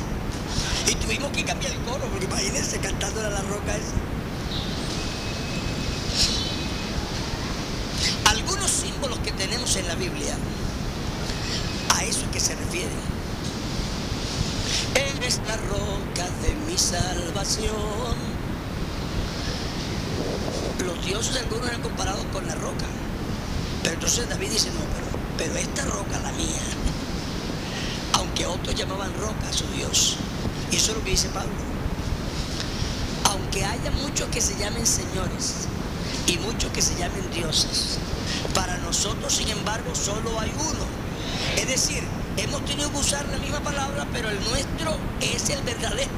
Y 0.88 0.96
tuvimos 0.96 1.32
que 1.32 1.44
cambiar 1.46 1.74
el 1.74 1.80
coro, 1.82 2.06
porque 2.10 2.26
imagínense 2.26 2.80
cantando 2.80 3.22
a 3.22 3.30
la 3.30 3.42
roca 3.42 3.76
esa. 3.76 3.94
Algunos 8.32 8.72
símbolos 8.72 9.20
que 9.20 9.32
tenemos 9.34 9.76
en 9.76 9.88
la 9.88 9.96
Biblia, 9.96 10.36
a 11.96 12.04
eso 12.04 12.22
es 12.26 12.32
que 12.32 12.40
se 12.40 12.56
refieren. 12.56 13.11
Eres 15.22 15.39
la 15.45 15.55
roca 15.55 16.28
de 16.41 16.55
mi 16.65 16.76
salvación. 16.80 17.72
Los 20.84 21.05
dioses 21.05 21.38
algunos 21.38 21.67
eran 21.67 21.82
comparados 21.84 22.26
con 22.34 22.47
la 22.47 22.55
roca. 22.55 22.86
Pero 23.84 23.93
entonces 23.93 24.28
David 24.28 24.49
dice, 24.49 24.72
no, 24.72 24.80
pero, 24.80 25.05
pero 25.38 25.55
esta 25.57 25.86
roca, 25.86 26.17
la 26.24 26.32
mía, 26.32 26.61
aunque 28.13 28.47
otros 28.47 28.74
llamaban 28.74 29.13
roca 29.19 29.47
a 29.47 29.53
su 29.53 29.67
Dios. 29.67 30.17
Y 30.72 30.78
eso 30.78 30.91
es 30.91 30.97
lo 30.97 31.03
que 31.03 31.11
dice 31.11 31.30
Pablo. 31.30 31.51
Aunque 33.26 33.63
haya 33.63 33.91
muchos 33.91 34.28
que 34.30 34.41
se 34.41 34.57
llamen 34.57 34.88
señores 34.88 35.67
y 36.26 36.39
muchos 36.39 36.72
que 36.72 36.82
se 36.82 36.95
llamen 36.95 37.30
dioses, 37.32 37.99
para 38.55 38.76
nosotros, 38.80 39.36
sin 39.36 39.49
embargo, 39.49 39.93
solo 39.93 40.39
hay 40.39 40.51
uno. 40.57 40.86
Es 41.57 41.67
decir, 41.67 42.01
hemos 42.38 42.65
tenido 42.65 42.91
que 42.91 42.97
usar 42.97 43.28
la 43.30 43.38
misma 43.38 43.59
palabra, 43.59 44.07
pero 44.11 44.28
el 44.30 44.43
nuestro 44.45 45.11
es 45.22 45.49
el 45.49 45.61
verdadero. 45.63 46.11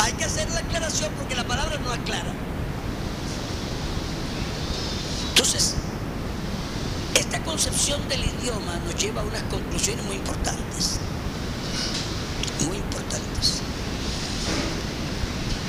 Hay 0.00 0.12
que 0.12 0.24
hacer 0.24 0.50
la 0.50 0.60
aclaración 0.60 1.12
porque 1.18 1.34
la 1.34 1.44
palabra 1.44 1.78
no 1.78 1.90
aclara. 1.90 2.32
Entonces, 5.30 5.74
esta 7.14 7.42
concepción 7.42 8.06
del 8.08 8.24
idioma 8.24 8.76
nos 8.84 8.94
lleva 8.96 9.22
a 9.22 9.24
unas 9.24 9.42
conclusiones 9.44 10.04
muy 10.04 10.16
importantes. 10.16 10.98
Muy 12.66 12.76
importantes. 12.76 13.60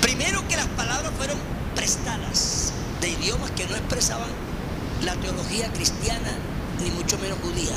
Primero 0.02 0.48
que 0.48 0.56
las 0.56 0.68
palabras 0.68 1.12
fueron 1.18 1.38
prestadas 1.76 2.74
de 3.02 3.10
idiomas 3.10 3.52
que 3.52 3.68
no 3.68 3.76
expresaban 3.76 4.30
la 5.04 5.16
teología 5.16 5.72
cristiana 5.74 6.38
ni 6.84 6.92
mucho 6.92 7.18
menos 7.20 7.38
judía. 7.40 7.76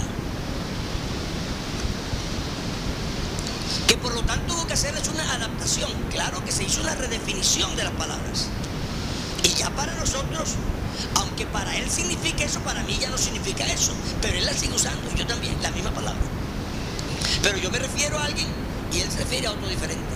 Que 3.88 3.96
por 3.96 4.14
lo 4.14 4.22
tanto 4.22 4.54
hubo 4.54 4.66
que 4.66 4.74
hacerles 4.74 5.08
una 5.08 5.32
adaptación. 5.32 5.90
Claro 6.10 6.44
que 6.44 6.52
se 6.52 6.62
hizo 6.62 6.82
una 6.82 6.94
redefinición 6.94 7.74
de 7.74 7.84
las 7.84 7.92
palabras. 7.94 8.48
Y 9.42 9.48
ya 9.48 9.70
para 9.70 9.94
nosotros, 9.94 10.56
aunque 11.14 11.46
para 11.46 11.74
él 11.76 11.90
significa 11.90 12.44
eso, 12.44 12.60
para 12.60 12.82
mí 12.82 12.98
ya 13.00 13.08
no 13.08 13.18
significa 13.18 13.64
eso. 13.64 13.92
Pero 14.20 14.36
él 14.36 14.44
la 14.44 14.52
sigue 14.52 14.74
usando, 14.74 15.10
yo 15.16 15.26
también, 15.26 15.56
la 15.62 15.70
misma 15.70 15.90
palabra. 15.90 16.20
Pero 17.42 17.58
yo 17.58 17.70
me 17.70 17.78
refiero 17.78 18.18
a 18.18 18.24
alguien 18.24 18.46
y 18.92 19.00
él 19.00 19.10
se 19.10 19.18
refiere 19.18 19.46
a 19.46 19.52
otro 19.52 19.66
diferente. 19.68 20.14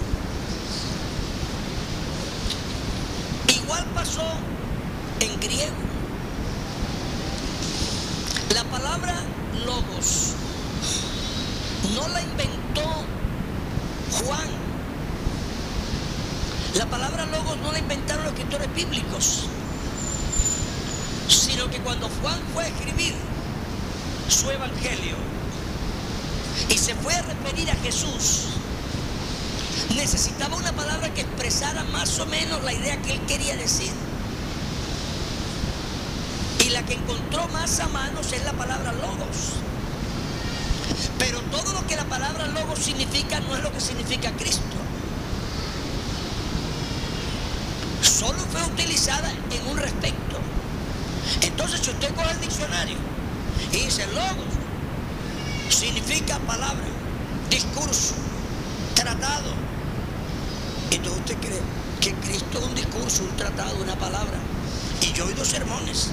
Igual 3.57 3.85
pasó 3.95 4.23
en 5.21 5.41
griego. 5.41 5.73
La 8.55 8.65
palabra 8.65 9.15
logos 9.65 10.33
no 11.95 12.09
la 12.09 12.21
inventó 12.21 12.62
Juan. 14.25 14.49
La 16.75 16.87
palabra 16.87 17.27
logos 17.27 17.59
no 17.59 17.73
la 17.73 17.79
inventaron 17.79 18.25
los 18.25 18.33
escritores 18.33 18.75
bíblicos, 18.75 19.45
sino 21.29 21.69
que 21.71 21.79
cuando 21.79 22.09
Juan 22.21 22.39
fue 22.55 22.65
a 22.65 22.69
escribir 22.69 23.15
su 24.29 24.51
evangelio 24.51 25.17
y 26.69 26.79
se 26.79 26.95
fue 26.95 27.15
a 27.15 27.23
referir 27.23 27.71
a 27.71 27.75
Jesús, 27.77 28.47
necesitaba 29.95 30.57
una 30.57 30.73
palabra 30.73 31.13
que 31.13 31.23
expresara 31.23 31.85
más 31.85 32.19
o 32.19 32.27
menos 32.27 32.63
la 32.65 32.73
idea 32.73 33.01
que 33.03 33.13
él 33.13 33.21
quería 33.27 33.57
decir. 33.57 33.93
Y 36.65 36.71
la 36.71 36.85
que 36.85 36.95
encontró 36.95 37.49
más 37.49 37.81
a 37.81 37.89
manos 37.89 38.33
es 38.33 38.45
la 38.45 38.53
palabra 38.53 38.93
logos. 38.93 39.72
Pero 41.19 41.41
todo 41.43 41.73
lo 41.73 41.87
que 41.87 41.97
la 41.97 42.05
palabra 42.05 42.47
logos 42.49 42.79
significa 42.79 43.41
no 43.41 43.57
es 43.57 43.63
lo 43.63 43.73
que 43.73 43.81
significa 43.81 44.33
Cristo. 44.33 44.63
Solo 48.03 48.39
fue 48.51 48.63
utilizada 48.65 49.31
en 49.31 49.67
un 49.67 49.77
respecto. 49.79 50.39
Entonces, 51.41 51.81
si 51.81 51.91
usted 51.91 52.15
coge 52.15 52.31
el 52.33 52.41
diccionario 52.41 52.97
y 53.73 53.77
dice 53.77 54.07
logos, 54.09 54.47
significa 55.69 56.39
palabra, 56.41 56.85
discurso, 57.51 58.15
tratado. 58.95 59.53
Entonces 60.91 61.21
usted 61.21 61.37
cree 61.39 61.61
que 62.01 62.15
Cristo 62.27 62.59
es 62.59 62.65
un 62.65 62.75
discurso, 62.75 63.23
un 63.25 63.37
tratado, 63.37 63.77
una 63.83 63.97
palabra. 63.97 64.39
Y 65.01 65.13
yo 65.13 65.25
he 65.25 65.29
oído 65.29 65.45
sermones 65.45 66.11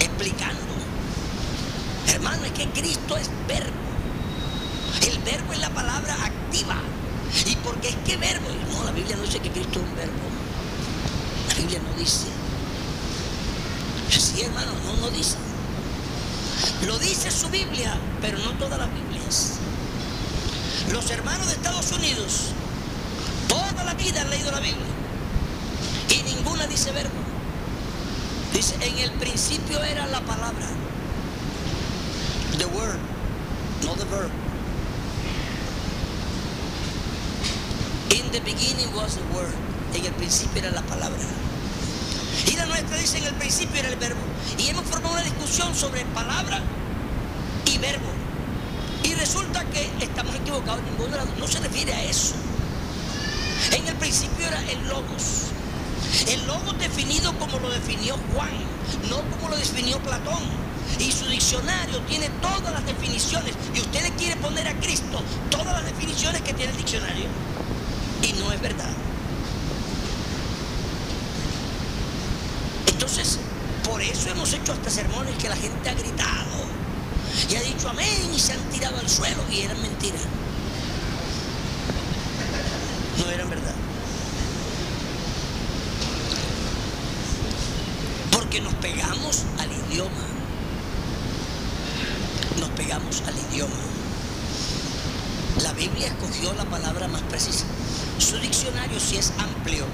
explicando. 0.00 0.67
Hermano, 2.08 2.44
es 2.44 2.52
que 2.52 2.66
Cristo 2.70 3.16
es 3.16 3.30
verbo. 3.46 3.70
El 5.06 5.18
verbo 5.18 5.52
es 5.52 5.58
la 5.60 5.70
palabra 5.70 6.14
activa. 6.24 6.76
¿Y 7.46 7.56
porque 7.56 7.90
es 7.90 7.96
que 8.06 8.16
verbo? 8.16 8.48
No, 8.72 8.84
la 8.84 8.92
Biblia 8.92 9.16
no 9.16 9.22
dice 9.22 9.38
que 9.40 9.50
Cristo 9.50 9.78
es 9.80 9.84
un 9.84 9.94
verbo. 9.94 10.12
La 11.48 11.54
Biblia 11.54 11.80
no 11.80 11.98
dice. 11.98 12.26
Sí, 14.08 14.42
hermano, 14.42 14.72
no, 14.84 14.96
no 14.96 15.10
dice. 15.10 15.36
Lo 16.86 16.98
dice 16.98 17.30
su 17.30 17.48
Biblia, 17.48 17.96
pero 18.20 18.38
no 18.38 18.52
todas 18.52 18.78
las 18.78 18.88
Biblias. 18.92 19.58
Los 20.90 21.10
hermanos 21.10 21.48
de 21.48 21.52
Estados 21.52 21.92
Unidos, 21.92 22.52
toda 23.48 23.84
la 23.84 23.94
vida 23.94 24.22
han 24.22 24.30
leído 24.30 24.50
la 24.50 24.60
Biblia. 24.60 24.86
Y 26.08 26.22
ninguna 26.22 26.66
dice 26.66 26.90
verbo. 26.92 27.10
Dice, 28.54 28.74
en 28.80 28.98
el 28.98 29.10
principio 29.12 29.82
era 29.82 30.06
la 30.06 30.20
palabra. 30.20 30.66
The 32.58 32.66
word, 32.74 32.98
no 33.84 33.94
the 33.94 34.04
verb. 34.06 34.30
In 38.10 38.32
the 38.32 38.40
beginning 38.40 38.92
was 38.96 39.16
the 39.16 39.22
word. 39.32 39.54
En 39.94 40.04
el 40.04 40.12
principio 40.14 40.62
era 40.62 40.72
la 40.72 40.82
palabra. 40.82 41.22
Y 42.46 42.56
la 42.56 42.66
nuestra 42.66 42.96
dice 42.96 43.18
en 43.18 43.26
el 43.26 43.34
principio 43.34 43.78
era 43.78 43.88
el 43.90 43.96
verbo. 43.96 44.20
Y 44.58 44.68
hemos 44.68 44.84
formado 44.86 45.14
una 45.14 45.22
discusión 45.22 45.72
sobre 45.72 46.04
palabra 46.06 46.60
y 47.64 47.78
verbo. 47.78 48.10
Y 49.04 49.14
resulta 49.14 49.64
que 49.66 49.88
estamos 50.00 50.34
equivocados. 50.34 50.82
Ninguno 50.82 51.16
no 51.38 51.46
se 51.46 51.60
refiere 51.60 51.94
a 51.94 52.02
eso. 52.04 52.34
En 53.70 53.86
el 53.86 53.94
principio 53.94 54.48
era 54.48 54.60
el 54.68 54.88
logos. 54.88 55.52
El 56.26 56.44
logos 56.46 56.76
definido 56.78 57.32
como 57.38 57.60
lo 57.60 57.70
definió 57.70 58.16
Juan, 58.34 58.50
no 59.08 59.22
como 59.30 59.50
lo 59.50 59.56
definió 59.56 59.98
Platón. 60.00 60.57
Y 60.98 61.12
su 61.12 61.26
diccionario 61.26 62.00
tiene 62.08 62.28
todas 62.40 62.72
las 62.72 62.84
definiciones. 62.84 63.54
Y 63.74 63.80
usted 63.80 64.02
le 64.02 64.10
quiere 64.12 64.36
poner 64.36 64.66
a 64.66 64.74
Cristo 64.80 65.22
todas 65.50 65.72
las 65.72 65.84
definiciones 65.84 66.42
que 66.42 66.52
tiene 66.54 66.72
el 66.72 66.76
diccionario. 66.76 67.26
Y 68.22 68.32
no 68.34 68.52
es 68.52 68.60
verdad. 68.60 68.90
Entonces, 72.88 73.38
por 73.84 74.02
eso 74.02 74.28
hemos 74.30 74.52
hecho 74.52 74.72
hasta 74.72 74.90
sermones 74.90 75.34
que 75.36 75.48
la 75.48 75.56
gente 75.56 75.88
ha 75.88 75.94
gritado 75.94 76.48
y 77.48 77.56
ha 77.56 77.62
dicho 77.62 77.88
amén 77.88 78.30
y 78.34 78.38
se 78.38 78.52
han 78.52 78.60
tirado 78.70 78.98
al 78.98 79.08
suelo 79.08 79.42
y 79.50 79.60
eran 79.60 79.80
mentiras. 79.80 80.22
No 83.18 83.30
eran 83.30 83.48
verdad. 83.48 83.74
Porque 88.32 88.60
nos 88.60 88.74
pegamos 88.74 89.44
al 89.58 89.70
idioma. 89.72 90.26
Nos 92.58 92.68
pegamos 92.70 93.22
al 93.26 93.34
idioma. 93.52 93.76
La 95.62 95.72
Escogió 96.28 96.52
la 96.52 96.64
palabra 96.66 97.08
más 97.08 97.22
precisa. 97.22 97.64
Su 98.18 98.36
diccionario, 98.36 99.00
si 99.00 99.16
es 99.16 99.32
amplio, 99.38 99.86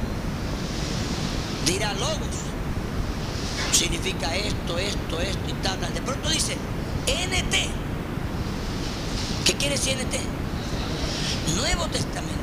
dirá 1.65 1.95
logos. 1.95 2.35
Significa 3.71 4.35
esto, 4.35 4.77
esto, 4.77 5.21
esto 5.21 5.49
y 5.49 5.53
tal. 5.63 5.79
De 5.95 6.03
pronto 6.03 6.29
dice 6.29 6.57
NT. 7.07 7.55
¿Qué 9.45 9.55
quiere 9.55 9.77
decir 9.77 9.97
NT? 9.97 11.57
Nuevo 11.57 11.87
Testamento. 11.87 12.35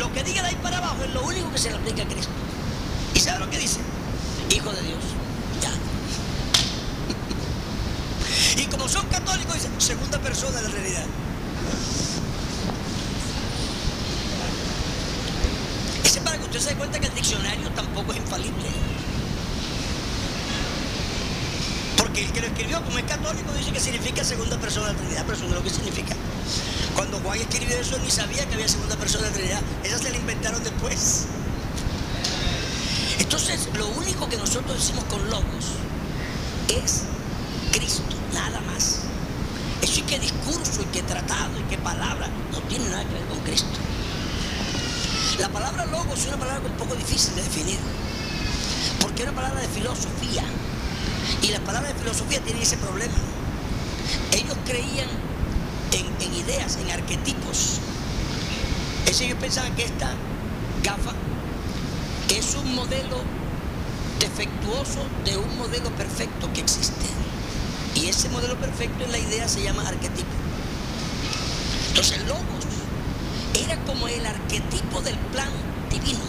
Lo 0.00 0.12
que 0.12 0.24
diga 0.24 0.42
de 0.42 0.48
ahí 0.48 0.58
para 0.60 0.78
abajo 0.78 1.04
es 1.04 1.14
lo 1.14 1.22
único 1.22 1.48
que 1.52 1.58
se 1.58 1.70
le 1.70 1.76
aplica 1.76 2.02
a 2.02 2.06
Cristo. 2.06 2.32
¿Y 3.14 3.20
sabe 3.20 3.38
lo 3.38 3.50
que 3.50 3.58
dice? 3.58 3.78
Hijo 4.50 4.72
de 4.72 4.82
Dios. 4.82 5.04
Ya. 5.62 5.70
y 8.62 8.66
como 8.66 8.88
son 8.88 9.06
católicos, 9.06 9.54
dicen 9.54 9.80
segunda 9.80 10.18
persona 10.18 10.56
de 10.56 10.62
la 10.62 10.68
realidad. 10.70 11.06
Ese 16.04 16.18
es 16.18 16.24
para 16.24 16.36
que 16.38 16.41
usted 16.52 16.64
se 16.64 16.74
dé 16.74 16.76
cuenta 16.76 17.00
que 17.00 17.06
el 17.06 17.14
diccionario 17.14 17.70
tampoco 17.70 18.12
es 18.12 18.18
infalible. 18.18 18.68
Porque 21.96 22.26
el 22.26 22.32
que 22.32 22.40
lo 22.42 22.46
escribió, 22.48 22.84
como 22.84 22.98
es 22.98 23.04
católico, 23.04 23.52
dice 23.54 23.72
que 23.72 23.80
significa 23.80 24.22
segunda 24.22 24.58
persona 24.58 24.88
de 24.88 24.92
la 24.92 24.98
Trinidad, 24.98 25.22
pero 25.24 25.38
eso 25.38 25.48
no 25.48 25.54
lo 25.54 25.62
que 25.62 25.70
significa. 25.70 26.14
Cuando 26.94 27.18
Juan 27.20 27.40
escribió 27.40 27.78
eso, 27.78 27.96
ni 28.00 28.10
sabía 28.10 28.46
que 28.46 28.52
había 28.52 28.68
segunda 28.68 28.96
persona 28.96 29.24
de 29.24 29.30
la 29.30 29.34
Trinidad. 29.34 29.62
Esa 29.82 29.98
se 29.98 30.10
la 30.10 30.16
inventaron 30.18 30.62
después. 30.62 31.24
Entonces, 33.18 33.70
lo 33.72 33.88
único 33.88 34.28
que 34.28 34.36
nosotros 34.36 34.76
decimos 34.76 35.04
con 35.04 35.30
logos 35.30 35.64
es 36.68 37.04
Cristo, 37.72 38.14
nada 38.34 38.60
más. 38.60 38.98
Eso 39.80 40.00
y 40.00 40.02
que 40.02 40.18
discurso, 40.18 40.82
y 40.82 40.84
que 40.92 41.02
tratado, 41.02 41.58
y 41.58 41.62
que 41.70 41.78
palabra, 41.78 42.28
no 42.52 42.58
tiene 42.68 42.90
nada 42.90 43.04
que 43.04 43.14
ver 43.14 43.24
con 43.28 43.38
Cristo. 43.38 43.91
La 45.42 45.48
palabra 45.48 45.84
logos 45.86 46.20
es 46.20 46.28
una 46.28 46.36
palabra 46.36 46.62
un 46.70 46.76
poco 46.76 46.94
difícil 46.94 47.34
de 47.34 47.42
definir, 47.42 47.80
porque 49.00 49.22
es 49.24 49.28
una 49.28 49.34
palabra 49.34 49.60
de 49.60 49.66
filosofía. 49.66 50.44
Y 51.42 51.48
las 51.48 51.58
palabras 51.62 51.92
de 51.92 51.98
filosofía 51.98 52.40
tienen 52.42 52.62
ese 52.62 52.76
problema. 52.76 53.16
Ellos 54.30 54.56
creían 54.64 55.08
en, 55.90 56.32
ideas, 56.32 56.76
en 56.76 56.92
arquetipos. 56.92 57.80
Es 59.10 59.20
ellos 59.20 59.36
pensaban 59.40 59.74
que 59.74 59.82
esta 59.82 60.14
gafa 60.84 61.12
es 62.28 62.54
un 62.54 62.76
modelo 62.76 63.18
defectuoso 64.20 65.04
de 65.24 65.38
un 65.38 65.58
modelo 65.58 65.90
perfecto 65.96 66.52
que 66.52 66.60
existe. 66.60 67.06
Y 67.96 68.06
ese 68.06 68.28
modelo 68.28 68.56
perfecto 68.58 69.02
en 69.02 69.10
la 69.10 69.18
idea 69.18 69.48
se 69.48 69.60
llama 69.60 69.88
arquetipo. 69.88 70.30
Entonces 71.88 72.20
logos 72.28 72.64
era 73.54 73.76
como 73.84 74.06
el 74.06 74.24
arquetipo 74.24 74.71
del 75.00 75.16
plan 75.32 75.48
divino. 75.90 76.20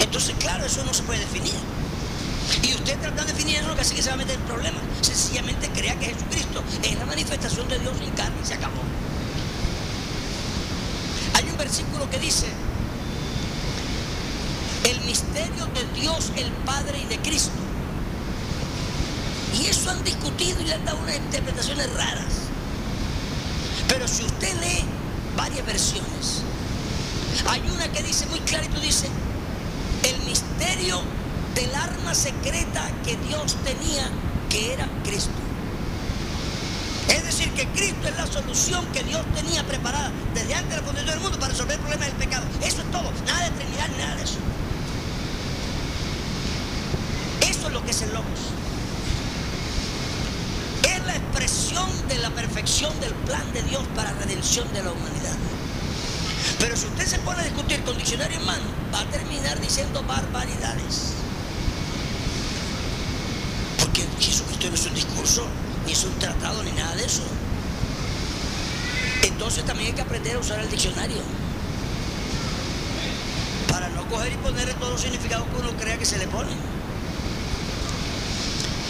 Entonces, 0.00 0.34
claro, 0.38 0.64
eso 0.64 0.84
no 0.84 0.94
se 0.94 1.02
puede 1.02 1.20
definir. 1.20 1.54
Y 2.62 2.74
usted 2.74 2.98
trata 3.00 3.24
de 3.24 3.32
definir 3.32 3.56
eso, 3.56 3.68
lo 3.68 3.76
que 3.76 3.84
se 3.84 4.02
va 4.02 4.14
a 4.14 4.16
meter 4.16 4.36
en 4.36 4.42
problemas. 4.42 4.82
Sencillamente 5.00 5.68
crea 5.70 5.98
que 5.98 6.06
Jesucristo 6.06 6.62
es 6.82 6.98
la 6.98 7.06
manifestación 7.06 7.68
de 7.68 7.78
Dios 7.78 7.96
en 8.00 8.10
carne 8.10 8.36
y 8.42 8.46
se 8.46 8.54
acabó. 8.54 8.82
Hay 11.34 11.44
un 11.50 11.56
versículo 11.56 12.08
que 12.10 12.18
dice, 12.18 12.46
misterio 15.12 15.66
de 15.66 16.00
Dios 16.00 16.32
el 16.36 16.50
Padre 16.64 17.00
y 17.02 17.06
de 17.06 17.18
Cristo. 17.18 17.52
Y 19.60 19.66
eso 19.66 19.90
han 19.90 20.02
discutido 20.04 20.60
y 20.60 20.64
le 20.64 20.74
han 20.74 20.84
dado 20.84 20.98
unas 21.02 21.16
interpretaciones 21.16 21.92
raras. 21.92 22.32
Pero 23.88 24.08
si 24.08 24.24
usted 24.24 24.54
lee 24.60 24.84
varias 25.36 25.64
versiones, 25.66 26.42
hay 27.48 27.62
una 27.74 27.90
que 27.90 28.02
dice 28.02 28.26
muy 28.26 28.40
clarito, 28.40 28.80
dice, 28.80 29.08
el 30.04 30.26
misterio 30.26 31.00
del 31.54 31.74
arma 31.74 32.14
secreta 32.14 32.90
que 33.04 33.16
Dios 33.16 33.56
tenía, 33.64 34.10
que 34.48 34.74
era 34.74 34.88
Cristo. 35.04 35.30
Es 37.08 37.24
decir, 37.24 37.50
que 37.52 37.66
Cristo 37.68 38.08
es 38.08 38.16
la 38.16 38.26
solución 38.26 38.86
que 38.92 39.02
Dios 39.02 39.22
tenía 39.34 39.66
preparada 39.66 40.10
desde 40.34 40.54
antes 40.54 40.70
de 40.70 40.76
la 40.76 40.82
fundación 40.82 41.10
del 41.10 41.20
mundo 41.20 41.38
para 41.38 41.52
resolver 41.52 41.76
el 41.76 41.80
problema 41.80 42.04
del 42.06 42.14
pecado. 42.14 42.44
Eso 42.62 42.82
es 42.82 42.90
todo, 42.90 43.10
nada 43.26 43.44
de 43.44 43.50
Trinidad 43.50 43.88
ni 43.88 43.98
nada 43.98 44.16
de 44.16 44.22
eso. 44.22 44.38
Eso 47.40 47.66
es 47.66 47.72
lo 47.72 47.84
que 47.84 47.90
es 47.90 48.02
el 48.02 48.12
Logos. 48.12 48.40
Es 50.84 51.06
la 51.06 51.16
expresión 51.16 52.08
de 52.08 52.18
la 52.18 52.30
perfección 52.52 52.92
del 53.00 53.14
plan 53.14 53.50
de 53.54 53.62
Dios 53.62 53.82
para 53.96 54.12
redención 54.12 54.70
de 54.74 54.82
la 54.82 54.92
humanidad. 54.92 55.36
Pero 56.58 56.76
si 56.76 56.84
usted 56.84 57.06
se 57.06 57.18
pone 57.20 57.40
a 57.40 57.44
discutir 57.44 57.82
con 57.82 57.96
diccionario 57.96 58.38
en 58.38 58.44
mano, 58.44 58.64
va 58.94 59.00
a 59.00 59.04
terminar 59.06 59.58
diciendo 59.58 60.02
barbaridades. 60.02 61.14
Porque 63.78 64.06
Jesucristo 64.20 64.68
no 64.68 64.74
es 64.74 64.86
un 64.86 64.94
discurso, 64.94 65.46
ni 65.86 65.92
es 65.92 66.04
un 66.04 66.12
tratado, 66.18 66.62
ni 66.62 66.72
nada 66.72 66.94
de 66.94 67.06
eso. 67.06 67.22
Entonces 69.22 69.64
también 69.64 69.88
hay 69.88 69.94
que 69.94 70.02
aprender 70.02 70.36
a 70.36 70.40
usar 70.40 70.60
el 70.60 70.70
diccionario. 70.70 71.22
Para 73.68 73.88
no 73.88 74.06
coger 74.10 74.30
y 74.30 74.36
ponerle 74.36 74.74
todos 74.74 74.92
los 74.92 75.00
significados 75.00 75.46
que 75.48 75.56
uno 75.56 75.70
crea 75.78 75.96
que 75.96 76.04
se 76.04 76.18
le 76.18 76.26
pone. 76.26 76.52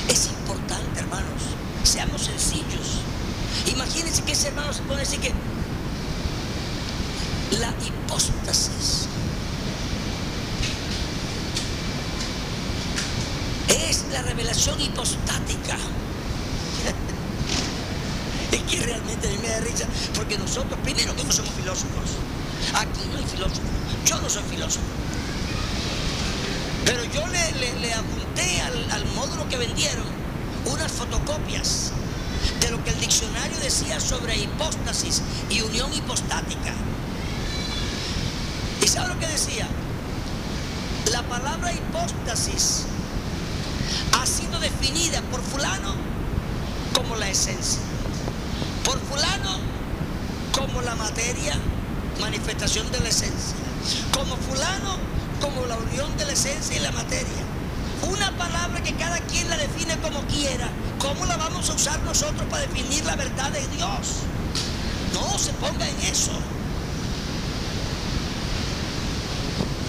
Es 0.08 0.26
importante, 0.26 0.98
hermanos. 0.98 1.42
Seamos 1.84 2.22
sencillos. 2.22 3.11
Imagínense 3.72 4.22
que 4.22 4.32
ese 4.32 4.48
hermano 4.48 4.72
se 4.72 4.82
pone 4.82 4.96
a 4.96 5.04
decir 5.04 5.20
que 5.20 5.32
la 7.58 7.72
hipóstasis. 7.84 9.08
Es 13.68 14.04
la 14.12 14.22
revelación 14.22 14.80
hipostática. 14.80 15.76
es 18.52 18.62
que 18.62 18.80
realmente 18.84 19.38
me 19.40 19.48
da 19.48 19.60
risa, 19.60 19.86
porque 20.14 20.36
nosotros, 20.38 20.78
primero 20.82 21.14
que 21.16 21.24
no 21.24 21.32
somos 21.32 21.52
filósofos, 21.52 22.10
aquí 22.74 23.00
no 23.10 23.18
hay 23.18 23.24
filósofos, 23.24 23.62
yo 24.06 24.20
no 24.20 24.28
soy 24.28 24.42
filósofo. 24.44 24.84
Pero 26.84 27.04
yo 27.04 27.26
le, 27.28 27.52
le, 27.52 27.80
le 27.80 27.94
apunté 27.94 28.60
al, 28.60 28.90
al 28.90 29.06
módulo 29.14 29.48
que 29.48 29.56
vendieron 29.56 30.04
unas 30.66 30.92
fotocopias 30.92 31.92
de 32.60 32.70
lo 32.70 32.82
que 32.82 32.90
el 32.90 33.00
diccionario 33.00 33.31
decía 33.62 34.00
sobre 34.00 34.36
hipóstasis 34.36 35.22
y 35.48 35.62
unión 35.62 35.92
hipostática. 35.94 36.74
¿Y 38.82 38.88
sabe 38.88 39.14
lo 39.14 39.20
que 39.20 39.28
decía? 39.28 39.68
La 41.12 41.22
palabra 41.22 41.72
hipóstasis 41.72 42.86
ha 44.20 44.26
sido 44.26 44.58
definida 44.58 45.22
por 45.30 45.40
fulano 45.40 45.94
como 46.94 47.14
la 47.16 47.28
esencia, 47.28 47.80
por 48.84 48.98
fulano 49.00 49.58
como 50.52 50.82
la 50.82 50.96
materia, 50.96 51.54
manifestación 52.20 52.90
de 52.90 53.00
la 53.00 53.08
esencia, 53.08 53.56
como 54.12 54.36
fulano 54.36 54.96
como 55.40 55.66
la 55.66 55.76
unión 55.76 56.16
de 56.18 56.24
la 56.24 56.32
esencia 56.32 56.76
y 56.76 56.80
la 56.80 56.92
materia. 56.92 57.42
Una 58.02 58.36
palabra 58.36 58.82
que 58.82 58.94
cada 58.94 59.18
quien 59.20 59.48
la 59.48 59.56
define 59.56 59.96
como 59.98 60.20
quiera. 60.26 60.68
¿Cómo 61.03 61.26
la 61.26 61.36
vamos 61.36 61.68
a 61.68 61.74
usar 61.74 62.00
nosotros 62.05 62.46
para 62.48 62.62
definir 62.62 63.05
la 63.05 63.16
verdad 63.16 63.50
de 63.50 63.66
Dios? 63.76 64.22
No 65.12 65.36
se 65.36 65.53
ponga 65.55 65.88
en 65.88 66.00
eso. 66.03 66.30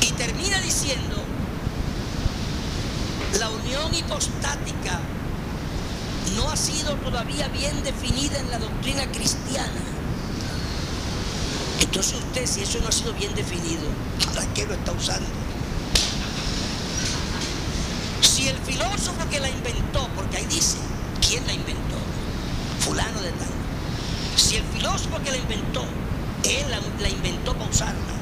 Y 0.02 0.12
termina 0.14 0.60
diciendo, 0.60 1.18
la 3.40 3.48
unión 3.48 3.94
hipostática 3.94 5.00
no 6.36 6.50
ha 6.50 6.58
sido 6.58 6.96
todavía 6.96 7.48
bien 7.50 7.84
definida 7.84 8.40
en 8.40 8.50
la 8.50 8.58
doctrina 8.58 9.06
cristiana. 9.12 9.82
Entonces 11.80 12.16
usted, 12.16 12.48
si 12.48 12.64
eso 12.64 12.80
no 12.82 12.88
ha 12.88 12.92
sido 12.92 13.14
bien 13.14 13.36
definido, 13.36 13.84
¿para 14.34 14.52
qué 14.56 14.66
lo 14.66 14.74
está 14.74 14.92
usando? 14.92 15.30
Si 18.22 18.48
el 18.48 18.58
filósofo 18.58 19.30
que 19.30 19.40
la 19.40 19.50
inventó, 19.50 20.10
porque 20.16 20.38
ahí 20.38 20.46
dice, 20.46 20.78
¿quién 21.28 21.46
la 21.48 21.54
inventó? 21.54 21.98
Fulano 22.80 23.22
de 23.22 23.32
tal. 23.32 23.48
Si 24.36 24.58
el 24.58 24.64
filósofo 24.66 25.20
que 25.24 25.32
la 25.32 25.38
inventó, 25.38 25.86
él 26.44 26.66
la, 27.00 27.10
inventó 27.10 27.54
para 27.54 27.70
usarla, 27.70 28.14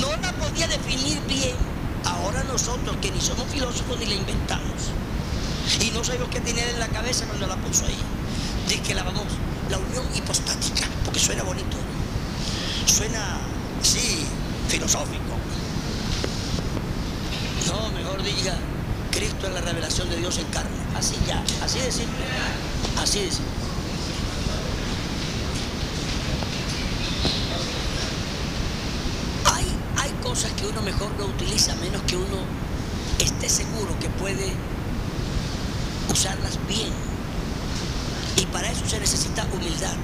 no 0.00 0.10
la 0.22 0.32
podía 0.32 0.68
definir 0.68 1.20
bien, 1.26 1.56
ahora 2.04 2.44
nosotros 2.44 2.96
que 3.00 3.10
ni 3.10 3.20
somos 3.20 3.46
filósofos 3.48 3.98
ni 3.98 4.06
la 4.06 4.14
inventamos, 4.14 4.92
y 5.80 5.90
no 5.90 6.04
sabemos 6.04 6.28
qué 6.28 6.40
tenía 6.40 6.68
en 6.68 6.78
la 6.78 6.88
cabeza 6.88 7.26
cuando 7.26 7.46
la 7.46 7.56
puso 7.56 7.86
ahí, 7.86 7.96
de 8.68 8.80
que 8.80 8.94
la 8.94 9.02
vamos, 9.02 9.24
la 9.70 9.78
unión 9.78 10.06
hipostática, 10.14 10.86
porque 11.04 11.18
suena 11.18 11.42
bonito, 11.42 11.76
suena, 12.86 13.38
sí, 13.82 14.26
filosófico. 14.68 15.34
No, 17.66 17.90
mejor 17.90 18.22
diga, 18.22 18.54
Cristo 19.10 19.46
es 19.46 19.54
la 19.54 19.60
revelación 19.62 20.08
de 20.10 20.16
Dios 20.16 20.38
en 20.38 20.46
carne. 20.46 20.83
Así 20.96 21.16
ya, 21.26 21.42
así 21.62 21.80
de 21.80 21.90
simple. 21.92 22.24
Así 23.02 23.20
de 23.20 23.30
simple. 23.30 23.52
Hay, 29.52 29.66
hay 29.98 30.10
cosas 30.22 30.52
que 30.52 30.66
uno 30.66 30.82
mejor 30.82 31.10
no 31.18 31.26
utiliza, 31.26 31.74
menos 31.76 32.02
que 32.02 32.16
uno 32.16 32.38
esté 33.18 33.48
seguro 33.48 33.98
que 34.00 34.08
puede 34.10 34.52
usarlas 36.10 36.58
bien. 36.68 36.92
Y 38.36 38.46
para 38.46 38.70
eso 38.70 38.86
se 38.88 38.98
necesita 39.00 39.44
humildad. 39.52 39.94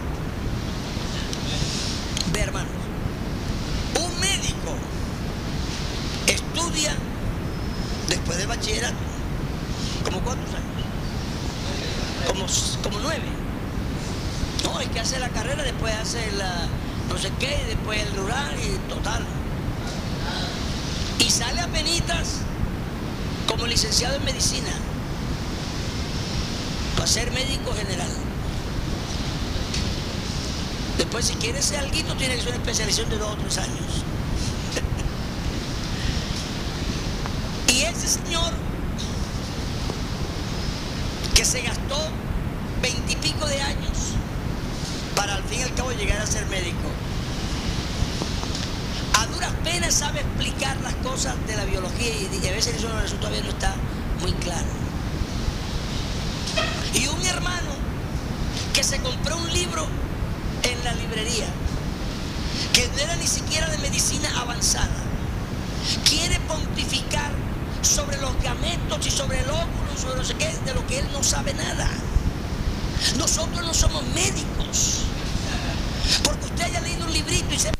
Ve, 2.33 2.41
hermanos, 2.41 2.71
un 3.99 4.21
médico 4.21 4.75
estudia 6.27 6.95
después 8.09 8.39
del 8.39 8.47
bachillerato, 8.47 8.97
¿como 10.05 10.21
cuántos 10.21 10.50
9. 13.03 13.19
No, 14.65 14.81
el 14.81 14.91
que 14.91 15.01
hace 15.01 15.19
la 15.19 15.29
carrera, 15.29 15.63
después 15.63 15.95
hace 15.95 16.31
la 16.33 16.69
no 17.11 17.19
sé 17.19 17.33
qué, 17.41 17.65
después 17.67 18.01
el 18.01 18.17
rural 18.17 18.55
y 18.59 18.89
total. 18.89 19.25
Y 21.19 21.31
sale 21.31 21.61
a 21.61 21.67
penitas 21.67 22.39
como 23.49 23.67
licenciado 23.67 24.17
en 24.17 24.25
medicina 24.25 24.71
para 26.95 27.07
ser 27.07 27.31
médico 27.33 27.73
general. 27.75 28.11
Después, 30.99 31.25
si 31.25 31.35
quiere 31.35 31.61
ser 31.63 31.81
alguito, 31.81 32.15
tiene 32.15 32.37
que 32.37 32.43
ser 32.43 32.51
una 32.51 32.59
especialización 32.59 33.11
de 33.11 33.19
dos 33.19 33.33
o 33.33 33.37
tres 33.37 33.59
años. 33.59 34.05
Ser 46.31 46.47
médico, 46.47 46.89
a 49.19 49.27
duras 49.27 49.53
penas 49.65 49.95
sabe 49.95 50.21
explicar 50.21 50.77
las 50.83 50.95
cosas 50.97 51.35
de 51.47 51.57
la 51.57 51.65
biología 51.65 52.09
y 52.09 52.47
a 52.47 52.53
veces 52.53 52.77
eso, 52.77 52.89
todavía 53.17 53.43
no 53.43 53.51
está 53.51 53.75
muy 54.21 54.33
claro. 54.35 54.69
Y 56.95 57.07
un 57.09 57.27
hermano 57.27 57.71
que 58.73 58.85
se 58.85 58.99
compró 59.01 59.37
un 59.37 59.53
libro 59.53 59.87
en 60.63 60.85
la 60.85 60.95
librería, 60.95 61.47
que 62.73 62.87
no 62.89 62.99
era 62.99 63.17
ni 63.17 63.27
siquiera 63.27 63.69
de 63.69 63.79
medicina 63.79 64.31
avanzada, 64.41 64.89
quiere 66.09 66.39
pontificar 66.41 67.31
sobre 67.83 68.19
los 68.19 68.41
gametos 68.43 69.07
y 69.07 69.11
sobre 69.11 69.41
el 69.41 69.51
óvulo, 69.51 69.97
sobre 70.01 70.17
no 70.17 70.25
sé 70.25 70.35
qué, 70.35 70.53
de 70.65 70.75
lo 70.75 70.87
que 70.87 71.01
él 71.01 71.07
no 71.13 71.23
sabe 71.23 71.55
nada. 71.55 71.89
Nosotros 73.17 73.65
no 73.65 73.75
somos 73.75 74.05
médicos. 74.15 75.05
Porque 76.25 76.47
usted 76.47 76.65
haya 76.65 76.81
leído 76.81 77.05
un 77.07 77.13
librito 77.13 77.55
y 77.55 77.59
se 77.59 77.80